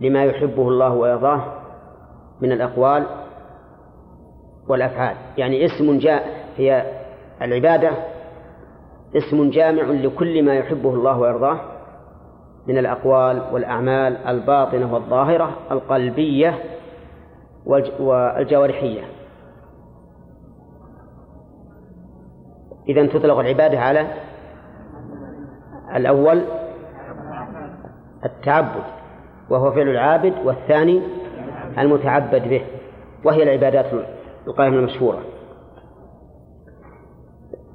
لما 0.00 0.24
يحبه 0.24 0.68
الله 0.68 0.94
ويرضاه 0.94 1.44
من 2.40 2.52
الأقوال 2.52 3.06
والأفعال. 4.68 5.16
يعني 5.38 5.64
اسم 5.64 5.98
جاء 5.98 6.44
هي 6.56 7.00
العبادة 7.42 7.90
اسم 9.16 9.50
جامع 9.50 9.82
لكل 9.82 10.42
ما 10.42 10.54
يحبه 10.54 10.94
الله 10.94 11.18
ويرضاه 11.18 11.60
من 12.66 12.78
الأقوال 12.78 13.42
والأعمال 13.52 14.16
الباطنة 14.16 14.94
والظاهرة 14.94 15.56
القلبية 15.70 16.58
والجوارحية. 17.66 19.17
إذا 22.88 23.06
تطلق 23.06 23.38
العبادة 23.38 23.80
على 23.80 24.06
الأول 25.96 26.42
التعبد 28.24 28.82
وهو 29.50 29.72
فعل 29.72 29.88
العابد 29.88 30.34
والثاني 30.44 31.02
المتعبد 31.78 32.48
به 32.48 32.64
وهي 33.24 33.42
العبادات 33.42 33.86
القائمة 34.46 34.78
المشهورة. 34.78 35.22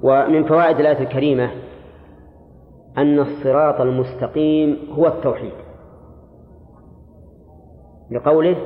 ومن 0.02 0.44
فوائد 0.44 0.80
الآية 0.80 0.98
الكريمة 0.98 1.50
أن 2.98 3.18
الصراط 3.18 3.80
المستقيم 3.80 4.78
هو 4.92 5.06
التوحيد. 5.06 5.52
لقوله 8.10 8.56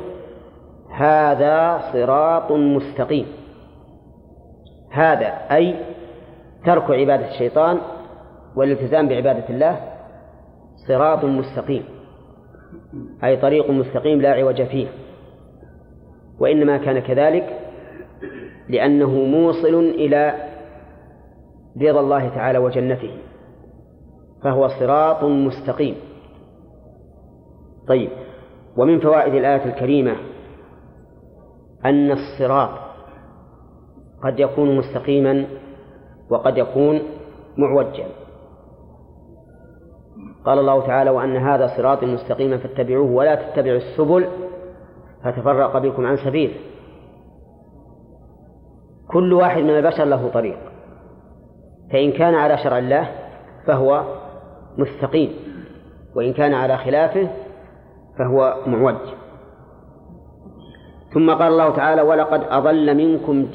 هذا 0.91 1.81
صراط 1.93 2.53
مستقيم. 2.53 3.27
هذا 4.91 5.27
أي 5.27 5.75
ترك 6.65 6.91
عبادة 6.91 7.29
الشيطان 7.29 7.79
والالتزام 8.57 9.09
بعبادة 9.09 9.49
الله 9.49 9.81
صراط 10.89 11.25
مستقيم 11.25 11.85
أي 13.25 13.37
طريق 13.37 13.71
مستقيم 13.71 14.21
لا 14.21 14.33
عوج 14.33 14.63
فيه. 14.63 14.89
وإنما 16.41 16.77
كان 16.79 16.99
كذلك 16.99 17.59
لأنه 18.69 19.11
موصل 19.11 19.75
إلى 19.75 20.35
رضا 21.83 22.01
الله 22.01 22.29
تعالى 22.29 22.59
وجنته 22.59 23.11
فهو 24.43 24.69
صراط 24.69 25.25
مستقيم. 25.25 25.95
طيب 27.89 28.11
ومن 28.77 29.01
فوائد 29.01 29.35
الآية 29.35 29.65
الكريمة 29.65 30.17
أن 31.85 32.11
الصراط 32.11 32.71
قد 34.25 34.41
يكون 34.41 34.77
مستقيما 34.77 35.47
وقد 36.31 36.59
يكون 36.59 37.01
معوجا. 37.57 38.07
قال 40.45 40.59
الله 40.59 40.87
تعالى 40.87 41.11
وأن 41.11 41.37
هذا 41.37 41.67
صراط 41.77 42.05
مستقيما 42.05 42.59
فاتبعوه 42.59 43.11
ولا 43.11 43.35
تتبعوا 43.35 43.77
السبل 43.77 44.29
فتفرق 45.25 45.79
بكم 45.79 46.07
عن 46.07 46.17
سبيله 46.17 46.55
كل 49.09 49.33
واحد 49.33 49.63
من 49.63 49.71
البشر 49.71 50.05
له 50.05 50.29
طريق. 50.29 50.59
فإن 51.93 52.13
كان 52.13 52.35
على 52.35 52.59
شرع 52.59 52.79
الله 52.79 53.09
فهو 53.67 54.05
مستقيم 54.79 55.33
وإن 56.17 56.33
كان 56.33 56.55
على 56.55 56.77
خلافه 56.77 57.29
فهو 58.19 58.57
معوج. 58.67 58.97
ثم 61.15 61.31
قال 61.31 61.53
الله 61.53 61.77
تعالى 61.77 62.03
ولقد 62.03 62.43
أضل 62.49 62.97
منكم 62.97 63.47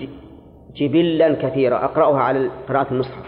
جبلا 0.76 1.34
كثيرا. 1.34 1.86
أقرأها 1.86 2.20
على 2.20 2.50
قراءة 2.70 2.94
المصحف 2.94 3.26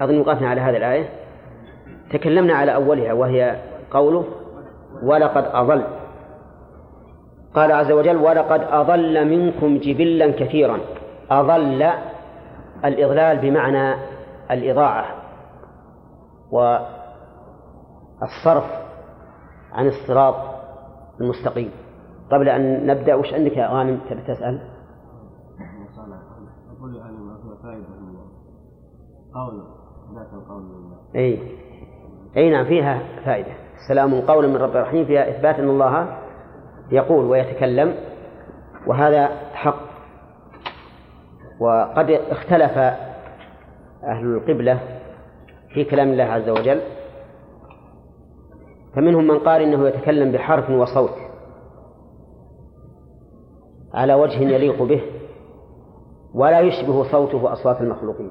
أظن 0.00 0.20
وقفنا 0.20 0.48
على 0.48 0.60
هذه 0.60 0.76
الآية. 0.76 1.08
تكلمنا 2.12 2.54
على 2.54 2.74
أولها 2.74 3.12
وهي 3.12 3.62
قوله 3.90 4.24
ولقد 5.02 5.44
أضل. 5.44 5.84
قال 7.54 7.72
عز 7.72 7.92
وجل 7.92 8.16
ولقد 8.16 8.60
أضل 8.60 9.28
منكم 9.28 9.78
جبلا 9.78 10.30
كثيرا. 10.30 10.78
أضل 11.30 11.90
الإضلال 12.84 13.38
بمعنى 13.38 13.94
الإضاعة 14.50 15.06
والصرف 18.20 18.64
عن 19.72 19.86
الصراط 19.86 20.34
المستقيم. 21.20 21.70
قبل 22.32 22.48
أن 22.48 22.86
نبدأ 22.86 23.14
وش 23.14 23.34
عندك 23.34 23.56
يا 23.56 23.68
غانم 23.68 24.00
تبي 24.10 24.22
تسأل؟ 24.22 24.60
أقول 26.78 26.96
يعني 26.96 27.16
ما 27.16 27.56
فائدة 27.62 27.86
قول 29.34 29.62
ذات 30.14 30.32
القول 30.32 30.62
أي. 31.16 31.38
أي 32.36 32.50
نعم 32.50 32.64
فيها 32.64 33.02
فائدة. 33.24 33.52
سلام 33.88 34.20
قولا 34.20 34.48
من 34.48 34.56
رب 34.56 34.76
الرحيم 34.76 35.04
فيها 35.04 35.30
إثبات 35.30 35.58
أن 35.58 35.68
الله 35.68 36.18
يقول 36.92 37.24
ويتكلم 37.24 37.94
وهذا 38.86 39.26
حق. 39.52 39.90
وقد 41.60 42.10
اختلف 42.10 42.78
أهل 44.04 44.26
القبلة 44.26 44.80
في 45.74 45.84
كلام 45.84 46.08
الله 46.08 46.24
عز 46.24 46.48
وجل. 46.48 46.80
فمنهم 48.94 49.26
من 49.26 49.38
قال 49.38 49.62
إنه 49.62 49.88
يتكلم 49.88 50.32
بحرف 50.32 50.70
وصوت 50.70 51.14
على 53.94 54.14
وجه 54.14 54.38
يليق 54.38 54.82
به 54.82 55.02
ولا 56.34 56.60
يشبه 56.60 57.12
صوته 57.12 57.52
أصوات 57.52 57.80
المخلوقين. 57.80 58.30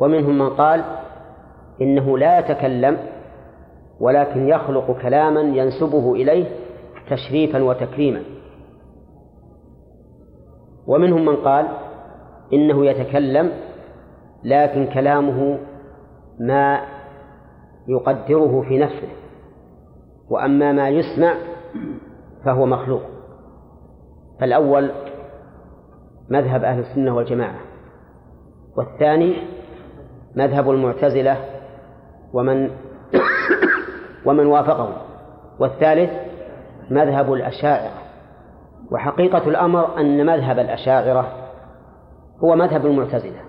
ومنهم 0.00 0.38
من 0.38 0.50
قال 0.50 0.84
إنه 1.80 2.18
لا 2.18 2.38
يتكلم 2.38 2.98
ولكن 4.00 4.48
يخلق 4.48 5.02
كلاما 5.02 5.40
ينسبه 5.40 6.12
إليه 6.14 6.46
تشريفا 7.10 7.62
وتكريما. 7.62 8.22
ومنهم 10.86 11.24
من 11.24 11.36
قال 11.36 11.66
إنه 12.52 12.86
يتكلم 12.86 13.52
لكن 14.44 14.86
كلامه 14.86 15.58
ما 16.40 16.80
يقدره 17.88 18.62
في 18.68 18.78
نفسه 18.78 19.08
وأما 20.30 20.72
ما 20.72 20.88
يسمع 20.88 21.34
فهو 22.44 22.66
مخلوق. 22.66 23.02
فالأول 24.40 24.90
مذهب 26.28 26.64
أهل 26.64 26.78
السنة 26.78 27.16
والجماعة 27.16 27.60
والثاني 28.76 29.36
مذهب 30.36 30.70
المعتزلة 30.70 31.36
ومن 32.32 32.70
ومن 34.26 34.46
وافقه 34.46 34.88
والثالث 35.58 36.10
مذهب 36.90 37.32
الأشاعرة. 37.32 37.92
وحقيقة 38.90 39.48
الأمر 39.48 40.00
أن 40.00 40.26
مذهب 40.26 40.58
الأشاعرة 40.58 41.26
هو 42.44 42.56
مذهب 42.56 42.86
المعتزلة 42.86 43.40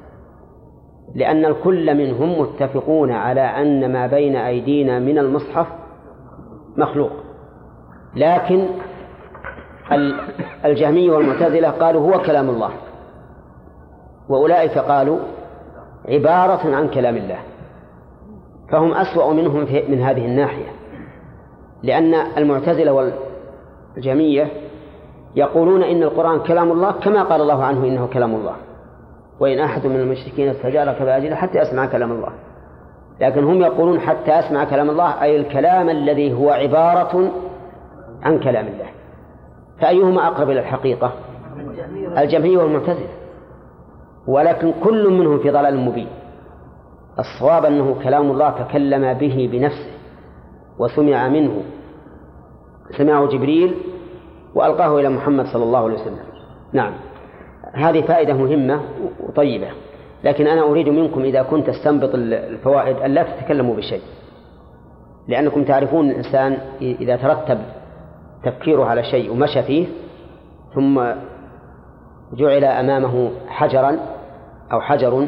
لأن 1.15 1.45
الكل 1.45 1.97
منهم 1.97 2.39
متفقون 2.39 3.11
على 3.11 3.41
أن 3.41 3.93
ما 3.93 4.07
بين 4.07 4.35
أيدينا 4.35 4.99
من 4.99 5.17
المصحف 5.17 5.67
مخلوق. 6.77 7.11
لكن 8.15 8.67
الجهمية 10.65 11.11
والمعتزلة 11.11 11.69
قالوا 11.69 12.13
هو 12.13 12.21
كلام 12.21 12.49
الله 12.49 12.71
وأولئك 14.29 14.77
قالوا 14.77 15.19
عبارة 16.09 16.75
عن 16.75 16.87
كلام 16.87 17.15
الله. 17.17 17.39
فهم 18.71 18.93
أسوأ 18.93 19.33
منهم 19.33 19.59
من 19.89 20.01
هذه 20.01 20.25
الناحية. 20.25 20.71
لأن 21.83 22.13
المعتزلة 22.13 23.11
والجهمية 23.97 24.47
يقولون 25.35 25.83
إن 25.83 26.03
القرآن 26.03 26.39
كلام 26.39 26.71
الله 26.71 26.91
كما 26.91 27.23
قال 27.23 27.41
الله 27.41 27.63
عنه 27.63 27.83
إنه 27.83 28.07
كلام 28.07 28.35
الله. 28.35 28.55
وإن 29.39 29.59
أحد 29.59 29.87
من 29.87 29.95
المشركين 29.95 30.49
استجارك 30.49 30.95
فأجله 30.95 31.35
حتى 31.35 31.59
يسمع 31.59 31.85
كلام 31.85 32.11
الله. 32.11 32.29
لكن 33.21 33.43
هم 33.43 33.61
يقولون 33.61 33.99
حتى 33.99 34.39
أسمع 34.39 34.63
كلام 34.63 34.89
الله 34.89 35.23
أي 35.23 35.35
الكلام 35.35 35.89
الذي 35.89 36.33
هو 36.33 36.49
عبارة 36.49 37.31
عن 38.23 38.39
كلام 38.39 38.67
الله. 38.67 38.85
فأيهما 39.81 40.27
أقرب 40.27 40.49
إلى 40.49 40.59
الحقيقة؟ 40.59 41.11
الجمهية 42.17 42.57
والمعتزلة. 42.57 43.24
ولكن 44.27 44.73
كل 44.83 45.09
منهم 45.09 45.39
في 45.39 45.49
ضلال 45.49 45.77
مبين. 45.77 46.07
الصواب 47.19 47.65
أنه 47.65 47.95
كلام 48.03 48.31
الله 48.31 48.49
تكلم 48.49 49.13
به 49.13 49.49
بنفسه 49.51 49.91
وسمع 50.79 51.27
منه. 51.27 51.61
سمعه 52.97 53.27
جبريل 53.27 53.75
وألقاه 54.55 54.99
إلى 54.99 55.09
محمد 55.09 55.45
صلى 55.45 55.63
الله 55.63 55.83
عليه 55.83 55.95
وسلم. 55.95 56.19
نعم. 56.73 56.93
هذه 57.73 58.01
فائدة 58.01 58.33
مهمة 58.33 58.81
وطيبة. 59.19 59.67
لكن 60.23 60.47
أنا 60.47 60.61
أريد 60.61 60.89
منكم 60.89 61.21
إذا 61.21 61.43
كنت 61.43 61.67
تستنبط 61.69 62.09
الفوائد 62.13 62.97
أن 62.97 63.11
لا 63.11 63.23
تتكلموا 63.23 63.75
بشيء. 63.75 64.01
لأنكم 65.27 65.63
تعرفون 65.63 66.09
الإنسان 66.09 66.57
إذا 66.81 67.15
ترتب 67.15 67.57
تفكيره 68.43 68.85
على 68.85 69.03
شيء 69.03 69.31
ومشى 69.31 69.63
فيه 69.63 69.87
ثم 70.75 71.03
جعل 72.33 72.63
أمامه 72.63 73.31
حجرا 73.47 73.97
أو 74.71 74.81
حجر 74.81 75.27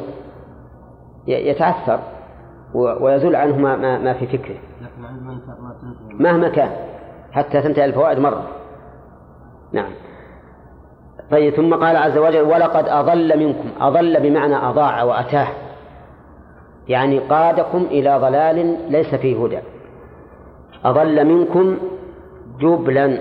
يتعثر 1.28 2.00
ويزول 2.74 3.36
عنه 3.36 3.58
ما, 3.58 3.76
ما, 3.76 3.98
ما 3.98 4.14
في 4.14 4.28
فكره. 4.28 4.56
مهما 6.12 6.50
كان 6.50 6.72
حتى 7.32 7.62
تنتهي 7.62 7.86
الفوائد 7.86 8.20
مرة. 8.20 8.48
نعم. 9.74 9.92
طيب 11.32 11.54
ثم 11.54 11.74
قال 11.74 11.96
عز 11.96 12.18
وجل 12.18 12.42
ولقد 12.42 12.88
أضل 12.88 13.40
منكم 13.40 13.70
أضل 13.80 14.20
بمعنى 14.20 14.56
أضاع 14.56 15.04
وأتاه. 15.04 15.48
يعني 16.88 17.20
قادكم 17.20 17.78
إلى 17.78 18.18
ضلال 18.18 18.78
ليس 18.92 19.16
فيه 19.16 19.46
هدى. 19.46 19.60
أضل 20.86 21.26
منكم 21.26 21.78
جبلا. 22.60 23.18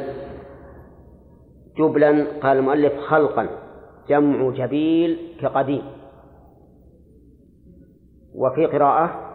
جبلا 1.78 2.26
قال 2.42 2.58
المؤلف 2.58 2.92
خلقا. 3.00 3.48
جمع 4.08 4.50
جبيل 4.50 5.18
كقديم. 5.40 5.82
وفي 8.36 8.66
قراءة 8.66 9.34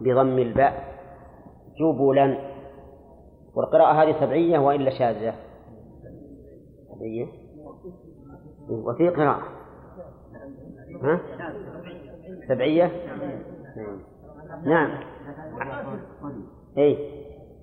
بضم 0.00 0.38
الباء 0.38 0.84
جبلا 1.80 2.38
والقراءة 3.54 4.02
هذه 4.02 4.20
سبعية 4.20 4.58
وإلا 4.58 4.90
شاذة. 4.90 5.34
سبعية. 6.94 7.26
وفي 8.68 9.08
قراءة. 9.08 9.42
ها؟ 11.02 11.20
سبعية؟ 12.48 12.90
نعم. 14.64 15.00
أي 16.78 16.98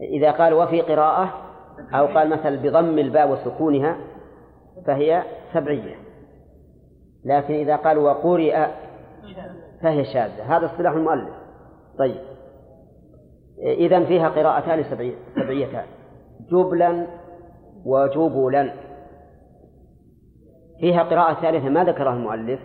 إذا 0.01 0.32
قال 0.32 0.53
وفي 0.53 0.82
قراءة 0.82 1.34
أو 1.93 2.05
قال 2.05 2.30
مثلا 2.30 2.55
بضم 2.55 2.99
الباء 2.99 3.32
وسكونها 3.32 3.97
فهي 4.86 5.24
سبعية. 5.53 5.95
لكن 7.26 7.53
إذا 7.53 7.76
قال 7.76 7.97
وقرئ 7.97 8.68
فهي 9.84 10.06
شاذة. 10.06 10.58
هذا 10.58 10.66
اصطلاح 10.66 10.94
المؤلف. 10.94 11.30
طيب. 12.00 12.22
إذا 13.60 14.06
فيها 14.06 14.30
قراءتان 14.30 14.84
سبعيتان. 15.36 15.86
جبلا 16.52 17.08
وجبلا. 17.86 18.74
فيها 20.80 21.04
قراءة 21.04 21.42
ثالثة. 21.42 21.70
ما 21.70 21.84
ذكرها 21.84 22.14
المؤلف؟ 22.14 22.60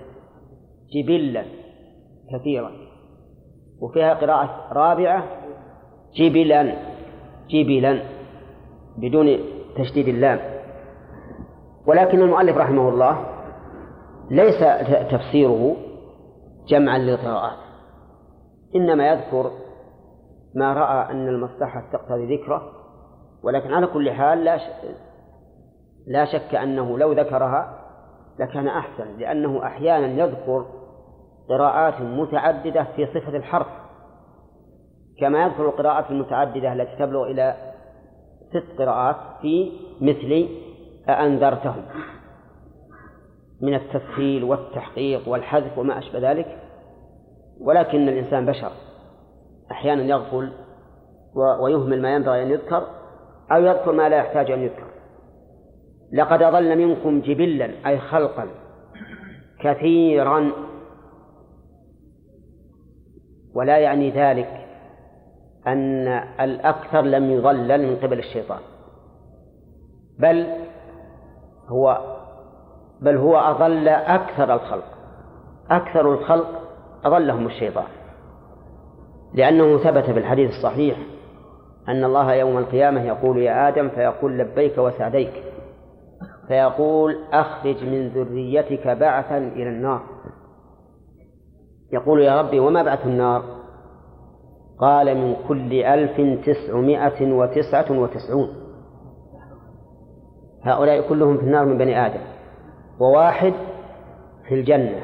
جبلا. 0.92 1.44
كثيرا. 2.32 2.72
وفيها 3.80 4.14
قراءة 4.14 4.72
رابعة. 4.72 5.24
جبلا. 6.14 6.74
جبلا. 7.50 8.02
بدون 8.98 9.38
تشديد 9.76 10.08
اللام. 10.08 10.38
ولكن 11.86 12.20
المؤلف 12.20 12.56
رحمه 12.56 12.88
الله 12.88 13.26
ليس 14.30 14.60
تفسيره 15.10 15.87
جمعا 16.68 16.98
للقراءات. 16.98 17.58
إنما 18.76 19.08
يذكر 19.08 19.50
ما 20.54 20.72
رأى 20.72 21.10
أن 21.10 21.28
المصلحة 21.28 21.84
تقتضي 21.92 22.36
ذكره 22.36 22.72
ولكن 23.42 23.74
على 23.74 23.86
كل 23.86 24.10
حال 24.10 24.44
لا 24.44 24.58
لا 26.06 26.24
شك 26.24 26.54
أنه 26.54 26.98
لو 26.98 27.12
ذكرها 27.12 27.78
لكان 28.38 28.68
أحسن 28.68 29.18
لأنه 29.18 29.66
أحيانا 29.66 30.06
يذكر 30.24 30.66
قراءات 31.48 32.00
متعددة 32.00 32.86
في 32.96 33.06
صفة 33.06 33.36
الحرف. 33.36 33.66
كما 35.20 35.42
يذكر 35.44 35.66
القراءات 35.66 36.10
المتعددة 36.10 36.72
التي 36.72 36.96
تبلغ 36.96 37.26
إلى 37.26 37.56
ست 38.50 38.80
قراءات 38.80 39.16
في 39.42 39.72
مثل 40.00 40.48
أأنذرتهم. 41.08 41.82
من 43.60 43.74
التسهيل 43.74 44.44
والتحقيق 44.44 45.28
والحذف 45.28 45.78
وما 45.78 45.98
أشبه 45.98 46.30
ذلك 46.30 46.58
ولكن 47.60 48.08
الإنسان 48.08 48.46
بشر. 48.46 48.72
أحيانا 49.70 50.02
يغفل 50.02 50.52
ويهمل 51.60 52.02
ما 52.02 52.14
ينبغي 52.14 52.42
أن 52.42 52.50
يذكر 52.50 52.86
أو 53.52 53.64
يذكر 53.64 53.92
ما 53.92 54.08
لا 54.08 54.16
يحتاج 54.16 54.50
أن 54.50 54.62
يذكر. 54.62 54.88
لقد 56.12 56.42
أضل 56.42 56.78
منكم 56.78 57.20
جبلا 57.20 57.70
أي 57.86 57.98
خلقا 57.98 58.48
كثيرا 59.60 60.52
ولا 63.54 63.78
يعني 63.78 64.10
ذلك 64.10 64.66
أن 65.66 66.08
الأكثر 66.40 67.00
لم 67.00 67.30
يضلل 67.30 67.86
من 67.86 67.96
قبل 67.96 68.18
الشيطان 68.18 68.60
بل 70.18 70.46
هو 71.68 72.17
بل 73.00 73.16
هو 73.16 73.36
أضل 73.36 73.88
أكثر 73.88 74.54
الخلق. 74.54 74.84
أكثر 75.70 76.12
الخلق 76.12 76.46
أضلهم 77.04 77.46
الشيطان. 77.46 77.86
لأنه 79.34 79.78
ثبت 79.78 80.04
في 80.04 80.18
الحديث 80.18 80.50
الصحيح 80.50 80.98
أن 81.88 82.04
الله 82.04 82.34
يوم 82.34 82.58
القيامة 82.58 83.02
يقول 83.02 83.38
يا 83.38 83.68
آدم 83.68 83.88
فيقول 83.88 84.38
لبيك 84.38 84.78
وسعديك. 84.78 85.32
فيقول 86.48 87.18
أخرج 87.32 87.84
من 87.84 88.08
ذريتك 88.08 88.88
بعثا 88.88 89.38
إلى 89.38 89.68
النار. 89.68 90.00
يقول 91.92 92.20
يا 92.22 92.40
ربي 92.40 92.60
وما 92.60 92.82
بعث 92.82 93.06
النار؟ 93.06 93.42
قال 94.78 95.14
من 95.14 95.36
كل 95.48 95.72
ألف 95.72 96.46
تسعمائة 96.46 97.32
وتسعة 97.32 98.00
وتسعون. 98.00 98.48
هؤلاء 100.62 101.08
كلهم 101.08 101.36
في 101.36 101.42
النار 101.42 101.64
من 101.64 101.78
بني 101.78 102.06
آدم. 102.06 102.20
وواحد 103.00 103.52
في 104.48 104.54
الجنة. 104.54 105.00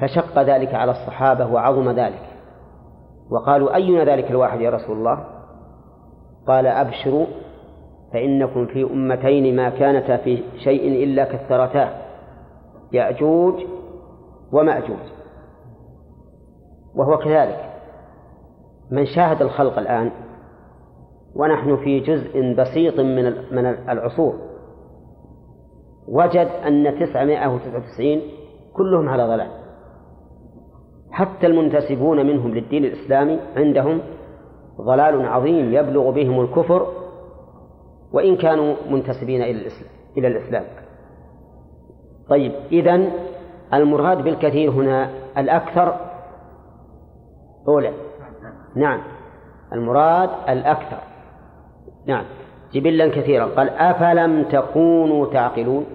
فشق 0.00 0.42
ذلك 0.42 0.74
على 0.74 0.90
الصحابة 0.90 1.52
وعظم 1.52 1.90
ذلك. 1.90 2.22
وقالوا 3.30 3.74
أينا 3.74 4.04
ذلك 4.04 4.30
الواحد 4.30 4.60
يا 4.60 4.70
رسول 4.70 4.96
الله؟ 4.96 5.24
قال 6.46 6.66
أبشروا 6.66 7.26
فإنكم 8.12 8.66
في 8.66 8.82
أمتين 8.82 9.56
ما 9.56 9.70
كانتا 9.70 10.16
في 10.16 10.42
شيء 10.64 11.04
إلا 11.04 11.24
كثرتاه 11.24 11.90
يأجوج 12.92 13.54
ومأجوج. 14.52 15.06
وهو 16.94 17.18
كذلك. 17.18 17.72
من 18.90 19.06
شاهد 19.06 19.42
الخلق 19.42 19.78
الآن 19.78 20.10
ونحن 21.34 21.76
في 21.76 22.00
جزء 22.00 22.54
بسيط 22.54 23.00
من 23.00 23.24
من 23.54 23.66
العصور. 23.66 24.55
وجد 26.08 26.48
أن 26.66 26.98
تسعمائة 27.00 27.48
وتسعة 27.54 27.76
وتسعين 27.76 28.22
كلهم 28.72 29.08
على 29.08 29.26
ضلال. 29.26 29.50
حتى 31.10 31.46
المنتسبون 31.46 32.26
منهم 32.26 32.54
للدين 32.54 32.84
الإسلامي 32.84 33.40
عندهم 33.56 34.00
ضلال 34.80 35.28
عظيم 35.28 35.74
يبلغ 35.74 36.10
بهم 36.10 36.40
الكفر 36.40 36.86
وإن 38.12 38.36
كانوا 38.36 38.74
منتسبين 38.90 39.42
إلى 39.42 39.50
الإسلام 39.50 39.90
إلى 40.18 40.28
الإسلام. 40.28 40.64
طيب 42.28 42.52
إذن 42.72 43.10
المراد 43.74 44.24
بالكثير 44.24 44.70
هنا 44.70 45.10
الأكثر 45.38 45.96
أولى 47.68 47.92
نعم. 48.76 49.00
المراد 49.72 50.30
الأكثر. 50.48 50.98
نعم. 52.06 52.24
جبلا 52.72 53.08
كثيرا. 53.08 53.44
قال 53.44 53.68
أفلم 53.68 54.44
تكونوا 54.44 55.32
تعقلون؟ 55.32 55.86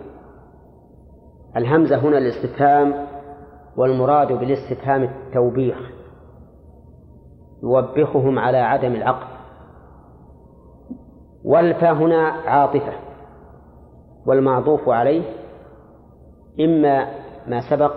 الهمزة 1.58 1.98
هنا 1.98 2.18
الاستفهام 2.18 2.94
والمراد 3.78 4.28
بالاستفهام 4.28 5.04
التوبيخ. 5.04 5.78
يوبخهم 7.64 8.40
على 8.40 8.58
عدم 8.58 8.96
العقل. 8.96 9.28
والفا 11.46 11.92
هنا 11.92 12.28
عاطفة 12.28 12.94
والمعطوف 14.26 14.90
عليه 14.90 15.24
إما 16.60 17.08
ما 17.48 17.62
سبق 17.70 17.94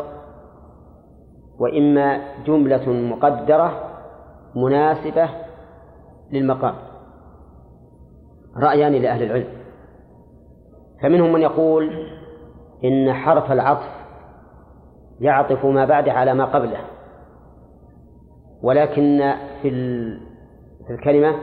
وإما 1.59 2.21
جملة 2.47 2.91
مقدرة 2.91 3.91
مناسبة 4.57 5.29
للمقام. 6.33 6.75
رأيان 8.57 8.93
لأهل 8.93 9.23
العلم. 9.23 9.65
فمنهم 11.03 11.33
من 11.33 11.41
يقول 11.41 11.91
إن 12.85 13.13
حرف 13.13 13.53
العطف 13.53 13.91
يعطف 15.21 15.65
ما 15.65 15.85
بعده 15.85 16.13
على 16.13 16.35
ما 16.35 16.45
قبله. 16.45 16.81
ولكن 18.63 19.35
في 19.63 19.71
في 20.87 20.93
الكلمة 20.93 21.35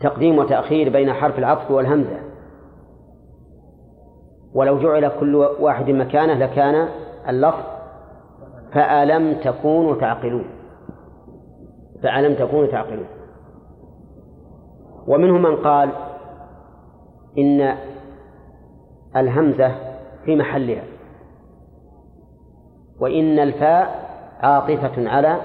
تقديم 0.00 0.38
وتأخير 0.38 0.92
بين 0.92 1.12
حرف 1.12 1.38
العطف 1.38 1.70
والهمزة. 1.70 2.20
ولو 4.54 4.78
جعل 4.78 5.08
كل 5.20 5.34
واحد 5.34 5.90
مكانه 5.90 6.34
لكان 6.34 6.88
اللفظ 7.28 7.64
فألم 8.72 9.40
تكونوا 9.44 10.00
تعقلون. 10.00 10.46
فألم 12.02 12.34
تكونوا 12.34 12.66
تعقلون. 12.66 13.06
ومنهم 15.06 15.42
من 15.42 15.56
قال 15.56 15.90
إن 17.38 17.76
الهمزة 19.16 19.74
في 20.24 20.36
محلها. 20.36 20.84
وإن 23.00 23.38
الفاء 23.38 24.04
عاطفة 24.40 25.10
على 25.10 25.40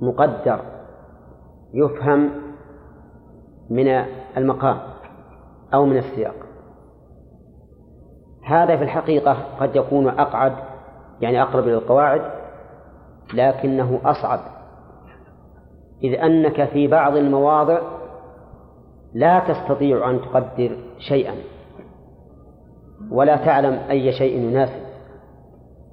مقدر 0.00 0.60
يفهم 1.74 2.30
من 3.70 3.88
المقام 4.36 4.78
أو 5.74 5.86
من 5.86 5.96
السياق. 5.96 6.34
هذا 8.44 8.76
في 8.76 8.84
الحقيقة 8.84 9.36
قد 9.60 9.76
يكون 9.76 10.08
أقعد 10.08 10.52
يعني 11.20 11.42
أقرب 11.42 11.64
إلى 11.64 11.74
القواعد 11.74 12.22
لكنه 13.34 14.00
أصعب. 14.04 14.40
إذ 16.02 16.20
أنك 16.20 16.64
في 16.64 16.86
بعض 16.86 17.16
المواضع 17.16 17.78
لا 19.14 19.38
تستطيع 19.38 20.10
أن 20.10 20.20
تقدر 20.20 20.76
شيئا. 20.98 21.34
ولا 23.10 23.36
تعلم 23.36 23.78
أي 23.90 24.12
شيء 24.12 24.38
يناسب 24.38 24.84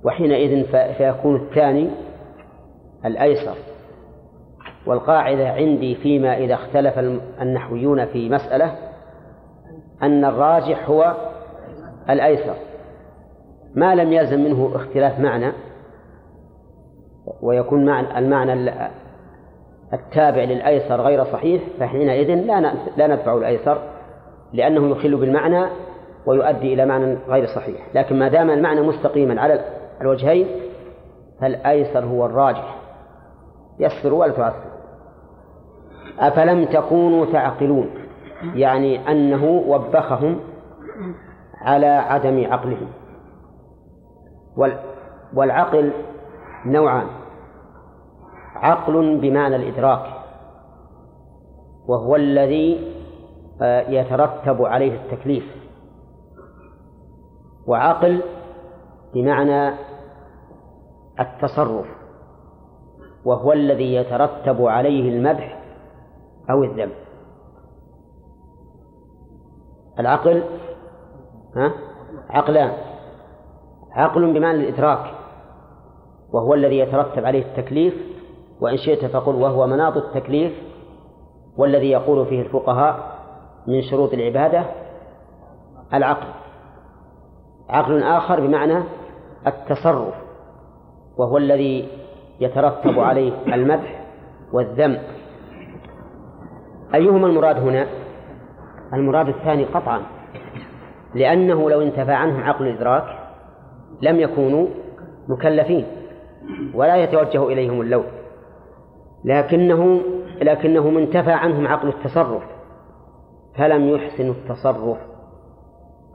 وحينئذ 0.03 0.65
فيكون 0.97 1.35
الثاني 1.35 1.89
الأيسر. 3.05 3.55
والقاعدة 4.85 5.49
عندي 5.49 5.95
فيما 5.95 6.37
إذا 6.37 6.53
اختلف 6.53 6.99
النحويون 7.41 8.05
في 8.05 8.29
مسألة 8.29 8.75
أن 10.03 10.25
الراجح 10.25 10.89
هو 10.89 11.15
الأيسر. 12.09 12.55
ما 13.75 13.95
لم 13.95 14.13
يلزم 14.13 14.39
منه 14.43 14.71
اختلاف 14.75 15.19
معنى 15.19 15.51
ويكون 17.41 17.85
معنى 17.85 18.17
المعنى 18.17 18.71
التابع 19.93 20.43
للأيسر 20.43 21.01
غير 21.01 21.23
صحيح 21.23 21.61
فحينئذ 21.79 22.35
لا 22.35 22.73
لا 22.97 23.07
ندفع 23.07 23.37
الأيسر 23.37 23.81
لأنه 24.53 24.89
يخل 24.89 25.15
بالمعنى 25.15 25.65
ويؤدي 26.25 26.73
إلى 26.73 26.85
معنى 26.85 27.17
غير 27.27 27.45
صحيح. 27.45 27.87
لكن 27.95 28.19
ما 28.19 28.27
دام 28.27 28.49
المعنى 28.49 28.81
مستقيما 28.81 29.41
على 29.41 29.65
الوجهين 30.01 30.47
فالأيسر 31.41 32.05
هو 32.05 32.25
الراجح. 32.25 32.75
يسر 33.79 34.13
ولا 34.13 34.31
تعسر؟ 34.31 34.71
أفلم 36.19 36.65
تكونوا 36.65 37.25
تعقلون؟ 37.25 37.89
يعني 38.55 39.11
أنه 39.11 39.45
وبخهم 39.67 40.39
على 41.61 41.87
عدم 41.87 42.47
عقلهم. 42.51 42.87
والعقل 45.33 45.91
نوعان. 46.65 47.07
عقل 48.55 49.17
بمعنى 49.17 49.55
الإدراك 49.55 50.05
وهو 51.87 52.15
الذي 52.15 52.91
آه، 53.61 53.89
يترتب 53.89 54.65
عليه 54.65 54.95
التكليف. 54.95 55.60
وعقل 57.67 58.21
بمعنى 59.13 59.73
التصرف 61.19 61.85
وهو 63.25 63.53
الذي 63.53 63.93
يترتب 63.95 64.61
عليه 64.61 65.09
المدح 65.09 65.63
أو 66.49 66.63
الذم. 66.63 66.91
العقل 69.99 70.43
ها؟ 71.55 71.73
عقلان. 72.29 72.71
عقل 73.91 74.33
بمعنى 74.33 74.57
الإدراك 74.57 75.13
وهو 76.33 76.53
الذي 76.53 76.79
يترتب 76.79 77.25
عليه 77.25 77.45
التكليف 77.45 77.93
وإن 78.61 78.77
شئت 78.77 79.05
فقل 79.05 79.35
وهو 79.35 79.67
مناط 79.67 79.97
التكليف 79.97 80.53
والذي 81.57 81.91
يقول 81.91 82.25
فيه 82.25 82.41
الفقهاء 82.41 83.19
من 83.67 83.81
شروط 83.81 84.13
العبادة 84.13 84.65
العقل. 85.93 86.27
عقل 87.71 88.03
آخر 88.03 88.39
بمعنى 88.39 88.83
التصرف 89.47 90.13
وهو 91.17 91.37
الذي 91.37 91.87
يترتب 92.39 92.99
عليه 92.99 93.33
المدح 93.53 94.05
والذم 94.53 94.97
أيهما 96.95 97.27
المراد 97.27 97.57
هنا؟ 97.57 97.87
المراد 98.93 99.27
الثاني 99.27 99.65
قطعا 99.65 100.01
لأنه 101.15 101.69
لو 101.69 101.81
انتفى 101.81 102.11
عنهم 102.11 102.43
عقل 102.43 102.67
الإدراك 102.67 103.03
لم 104.01 104.19
يكونوا 104.19 104.67
مكلفين 105.27 105.85
ولا 106.73 106.95
يتوجه 106.95 107.47
إليهم 107.47 107.81
اللوم 107.81 108.05
لكنه 109.25 110.01
لكنه 110.41 110.99
انتفى 110.99 111.31
عنهم 111.31 111.67
عقل 111.67 111.87
التصرف 111.87 112.43
فلم 113.57 113.89
يحسنوا 113.89 114.33
التصرف 114.33 114.97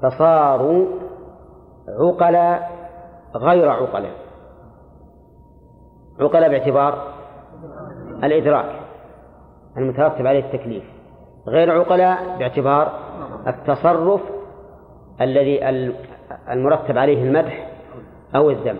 فصاروا 0.02 0.86
عقلاء 1.88 2.70
غير 3.36 3.68
عقلاء. 3.68 4.14
عقلاء 6.20 6.50
باعتبار 6.50 7.14
الإدراك 8.24 8.80
المترتب 9.76 10.26
عليه 10.26 10.44
التكليف. 10.44 10.84
غير 11.48 11.80
عقلاء 11.80 12.38
باعتبار 12.38 12.92
التصرف 13.46 14.20
الذي 15.20 15.68
المرتب 16.50 16.98
عليه 16.98 17.22
المدح 17.22 17.70
أو 18.34 18.50
الذم. 18.50 18.78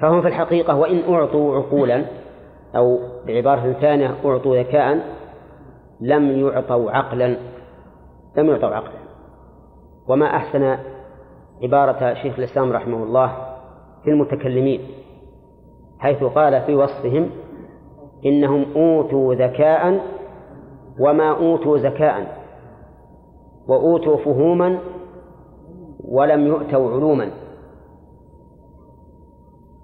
فهم 0.00 0.22
في 0.22 0.28
الحقيقة 0.28 0.76
وإن 0.76 1.14
أعطوا 1.14 1.56
عقولا 1.56 2.04
أو 2.76 2.98
بعبارة 3.26 3.72
ثانية 3.72 4.14
أعطوا 4.24 4.56
ذكاء 4.56 5.00
لم 6.00 6.30
يعطوا 6.30 6.90
عقلا 6.90 7.36
لم 8.36 8.50
يعطوا 8.50 8.68
عقلا. 8.68 9.00
وما 10.08 10.26
أحسن 10.26 10.78
عبارة 11.62 12.14
شيخ 12.14 12.38
الإسلام 12.38 12.72
رحمه 12.72 13.02
الله 13.02 13.32
في 14.04 14.10
المتكلمين 14.10 14.80
حيث 15.98 16.24
قال 16.24 16.62
في 16.62 16.74
وصفهم 16.74 17.30
إنهم 18.26 18.66
أوتوا 18.76 19.34
ذكاء 19.34 20.00
وما 21.00 21.30
أوتوا 21.30 21.78
زكاء 21.78 22.40
وأوتوا 23.68 24.16
فهوما 24.16 24.78
ولم 26.04 26.46
يؤتوا 26.46 26.90
علوما 26.90 27.30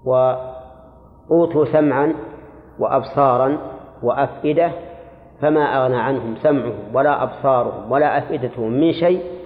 وأوتوا 0.05 1.65
سمعا 1.65 2.13
وأبصارا 2.79 3.57
وأفئدة 4.03 4.71
فما 5.41 5.61
أغنى 5.61 5.97
عنهم 5.97 6.35
سمعهم 6.35 6.79
ولا 6.93 7.23
أبصارهم 7.23 7.91
ولا 7.91 8.17
أفئدتهم 8.17 8.71
من 8.71 8.93
شيء 8.93 9.36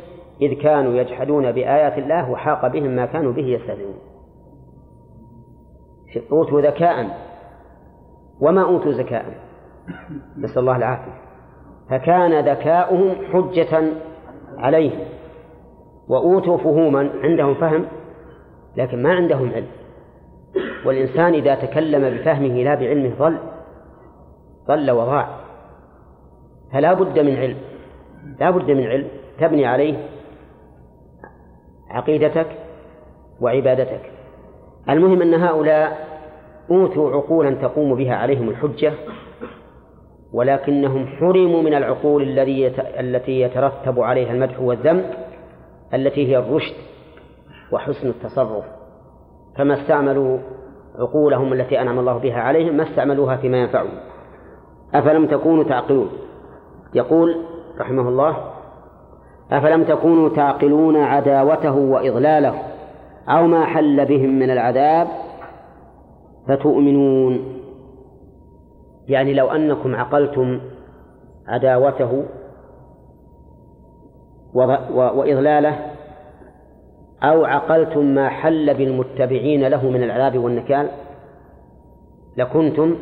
إذ 0.42 0.54
كانوا 0.54 0.94
يجحدون 0.94 1.52
بآيات 1.52 1.98
الله 1.98 2.32
وحاق 2.32 2.68
بهم 2.68 2.96
ما 2.96 3.06
كانوا 3.06 3.34
به 3.34 3.46
يستهزئون. 3.46 3.96
أوتوا 6.32 6.62
ذكاء. 6.62 7.18
وما 8.40 8.64
أوتوا 8.64 8.92
زكاء 8.92 9.26
نسأل 10.38 10.60
الله 10.60 10.76
العافية. 10.76 11.22
فكان 11.90 12.50
ذكاؤهم 12.50 13.16
حجة 13.34 13.84
عليهم. 14.58 15.00
وأوتوا 16.08 16.58
فهوما 16.58 17.10
عندهم 17.24 17.54
فهم 17.54 17.86
لكن 18.78 19.04
ما 19.04 19.14
عندهم 19.14 19.52
علم. 19.52 19.68
والإنسان 20.86 21.34
إذا 21.34 21.56
تكلم 21.56 22.18
بفهمه 22.18 22.64
لا 22.64 22.76
بعلمه 22.76 23.16
ضل 23.20 23.38
ضل 24.68 24.92
وضاع. 24.92 25.28
فلا 26.74 26.94
بد 26.94 27.20
من 27.20 27.36
علم. 27.36 27.58
لا 28.40 28.50
بد 28.50 28.72
من 28.72 28.88
علم 28.88 29.08
تبني 29.40 29.66
عليه 29.66 30.11
عقيدتك 31.92 32.48
وعبادتك. 33.42 34.12
المهم 34.90 35.22
أن 35.22 35.34
هؤلاء 35.34 36.08
أوتوا 36.72 37.12
عقولا 37.12 37.52
تقوم 37.52 37.96
بها 37.96 38.16
عليهم 38.16 38.50
الحجة 38.50 38.94
ولكنهم 40.34 41.08
حرموا 41.08 41.62
من 41.62 41.74
العقول 41.74 42.24
الذي 42.24 42.68
التي 43.00 43.42
يترتب 43.42 44.00
عليها 44.00 44.34
المدح 44.34 44.60
والذم 44.60 45.04
التي 45.94 46.28
هي 46.28 46.38
الرشد 46.38 46.76
وحسن 47.72 48.08
التصرف. 48.08 48.66
فما 49.58 49.82
استعملوا 49.82 50.40
عقولهم 51.00 51.54
التي 51.54 51.82
أنعم 51.82 52.00
الله 52.00 52.18
بها 52.18 52.42
عليهم 52.42 52.78
ما 52.78 52.84
استعملوها 52.84 53.36
فيما 53.36 53.58
ينفعهم. 53.58 54.00
أفلم 54.94 55.28
تكونوا 55.28 55.64
تعقلون؟ 55.64 56.10
يقول 56.94 57.36
رحمه 57.80 58.10
الله 58.10 58.51
أفلم 59.52 59.84
تكونوا 59.84 60.30
تعقلون 60.30 60.98
عداوته 60.98 61.76
وإضلاله 61.76 62.54
أو 63.30 63.48
ما 63.48 63.66
حل 63.66 64.06
بهم 64.06 64.40
من 64.40 64.50
العذاب 64.50 65.08
فتؤمنون 66.48 67.62
يعني 69.08 69.34
لو 69.34 69.48
أنكم 69.48 69.96
عقلتم 69.96 70.60
عداوته 71.48 72.24
وإضلاله 74.94 75.92
أو 77.24 77.46
عقلتم 77.46 78.06
ما 78.06 78.30
حل 78.30 78.74
بالمتبعين 78.74 79.68
له 79.68 79.90
من 79.90 80.04
العذاب 80.04 80.38
والنكال 80.38 80.90
لكنتم 82.38 82.96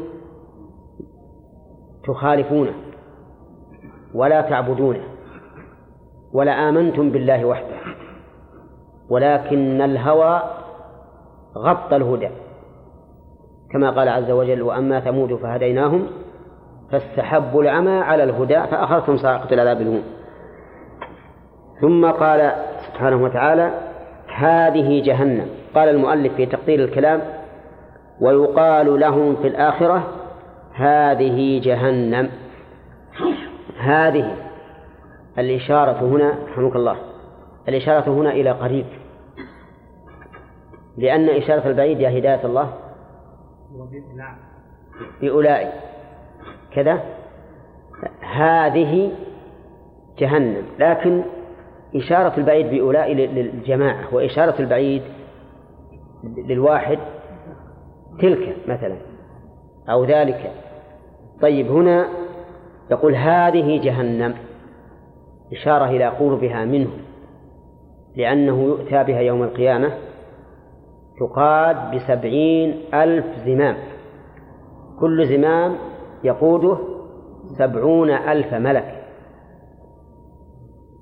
تخالفونه 2.04 2.74
ولا 4.14 4.42
تعبدونه. 4.42 5.09
ولا 6.34 6.70
آمنتم 6.70 7.10
بالله 7.10 7.46
وحده. 7.46 7.76
ولكن 9.10 9.82
الهوى 9.82 10.42
غطى 11.58 11.96
الهدى. 11.96 12.30
كما 13.72 13.90
قال 13.90 14.10
عز 14.10 14.32
وجل 14.32 14.62
وأما 14.62 15.00
ثمود 15.00 15.36
فهديناهم 15.36 16.08
فاستحبوا 16.92 17.64
العمى 17.64 17.92
على 17.92 18.24
الهدى 18.24 18.60
فأخذتهم 18.60 19.18
صاعقة 19.18 19.54
العذاب 19.54 19.82
الهون. 19.82 20.04
ثم 21.82 22.12
قال 22.12 22.52
سبحانه 22.88 23.24
وتعالى 23.24 23.72
هذه 24.36 25.04
جهنم. 25.06 25.48
قال 25.76 25.90
المؤلف 25.90 26.34
في 26.34 26.46
تقدير 26.46 26.84
الكلام 26.84 27.22
ويقال 28.22 29.00
لهم 29.00 29.36
في 29.36 29.48
الآخرة 29.48 30.04
هذه 30.74 31.62
جهنم. 31.64 32.30
هذه 33.80 34.49
الإشارة 35.40 36.00
هنا 36.02 36.40
رحمك 36.52 36.76
الله 36.76 36.96
الإشارة 37.68 38.10
هنا 38.10 38.32
إلى 38.32 38.52
قريب 38.52 38.86
لأن 40.98 41.30
إشارة 41.30 41.68
البعيد 41.68 42.00
يا 42.00 42.20
هداية 42.20 42.46
الله 42.46 42.74
بأولئك. 45.22 45.72
كذا؟ 46.72 47.04
هذه 48.22 49.12
جهنم. 50.18 50.64
لكن 50.80 51.24
إشارة 51.96 52.34
البعيد 52.38 52.70
بأولئك 52.70 53.18
للجماعة 53.18 54.16
وإشارة 54.16 54.62
البعيد 54.62 55.02
للواحد 56.24 57.00
تلك 58.22 58.56
مثلا 58.68 58.98
أو 59.90 60.06
ذلك. 60.06 60.52
طيب 61.42 61.72
هنا 61.72 62.08
يقول 62.92 63.16
هذه 63.16 63.82
جهنم. 63.84 64.36
إشارة 65.52 65.86
إلى 65.86 66.08
قربها 66.08 66.66
منه 66.66 66.90
لأنه 68.16 68.64
يؤتى 68.64 69.04
بها 69.04 69.20
يوم 69.20 69.44
القيامة 69.44 69.92
تقاد 71.20 71.96
بسبعين 71.96 72.76
ألف 72.94 73.26
زمام. 73.46 73.78
كل 75.00 75.28
زمام 75.28 75.76
يقوده 76.24 76.78
سبعون 77.58 78.10
ألف 78.10 78.54
ملك. 78.54 79.04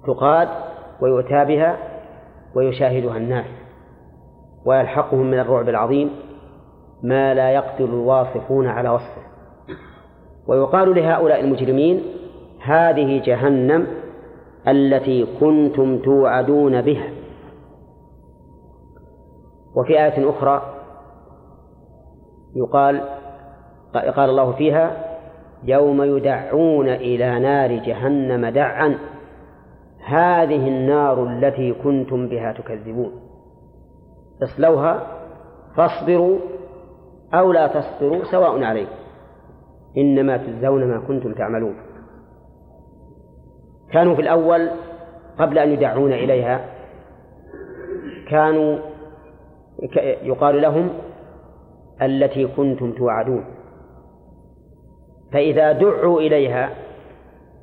تقاد 0.07 0.47
ويؤتى 1.01 1.45
بها 1.45 1.77
ويشاهدها 2.55 3.17
الناس 3.17 3.45
ويلحقهم 4.65 5.31
من 5.31 5.39
الرعب 5.39 5.69
العظيم 5.69 6.09
ما 7.03 7.33
لا 7.33 7.51
يقدر 7.51 7.85
الواصفون 7.85 8.67
على 8.67 8.89
وصفه. 8.89 9.21
ويقال 10.47 10.95
لهؤلاء 10.95 11.39
المجرمين 11.39 12.01
هذه 12.61 13.21
جهنم 13.25 13.87
التي 14.67 15.27
كنتم 15.39 15.99
توعدون 15.99 16.81
بها. 16.81 17.09
وفي 19.75 20.03
آية 20.03 20.29
أخرى 20.29 20.73
يقال 22.55 23.01
قال 23.93 24.29
الله 24.29 24.51
فيها 24.51 25.05
يوم 25.63 26.03
يدعون 26.03 26.89
إلى 26.89 27.39
نار 27.39 27.71
جهنم 27.71 28.45
دعا 28.45 28.97
هذه 30.05 30.67
النار 30.67 31.23
التي 31.23 31.73
كنتم 31.73 32.27
بها 32.27 32.53
تكذبون. 32.53 33.11
اصلوها 34.43 35.07
فاصبروا 35.75 36.39
أو 37.33 37.51
لا 37.51 37.67
تصبروا 37.67 38.23
سواء 38.31 38.63
عليكم. 38.63 38.95
إنما 39.97 40.37
تجزون 40.37 40.87
ما 40.87 40.99
كنتم 41.07 41.33
تعملون. 41.33 41.75
كانوا 43.93 44.15
في 44.15 44.21
الأول 44.21 44.69
قبل 45.39 45.57
أن 45.57 45.71
يدعون 45.71 46.13
إليها 46.13 46.65
كانوا 48.29 48.77
يقال 50.23 50.61
لهم 50.61 50.89
التي 52.01 52.47
كنتم 52.47 52.91
توعدون. 52.91 53.45
فإذا 55.33 55.71
دعوا 55.71 56.19
إليها 56.21 56.69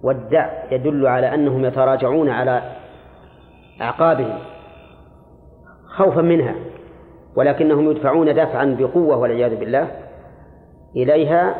والدع 0.02 0.51
يدل 0.70 1.06
على 1.06 1.34
أنهم 1.34 1.64
يتراجعون 1.64 2.28
على 2.30 2.62
أعقابهم 3.80 4.38
خوفا 5.86 6.20
منها 6.22 6.55
ولكنهم 7.36 7.90
يدفعون 7.90 8.34
دفعا 8.34 8.76
بقوة 8.78 9.16
والعياذ 9.16 9.56
بالله 9.56 9.90
إليها 10.96 11.55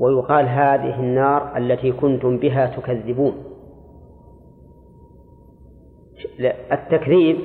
ويقال 0.00 0.48
هذه 0.48 1.00
النار 1.00 1.56
التي 1.56 1.92
كنتم 1.92 2.38
بها 2.38 2.66
تكذبون. 2.66 3.44
التكذيب 6.72 7.36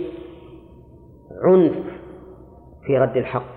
عنف 1.44 1.74
في 2.86 2.98
رد 2.98 3.18
الحق. 3.18 3.56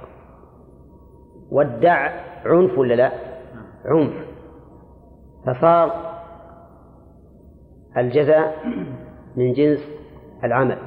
والدع 1.51 2.11
عنف 2.45 2.79
ولا 2.79 2.95
لا؟ 2.95 3.12
عنف. 3.85 4.15
فصار 5.47 5.93
الجزاء 7.97 8.57
من 9.37 9.53
جنس 9.53 9.81
العمل. 10.45 10.79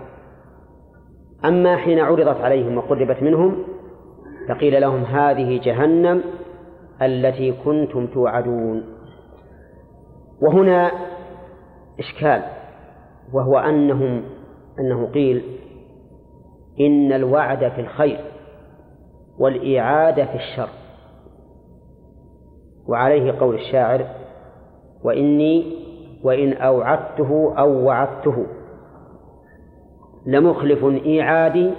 أما 1.45 1.77
حين 1.77 1.99
عرضت 1.99 2.41
عليهم 2.41 2.77
وقربت 2.77 3.23
منهم 3.23 3.63
فقيل 4.49 4.81
لهم 4.81 5.03
هذه 5.03 5.61
جهنم 5.63 6.23
التي 7.01 7.51
كنتم 7.51 8.07
توعدون. 8.07 8.83
وهنا 10.41 10.91
إشكال 11.99 12.43
وهو 13.33 13.57
أنهم 13.57 14.23
أنه 14.79 15.05
قيل 15.05 15.43
إن 16.79 17.13
الوعد 17.13 17.69
في 17.69 17.81
الخير 17.81 18.19
والإعادة 19.39 20.25
في 20.25 20.35
الشر. 20.35 20.69
وعليه 22.87 23.31
قول 23.39 23.55
الشاعر 23.55 24.05
وإني 25.03 25.81
وإن 26.23 26.53
أوعدته 26.53 27.53
أو 27.57 27.85
وعدته 27.85 28.45
لمخلف 30.25 30.85
إيعادي 30.85 31.71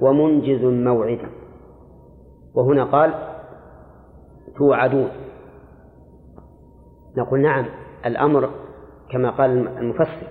ومنجز 0.00 0.64
موعدي. 0.64 1.26
وهنا 2.54 2.84
قال 2.84 3.31
توعدون 4.56 5.08
نقول 7.16 7.40
نعم 7.40 7.66
الأمر 8.06 8.50
كما 9.10 9.30
قال 9.30 9.68
المفسر 9.78 10.26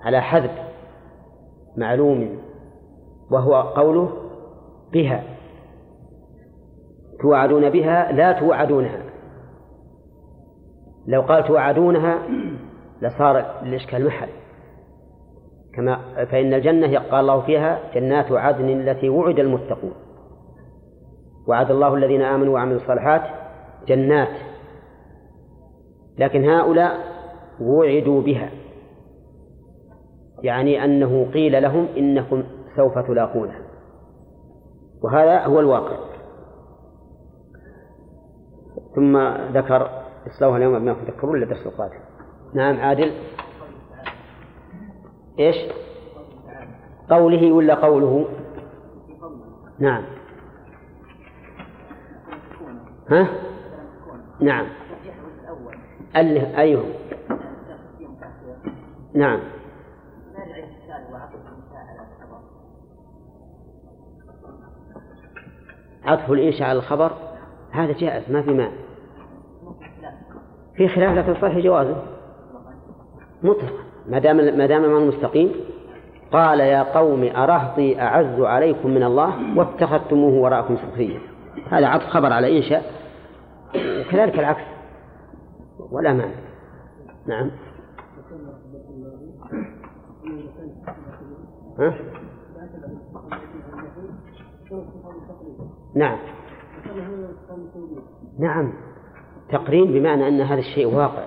على 0.00 0.20
حذف 0.20 0.50
معلوم 1.76 2.38
وهو 3.30 3.54
قوله 3.54 4.12
بها. 4.92 5.22
توعدون 7.20 7.70
بها 7.70 8.12
لا 8.12 8.32
توعدونها. 8.32 9.02
لو 11.06 11.22
قال 11.22 11.44
توعدونها 11.44 12.18
لصار 13.02 13.62
الإشكال 13.62 14.06
محل. 14.06 14.28
كما 15.74 16.24
فإن 16.24 16.54
الجنة 16.54 16.98
قال 16.98 17.20
الله 17.20 17.40
فيها 17.40 17.80
جنات 17.94 18.32
عدن 18.32 18.68
التي 18.68 19.08
وعد 19.08 19.38
المتقون. 19.38 20.05
وعد 21.46 21.70
الله 21.70 21.94
الذين 21.94 22.22
آمنوا 22.22 22.54
وعملوا 22.54 22.80
الصالحات 22.80 23.22
جنات. 23.88 24.36
لكن 26.18 26.50
هؤلاء 26.50 26.98
وعدوا 27.60 28.22
بها. 28.22 28.50
يعني 30.42 30.84
أنه 30.84 31.30
قيل 31.34 31.62
لهم 31.62 31.86
إنكم 31.96 32.42
سوف 32.76 32.98
تلاقونها. 32.98 33.60
وهذا 35.02 35.44
هو 35.44 35.60
الواقع. 35.60 35.96
ثم 38.94 39.18
ذكر 39.52 39.90
اصلوها 40.26 40.56
اليوم 40.56 40.78
بما 40.78 40.94
تذكرون 40.94 41.40
للدرس 41.40 41.66
القادم. 41.66 41.98
نعم 42.54 42.80
عادل. 42.80 43.12
إيش؟ 45.38 45.56
قوله 47.10 47.52
ولا 47.52 47.74
قوله؟ 47.74 48.26
نعم. 49.78 50.15
ها؟ 53.10 53.28
نعم. 54.40 54.66
أله 56.16 56.60
أيهم 56.60 56.90
نعم. 59.14 59.40
عطف 66.04 66.30
الإنشاء 66.30 66.68
على 66.68 66.78
الخبر. 66.78 67.12
هذا 67.70 67.92
جائز 67.92 68.30
ما 68.30 68.42
في 68.42 68.50
مانع 68.50 68.70
في 70.76 70.88
خلاف 70.88 71.18
لكن 71.18 71.34
صحيح 71.34 71.58
جوازه. 71.58 72.02
مطلقا 73.42 73.86
ما 74.08 74.18
دام 74.18 74.36
ما 74.36 74.66
دام 74.66 74.84
الامر 74.84 75.00
مستقيم 75.00 75.52
قال 76.32 76.60
يا 76.60 76.82
قوم 76.82 77.30
أرهطي 77.36 78.00
أعز 78.00 78.40
عليكم 78.40 78.90
من 78.90 79.02
الله 79.02 79.58
واتخذتموه 79.58 80.34
وراءكم 80.34 80.76
سخريا 80.76 81.20
هذا 81.70 81.86
عطف 81.86 82.06
خبر 82.06 82.32
على 82.32 82.56
إنشاء. 82.56 82.95
وكذلك 84.00 84.38
العكس. 84.38 84.62
ولا 85.90 86.12
مانع. 86.12 86.34
نعم. 87.26 87.50
ها؟ 91.78 91.94
نعم. 95.94 96.18
نعم. 98.38 98.72
تقرير 99.52 99.84
بمعنى 99.84 100.28
أن 100.28 100.40
هذا 100.40 100.60
الشيء 100.60 100.86
واقع. 100.86 101.24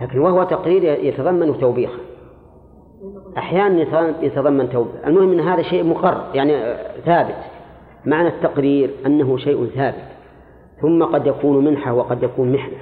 لكن 0.00 0.18
وهو 0.18 0.44
تقرير 0.44 0.82
يتضمن 1.04 1.58
توبيخا 1.58 1.98
أحيانا 3.38 4.22
يتضمن 4.22 4.70
توبيخ. 4.70 4.94
المهم 5.06 5.32
أن 5.32 5.40
هذا 5.40 5.62
شيء 5.62 5.84
مقر 5.84 6.30
يعني 6.34 6.76
ثابت. 7.04 7.36
معنى 8.06 8.28
التقرير 8.28 8.94
أنه 9.06 9.36
شيء 9.36 9.66
ثابت. 9.66 10.17
ثم 10.82 11.04
قد 11.04 11.26
يكون 11.26 11.64
منحة 11.64 11.94
وقد 11.94 12.22
يكون 12.22 12.52
محنة. 12.52 12.78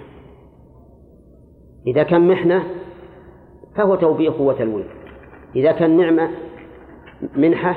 إذا 1.86 2.02
كان 2.02 2.28
محنة 2.28 2.64
فهو 3.76 3.94
توبيخ 3.94 4.40
وتلوين 4.40 4.86
إذا 5.56 5.72
كان 5.72 5.96
نعمة 5.96 6.30
منحة 7.36 7.76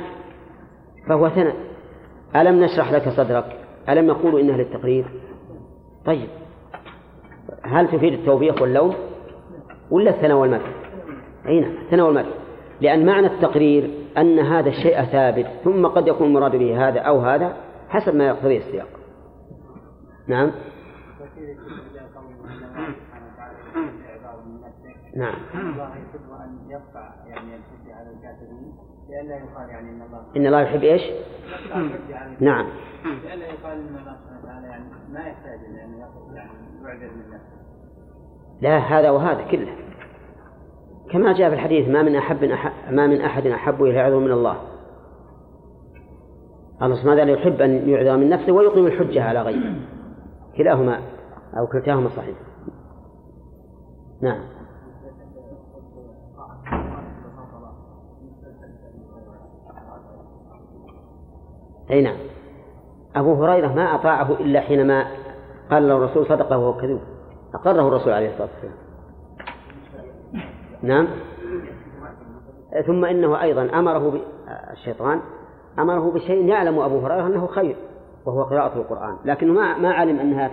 فهو 1.09 1.29
ثناء. 1.29 1.55
ألم 2.35 2.63
نشرح 2.63 2.91
لك 2.91 3.09
صدرك؟ 3.09 3.57
ألم 3.89 4.07
يقولوا 4.07 4.39
إنها 4.39 4.57
للتقرير؟ 4.57 5.05
طيب. 6.05 6.27
هل 7.63 7.87
تفيد 7.87 8.13
التوبيخ 8.13 8.61
واللوم؟ 8.61 8.93
ولا 9.91 10.09
الثناء 10.09 10.37
والمدح؟ 10.37 10.73
أي 11.47 11.59
نعم 11.59 11.71
الثناء 11.71 12.05
والمدح. 12.05 12.29
لأن 12.81 13.05
معنى 13.05 13.27
التقرير 13.27 13.89
أن 14.17 14.39
هذا 14.39 14.69
الشيء 14.69 15.03
ثابت 15.03 15.45
ثم 15.63 15.87
قد 15.87 16.07
يكون 16.07 16.27
المراد 16.27 16.55
به 16.55 16.89
هذا 16.89 16.99
أو 16.99 17.19
هذا 17.19 17.53
حسب 17.89 18.15
ما 18.15 18.27
يقتضيه 18.27 18.57
السياق. 18.57 18.98
نعم. 20.29 20.51
نعم. 25.15 25.35
الله 25.53 25.89
يحب 25.89 26.31
أن 26.31 26.69
يرفع 26.69 27.09
يعني 27.27 27.55
الحجة 27.55 27.95
على 27.95 28.09
الكافرين 28.09 28.73
لئلا 29.09 29.35
يقال 29.35 29.69
يعني 29.69 29.89
إن 29.89 30.01
الله 30.01 30.21
إن 30.37 30.47
الله 30.47 30.61
يحب 30.61 30.83
إيش؟ 30.83 31.01
نعم. 32.39 32.67
لئلا 33.05 33.45
يقال 33.45 33.71
إن 33.71 33.97
الله 33.99 34.17
سبحانه 34.17 34.39
وتعالى 34.43 34.67
يعني 34.67 34.83
ما 35.13 35.19
يحتاج 35.19 35.59
يعني 35.61 35.77
يعني 35.77 36.51
يعذر 36.83 37.11
من 37.15 37.33
نفسه 37.33 37.59
لا 38.61 38.77
هذا 38.77 39.09
وهذا 39.09 39.41
كله. 39.51 39.75
كما 41.11 41.33
جاء 41.33 41.49
في 41.49 41.55
الحديث 41.55 41.89
ما 41.89 42.03
من 42.03 42.15
أحب 42.15 42.43
ما 42.91 43.07
من 43.07 43.21
أحد 43.21 43.47
أحب 43.47 43.83
إلى 43.83 43.99
عذر 43.99 44.19
من 44.19 44.31
الله. 44.31 44.57
الله 46.81 46.95
سبحانه 46.95 47.13
وتعالى 47.13 47.31
يحب 47.31 47.61
أن 47.61 47.89
يعذر 47.89 48.17
من 48.17 48.29
نفسه 48.29 48.51
ويقيم 48.51 48.85
الحجة 48.87 49.23
على 49.23 49.41
غيره. 49.41 49.98
كلاهما 50.59 51.01
أو 51.57 51.67
كلتاهما 51.67 52.09
صحيح. 52.09 52.37
نعم. 54.21 54.39
أي 61.91 62.01
نعم. 62.01 62.17
أبو 63.15 63.43
هريرة 63.43 63.67
ما 63.67 63.95
أطاعه 63.95 64.31
إلا 64.31 64.59
حينما 64.59 65.05
قال 65.71 65.87
له 65.87 65.97
الرسول 65.97 66.25
صدقه 66.25 66.57
وهو 66.57 66.77
كذوب. 66.77 67.01
أقره 67.53 67.87
الرسول 67.87 68.13
عليه 68.13 68.29
الصلاة 68.29 68.49
والسلام. 68.53 68.77
نعم. 70.81 71.07
ثم 72.87 73.05
إنه 73.05 73.41
أيضا 73.41 73.79
أمره 73.79 74.19
الشيطان 74.71 75.21
أمره 75.79 76.11
بشيء 76.11 76.45
يعلم 76.45 76.79
أبو 76.79 76.99
هريرة 76.99 77.27
أنه 77.27 77.47
خير. 77.47 77.88
وهو 78.25 78.43
قراءة 78.43 78.77
القرآن. 78.77 79.17
لكنه 79.25 79.53
ما 79.53 79.77
ما 79.77 79.93
علم 79.93 80.19
أنها 80.19 80.51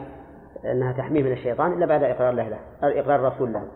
أنها 0.64 0.92
تحميه 0.92 1.22
من 1.22 1.32
الشيطان 1.32 1.72
إلا 1.72 1.86
بعد 1.86 2.02
إقرار 2.02 2.32
له 2.32 2.48
له 2.48 2.58
إقرار 2.82 3.28
الرسول 3.28 3.52
له. 3.52 3.68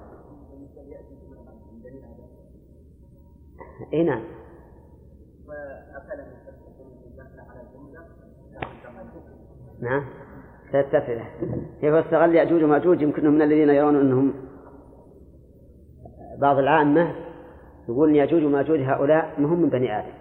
اي 3.92 4.04
نعم. 4.04 4.22
نعم. 9.80 10.04
كيف 11.80 11.94
استغل 11.94 12.34
يأجوج 12.34 12.62
ومأجوج؟ 12.64 13.02
يمكن 13.02 13.30
من 13.30 13.42
الذين 13.42 13.68
يرون 13.68 13.96
أنهم 13.96 14.34
بعض 16.38 16.58
العامة 16.58 17.14
يقول 17.88 18.16
يأجوج 18.16 18.44
ومأجوج 18.44 18.80
هؤلاء 18.80 19.40
ما 19.40 19.48
هم 19.48 19.62
من 19.62 19.68
بني 19.68 19.98
آدم. 19.98 20.12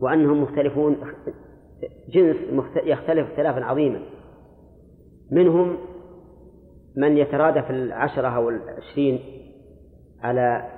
وأنهم 0.00 0.42
مختلفون 0.42 0.96
جنس 2.08 2.36
يختلف 2.84 3.30
اختلافا 3.30 3.64
عظيما. 3.64 4.00
منهم 5.30 5.76
من 6.96 7.16
يترادف 7.16 7.70
العشرة 7.70 8.28
أو 8.28 8.48
العشرين 8.48 9.20
على 10.22 10.68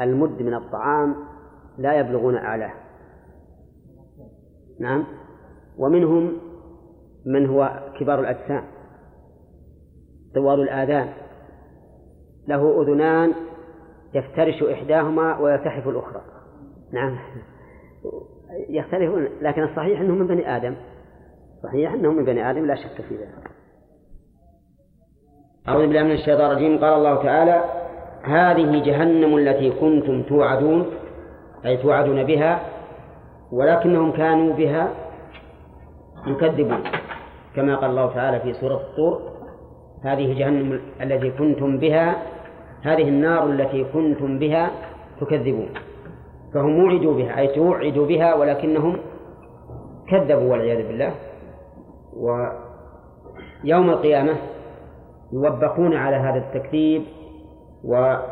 المد 0.00 0.42
من 0.42 0.54
الطعام 0.54 1.14
لا 1.78 2.00
يبلغون 2.00 2.36
أعلاه 2.36 2.72
نعم. 4.80 5.04
ومنهم 5.78 6.32
من 7.26 7.46
هو 7.46 7.92
كبار 8.00 8.20
الأجسام 8.20 8.64
طوال 10.34 10.60
الآذان. 10.60 11.12
له 12.48 12.82
أذنان 12.82 13.34
يفترش 14.14 14.62
إحداهما 14.62 15.38
ويلتحف 15.38 15.88
الأخرى. 15.88 16.22
نعم. 16.92 17.18
يختلفون 18.68 19.28
لكن 19.42 19.62
الصحيح 19.62 20.00
أنهم 20.00 20.18
من 20.18 20.26
بني 20.26 20.56
آدم. 20.56 20.74
صحيح 21.62 21.92
أنهم 21.92 22.16
من 22.16 22.24
بني 22.24 22.50
آدم 22.50 22.66
لا 22.66 22.74
شك 22.74 23.02
في 23.08 23.14
ذلك. 23.14 23.50
أعوذ 25.68 25.86
بالله 25.86 26.02
من 26.02 26.12
الشيطان 26.12 26.50
الرجيم. 26.50 26.78
قال 26.78 26.94
الله 26.94 27.22
تعالى 27.22 27.64
هذه 28.22 28.82
جهنم 28.84 29.36
التي 29.36 29.70
كنتم 29.70 30.22
توعدون 30.22 30.86
أي 31.66 31.76
توعدون 31.76 32.24
بها 32.24 32.60
ولكنهم 33.52 34.12
كانوا 34.12 34.52
بها 34.54 34.88
يكذبون. 36.26 36.82
كما 37.56 37.76
قال 37.76 37.90
الله 37.90 38.14
تعالى 38.14 38.40
في 38.40 38.52
سورة 38.52 38.76
الطور 38.76 39.30
هذه 40.04 40.38
جهنم 40.38 40.80
التي 41.02 41.30
كنتم 41.30 41.78
بها 41.78 42.16
هذه 42.82 43.08
النار 43.08 43.50
التي 43.50 43.84
كنتم 43.84 44.38
بها 44.38 44.70
تكذبون. 45.20 45.68
فهم 46.54 46.84
وعدوا 46.84 47.14
بها 47.14 47.38
أي 47.38 47.46
توعدوا 47.48 48.06
بها 48.06 48.34
ولكنهم 48.34 48.96
كذبوا 50.08 50.50
والعياذ 50.52 50.86
بالله. 50.86 51.14
ويوم 52.16 53.90
القيامة 53.90 54.36
يوبخون 55.32 55.94
على 55.94 56.16
هذا 56.16 56.38
التكذيب 56.38 57.02
ويقال 57.84 58.24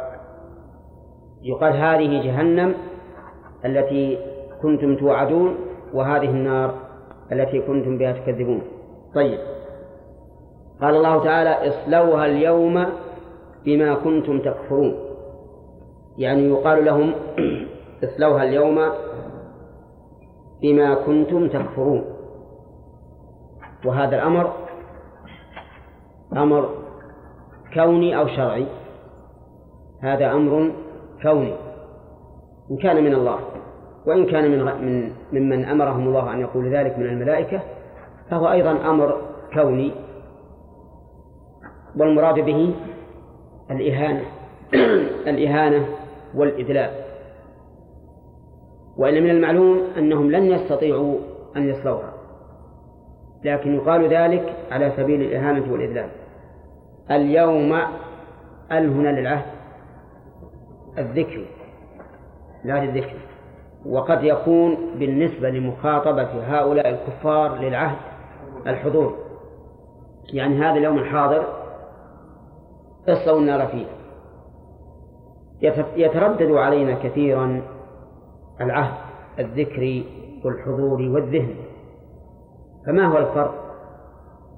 هذه 1.77 2.23
جهنم 2.25 2.75
التي 3.65 4.19
كنتم 4.63 4.97
توعدون 4.97 5.57
وهذه 5.95 6.31
النار 6.31 6.75
التي 7.33 7.61
كنتم 7.61 7.99
بها 7.99 8.13
تكذبون. 8.13 8.63
طيب. 9.15 9.39
قال 10.81 10.95
الله 10.95 11.25
تعالى 11.25 11.51
اصلوها 11.69 12.27
اليوم 12.27 12.87
بما 13.65 13.95
كنتم 13.95 14.41
تكفرون. 14.41 14.95
يعني 16.19 16.49
يقال 16.49 16.85
لهم 16.85 17.13
اصلوها 18.05 18.45
اليوم 18.45 18.79
بما 20.63 20.95
كنتم 20.95 21.49
تكفرون. 21.49 22.05
وهذا 23.85 24.17
الأمر 24.17 24.53
أمر 26.37 26.69
كوني 27.75 28.19
أو 28.19 28.27
شرعي. 28.27 28.67
هذا 30.03 30.33
أمر 30.33 30.73
كوني. 31.23 31.55
إن 32.71 32.77
كان 32.77 33.05
من 33.05 33.15
الله 33.15 33.39
وإن 34.07 34.27
كان 34.27 34.51
من 34.51 34.65
من 34.65 35.13
ممن 35.33 35.65
أمرهم 35.65 36.09
الله 36.09 36.33
أن 36.33 36.41
يقول 36.41 36.75
ذلك 36.75 36.99
من 36.99 37.07
الملائكة 37.07 37.61
فهو 38.31 38.51
أيضا 38.51 38.71
أمر 38.71 39.21
كوني. 39.55 39.93
والمراد 41.97 42.35
به 42.35 42.75
الإهانة 43.71 44.23
الإهانة 45.31 45.87
والإذلال 46.35 46.91
وإن 48.99 49.23
من 49.23 49.31
المعلوم 49.31 49.81
أنهم 49.99 50.31
لن 50.31 50.45
يستطيعوا 50.45 51.19
أن 51.57 51.69
يصلوها 51.69 52.13
لكن 53.45 53.75
يقال 53.75 54.09
ذلك 54.09 54.57
على 54.71 54.93
سبيل 54.97 55.23
الإهانة 55.23 55.73
والإذلال. 55.73 56.09
اليوم 57.11 57.73
أل 58.73 58.91
هنا 58.91 59.21
للعهد؟ 59.21 59.47
الذكر 60.99 61.45
لا 62.65 62.85
للذكر. 62.85 63.17
وقد 63.87 64.25
يكون 64.25 64.77
بالنسبة 64.99 65.51
لمخاطبة 65.51 66.59
هؤلاء 66.59 66.89
الكفار 66.89 67.59
للعهد 67.59 67.99
الحضور. 68.67 69.17
يعني 70.33 70.59
هذا 70.59 70.75
اليوم 70.79 70.99
الحاضر 70.99 71.47
اصلوا 73.09 73.41
النار 73.41 73.67
فيه. 73.67 73.87
يتردد 75.97 76.51
علينا 76.51 76.95
كثيرا 76.95 77.63
العهد 78.61 78.95
الذكري 79.39 80.07
والحضور 80.45 81.03
والذهن. 81.03 81.55
فما 82.87 83.07
هو 83.07 83.19
الفرق 83.19 83.55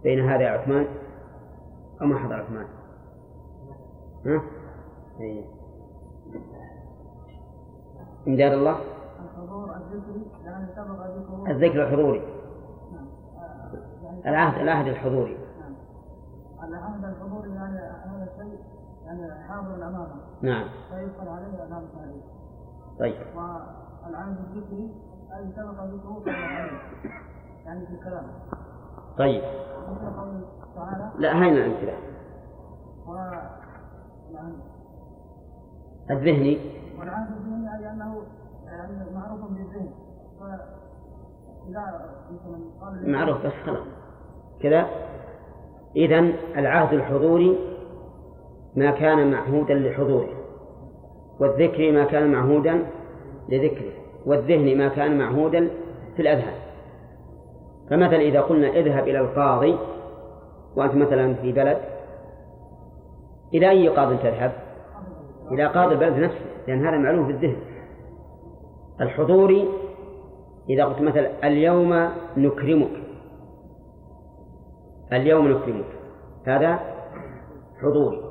بين 0.03 0.29
هذا 0.29 0.43
يا 0.43 0.51
عثمان 0.51 0.87
وما 2.01 2.19
حضر 2.19 2.35
عثمان؟ 2.35 2.67
ها؟ 4.27 4.43
إيه. 5.21 5.45
إن 8.29 8.37
دار 8.37 8.55
الله؟ 8.55 8.77
الذكر 11.49 11.85
الحضوري. 11.85 12.23
العهد 14.27 14.61
العهد 14.61 14.87
الحضوري. 14.87 15.37
العهد 16.63 17.05
الحضوري 17.05 17.51
يعني 17.51 17.79
هذا 17.79 18.29
الشيء 18.33 18.61
يعني 19.05 19.49
حاضر 19.49 19.75
امامه 19.75 20.15
نعم. 20.43 20.69
فيدخل 20.91 21.29
عليه 21.29 21.65
امام 21.67 21.83
طيب. 22.99 23.15
والعهد 24.05 24.37
الذكري 24.39 24.91
أي 25.37 25.53
سبق 25.57 25.85
ذكره 25.85 26.33
عليه 26.33 26.79
يعني 27.67 27.87
في 27.87 27.93
الكلام. 27.93 28.27
طيب. 29.19 29.43
لا 31.19 31.43
هاي 31.43 31.53
الأمثلة 31.53 31.95
يعني 34.33 34.55
الذهني. 36.11 36.59
والعهد 36.99 37.29
الذهني 37.31 37.79
أي 37.79 37.91
أنه 37.93 38.23
يعني 38.67 39.15
معروف 39.15 39.41
بالذهن. 39.41 39.91
معروف 43.03 43.47
بس 43.47 43.53
خلاص. 43.67 43.87
كذا. 44.63 44.87
إذا 45.97 46.19
العهد 46.57 46.95
الحضوري 46.95 47.59
ما 48.77 48.91
كان 48.91 49.31
معهودا 49.31 49.75
لحضوره 49.75 50.29
والذكر 51.41 51.93
ما 51.93 52.05
كان 52.05 52.33
معهودا 52.33 52.87
لذكره. 53.49 53.93
والذهن 54.27 54.79
ما 54.79 54.89
كان 54.89 55.19
معهودا 55.19 55.71
في 56.17 56.23
الأذهان. 56.23 56.55
فمثلا 57.91 58.21
إذا 58.21 58.41
قلنا 58.41 58.69
اذهب 58.69 59.09
إلى 59.09 59.19
القاضي 59.19 59.79
وأنت 60.77 60.95
مثلا 60.95 61.35
في 61.35 61.53
بلد 61.53 61.79
إلى 63.55 63.71
أي 63.71 63.89
قاضي 63.89 64.17
تذهب؟ 64.17 64.53
إلى 65.53 65.67
قاضي 65.67 65.95
البلد 65.95 66.19
نفسه 66.19 66.45
لأن 66.69 66.87
هذا 66.87 66.97
معلوم 66.99 67.27
في 67.27 67.33
الذهن. 67.33 67.57
الحضوري 69.01 69.69
إذا 70.71 70.85
قلت 70.85 71.01
مثلا 71.01 71.31
اليوم 71.45 72.09
نكرمك. 72.37 72.91
اليوم 75.13 75.49
نكرمك. 75.49 75.85
هذا 76.47 76.79
حضوري. 77.83 78.23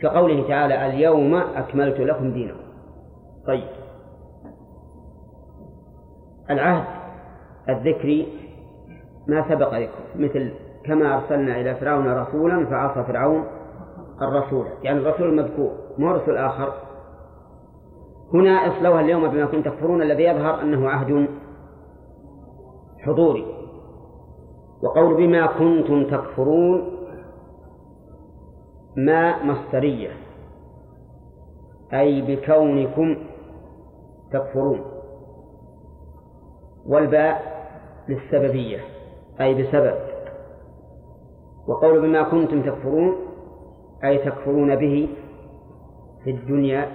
كقوله 0.00 0.48
تعالى 0.48 0.86
اليوم 0.86 1.34
أكملت 1.34 2.00
لكم 2.00 2.32
دينكم. 2.32 2.60
طيب. 3.46 3.81
العهد 6.50 6.84
الذكري 7.68 8.28
ما 9.28 9.48
سبق 9.48 9.74
ذكره 9.74 10.04
مثل 10.16 10.52
كما 10.84 11.16
أرسلنا 11.16 11.60
إلى 11.60 11.74
فرعون 11.74 12.08
رسولا 12.08 12.66
فعصى 12.66 13.04
فرعون 13.04 13.44
الرسول 14.22 14.66
يعني 14.82 14.98
الرسول 14.98 15.28
المذكور 15.28 15.72
مو 15.98 16.10
رسول 16.10 16.36
آخر. 16.36 16.72
هنا 18.34 18.50
أصلوها 18.50 19.00
اليوم 19.00 19.28
بما 19.28 19.46
كنتم 19.46 19.62
تكفرون 19.62 20.02
الذي 20.02 20.22
يظهر 20.22 20.62
أنه 20.62 20.88
عهد 20.88 21.28
حضوري. 22.98 23.46
وقول 24.82 25.14
بما 25.14 25.46
كنتم 25.46 26.04
تكفرون 26.04 26.98
ما 28.96 29.44
مصدرية 29.44 30.10
أي 31.92 32.22
بكونكم 32.22 33.16
تكفرون. 34.32 34.91
والباء 36.86 37.42
للسببية 38.08 38.78
أي 39.40 39.62
بسبب. 39.62 39.94
وقول 41.68 42.00
بما 42.00 42.22
كنتم 42.22 42.62
تكفرون 42.62 43.16
أي 44.04 44.18
تكفرون 44.18 44.76
به 44.76 45.08
في 46.24 46.30
الدنيا 46.30 46.88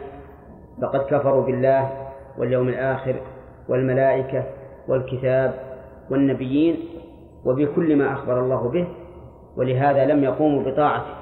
فقد 0.81 0.99
كفروا 0.99 1.45
بالله 1.45 1.91
واليوم 2.37 2.67
الآخر 2.67 3.21
والملائكة 3.69 4.43
والكتاب 4.87 5.53
والنبيين 6.11 6.79
وبكل 7.45 7.95
ما 7.95 8.13
أخبر 8.13 8.39
الله 8.39 8.69
به 8.69 8.87
ولهذا 9.57 10.05
لم 10.05 10.23
يقوموا 10.23 10.63
بطاعته 10.63 11.13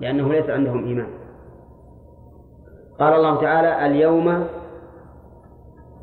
لأنه 0.00 0.32
ليس 0.32 0.50
عندهم 0.50 0.84
إيمان. 0.84 1.08
قال 3.00 3.14
الله 3.14 3.40
تعالى 3.40 3.86
اليوم 3.86 4.46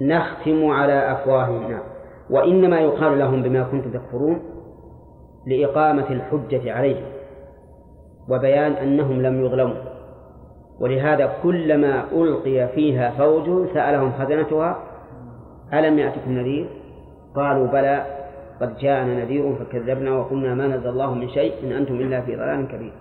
نختم 0.01 0.69
على 0.69 1.11
أفواههم. 1.11 1.71
نعم. 1.71 1.83
وإنما 2.29 2.79
يقال 2.79 3.19
لهم 3.19 3.43
بما 3.43 3.63
كنتم 3.63 3.91
تكفرون 3.91 4.39
لإقامة 5.47 6.09
الحجة 6.09 6.73
عليهم 6.73 7.05
وبيان 8.29 8.71
أنهم 8.71 9.21
لم 9.21 9.45
يظلموا. 9.45 9.75
ولهذا 10.79 11.33
كلما 11.43 12.03
ألقي 12.11 12.67
فيها 12.67 13.11
فوج 13.11 13.67
سألهم 13.73 14.11
خزنتها 14.11 14.77
ألم 15.73 15.99
يأتكم 15.99 16.31
نذير؟ 16.31 16.69
قالوا 17.35 17.67
بلى 17.67 18.05
قد 18.61 18.77
جاءنا 18.77 19.23
نذير 19.23 19.55
فكذبنا 19.55 20.11
وقلنا 20.11 20.55
ما 20.55 20.67
نزل 20.67 20.89
الله 20.89 21.13
من 21.13 21.29
شيء 21.29 21.53
إن 21.63 21.71
أنتم 21.71 21.95
إلا 21.95 22.21
في 22.21 22.35
ضلال 22.35 22.67
كبير. 22.67 22.93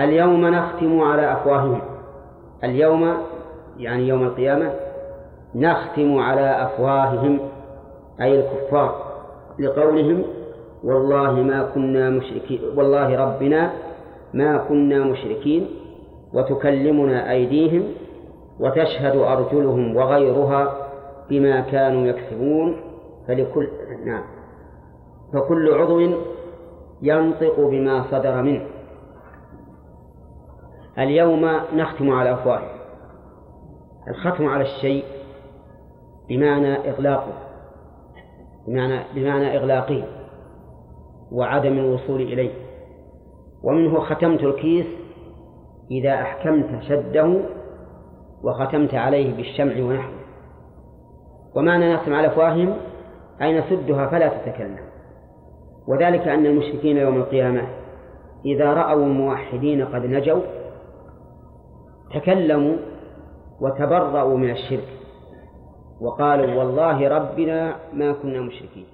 اليوم 0.00 0.46
نختم 0.46 1.00
على 1.00 1.32
أفواههم. 1.32 1.80
اليوم 2.64 3.14
يعني 3.76 4.08
يوم 4.08 4.22
القيامة 4.22 4.83
نختم 5.54 6.18
على 6.18 6.62
أفواههم 6.62 7.38
أي 8.20 8.40
الكفار 8.40 9.04
لقولهم 9.58 10.22
والله 10.84 11.32
ما 11.32 11.62
كنا 11.74 12.10
مشركين 12.10 12.60
والله 12.76 13.24
ربنا 13.24 13.72
ما 14.34 14.56
كنا 14.58 15.04
مشركين 15.04 15.66
وتكلمنا 16.34 17.30
أيديهم 17.30 17.84
وتشهد 18.60 19.16
أرجلهم 19.16 19.96
وغيرها 19.96 20.76
بما 21.30 21.60
كانوا 21.60 22.06
يكسبون. 22.06 22.76
فلكل 23.28 23.68
نعم. 24.04 24.22
فكل 25.32 25.74
عضو 25.74 26.00
ينطق 27.02 27.60
بما 27.60 28.04
صدر 28.10 28.42
منه. 28.42 28.66
اليوم 30.98 31.50
نختم 31.74 32.10
على 32.10 32.32
أفواههم. 32.32 32.68
الختم 34.08 34.46
على 34.46 34.62
الشيء 34.62 35.04
بمعنى 36.28 36.90
إغلاقه 36.90 37.32
بمعنى 38.66 39.00
بمعنى 39.14 39.56
إغلاقه 39.56 40.04
وعدم 41.32 41.78
الوصول 41.78 42.20
إليه. 42.22 42.50
ومنه 43.62 44.00
ختمت 44.00 44.40
الكيس 44.40 44.86
إذا 45.90 46.14
أحكمت 46.14 46.82
شده 46.82 47.40
وختمت 48.42 48.94
عليه 48.94 49.36
بالشمع 49.36 49.72
ونحوه. 49.84 50.14
ومعنى 51.56 51.94
نختم 51.94 52.14
على 52.14 52.26
أفواههم 52.26 52.76
أي 53.42 53.60
نسدها 53.60 54.06
فلا 54.06 54.28
تتكلم. 54.28 54.78
وذلك 55.88 56.28
أن 56.28 56.46
المشركين 56.46 56.96
يوم 56.96 57.16
القيامة 57.16 57.62
إذا 58.44 58.72
رأوا 58.72 59.04
الموحدين 59.06 59.84
قد 59.84 60.06
نجوا 60.06 60.42
تكلموا 62.14 62.76
وتبرأوا 63.60 64.38
من 64.38 64.50
الشرك. 64.50 64.88
وقالوا 66.00 66.54
والله 66.54 67.08
ربنا 67.08 67.76
ما 67.92 68.12
كنا 68.12 68.40
مشركين. 68.40 68.86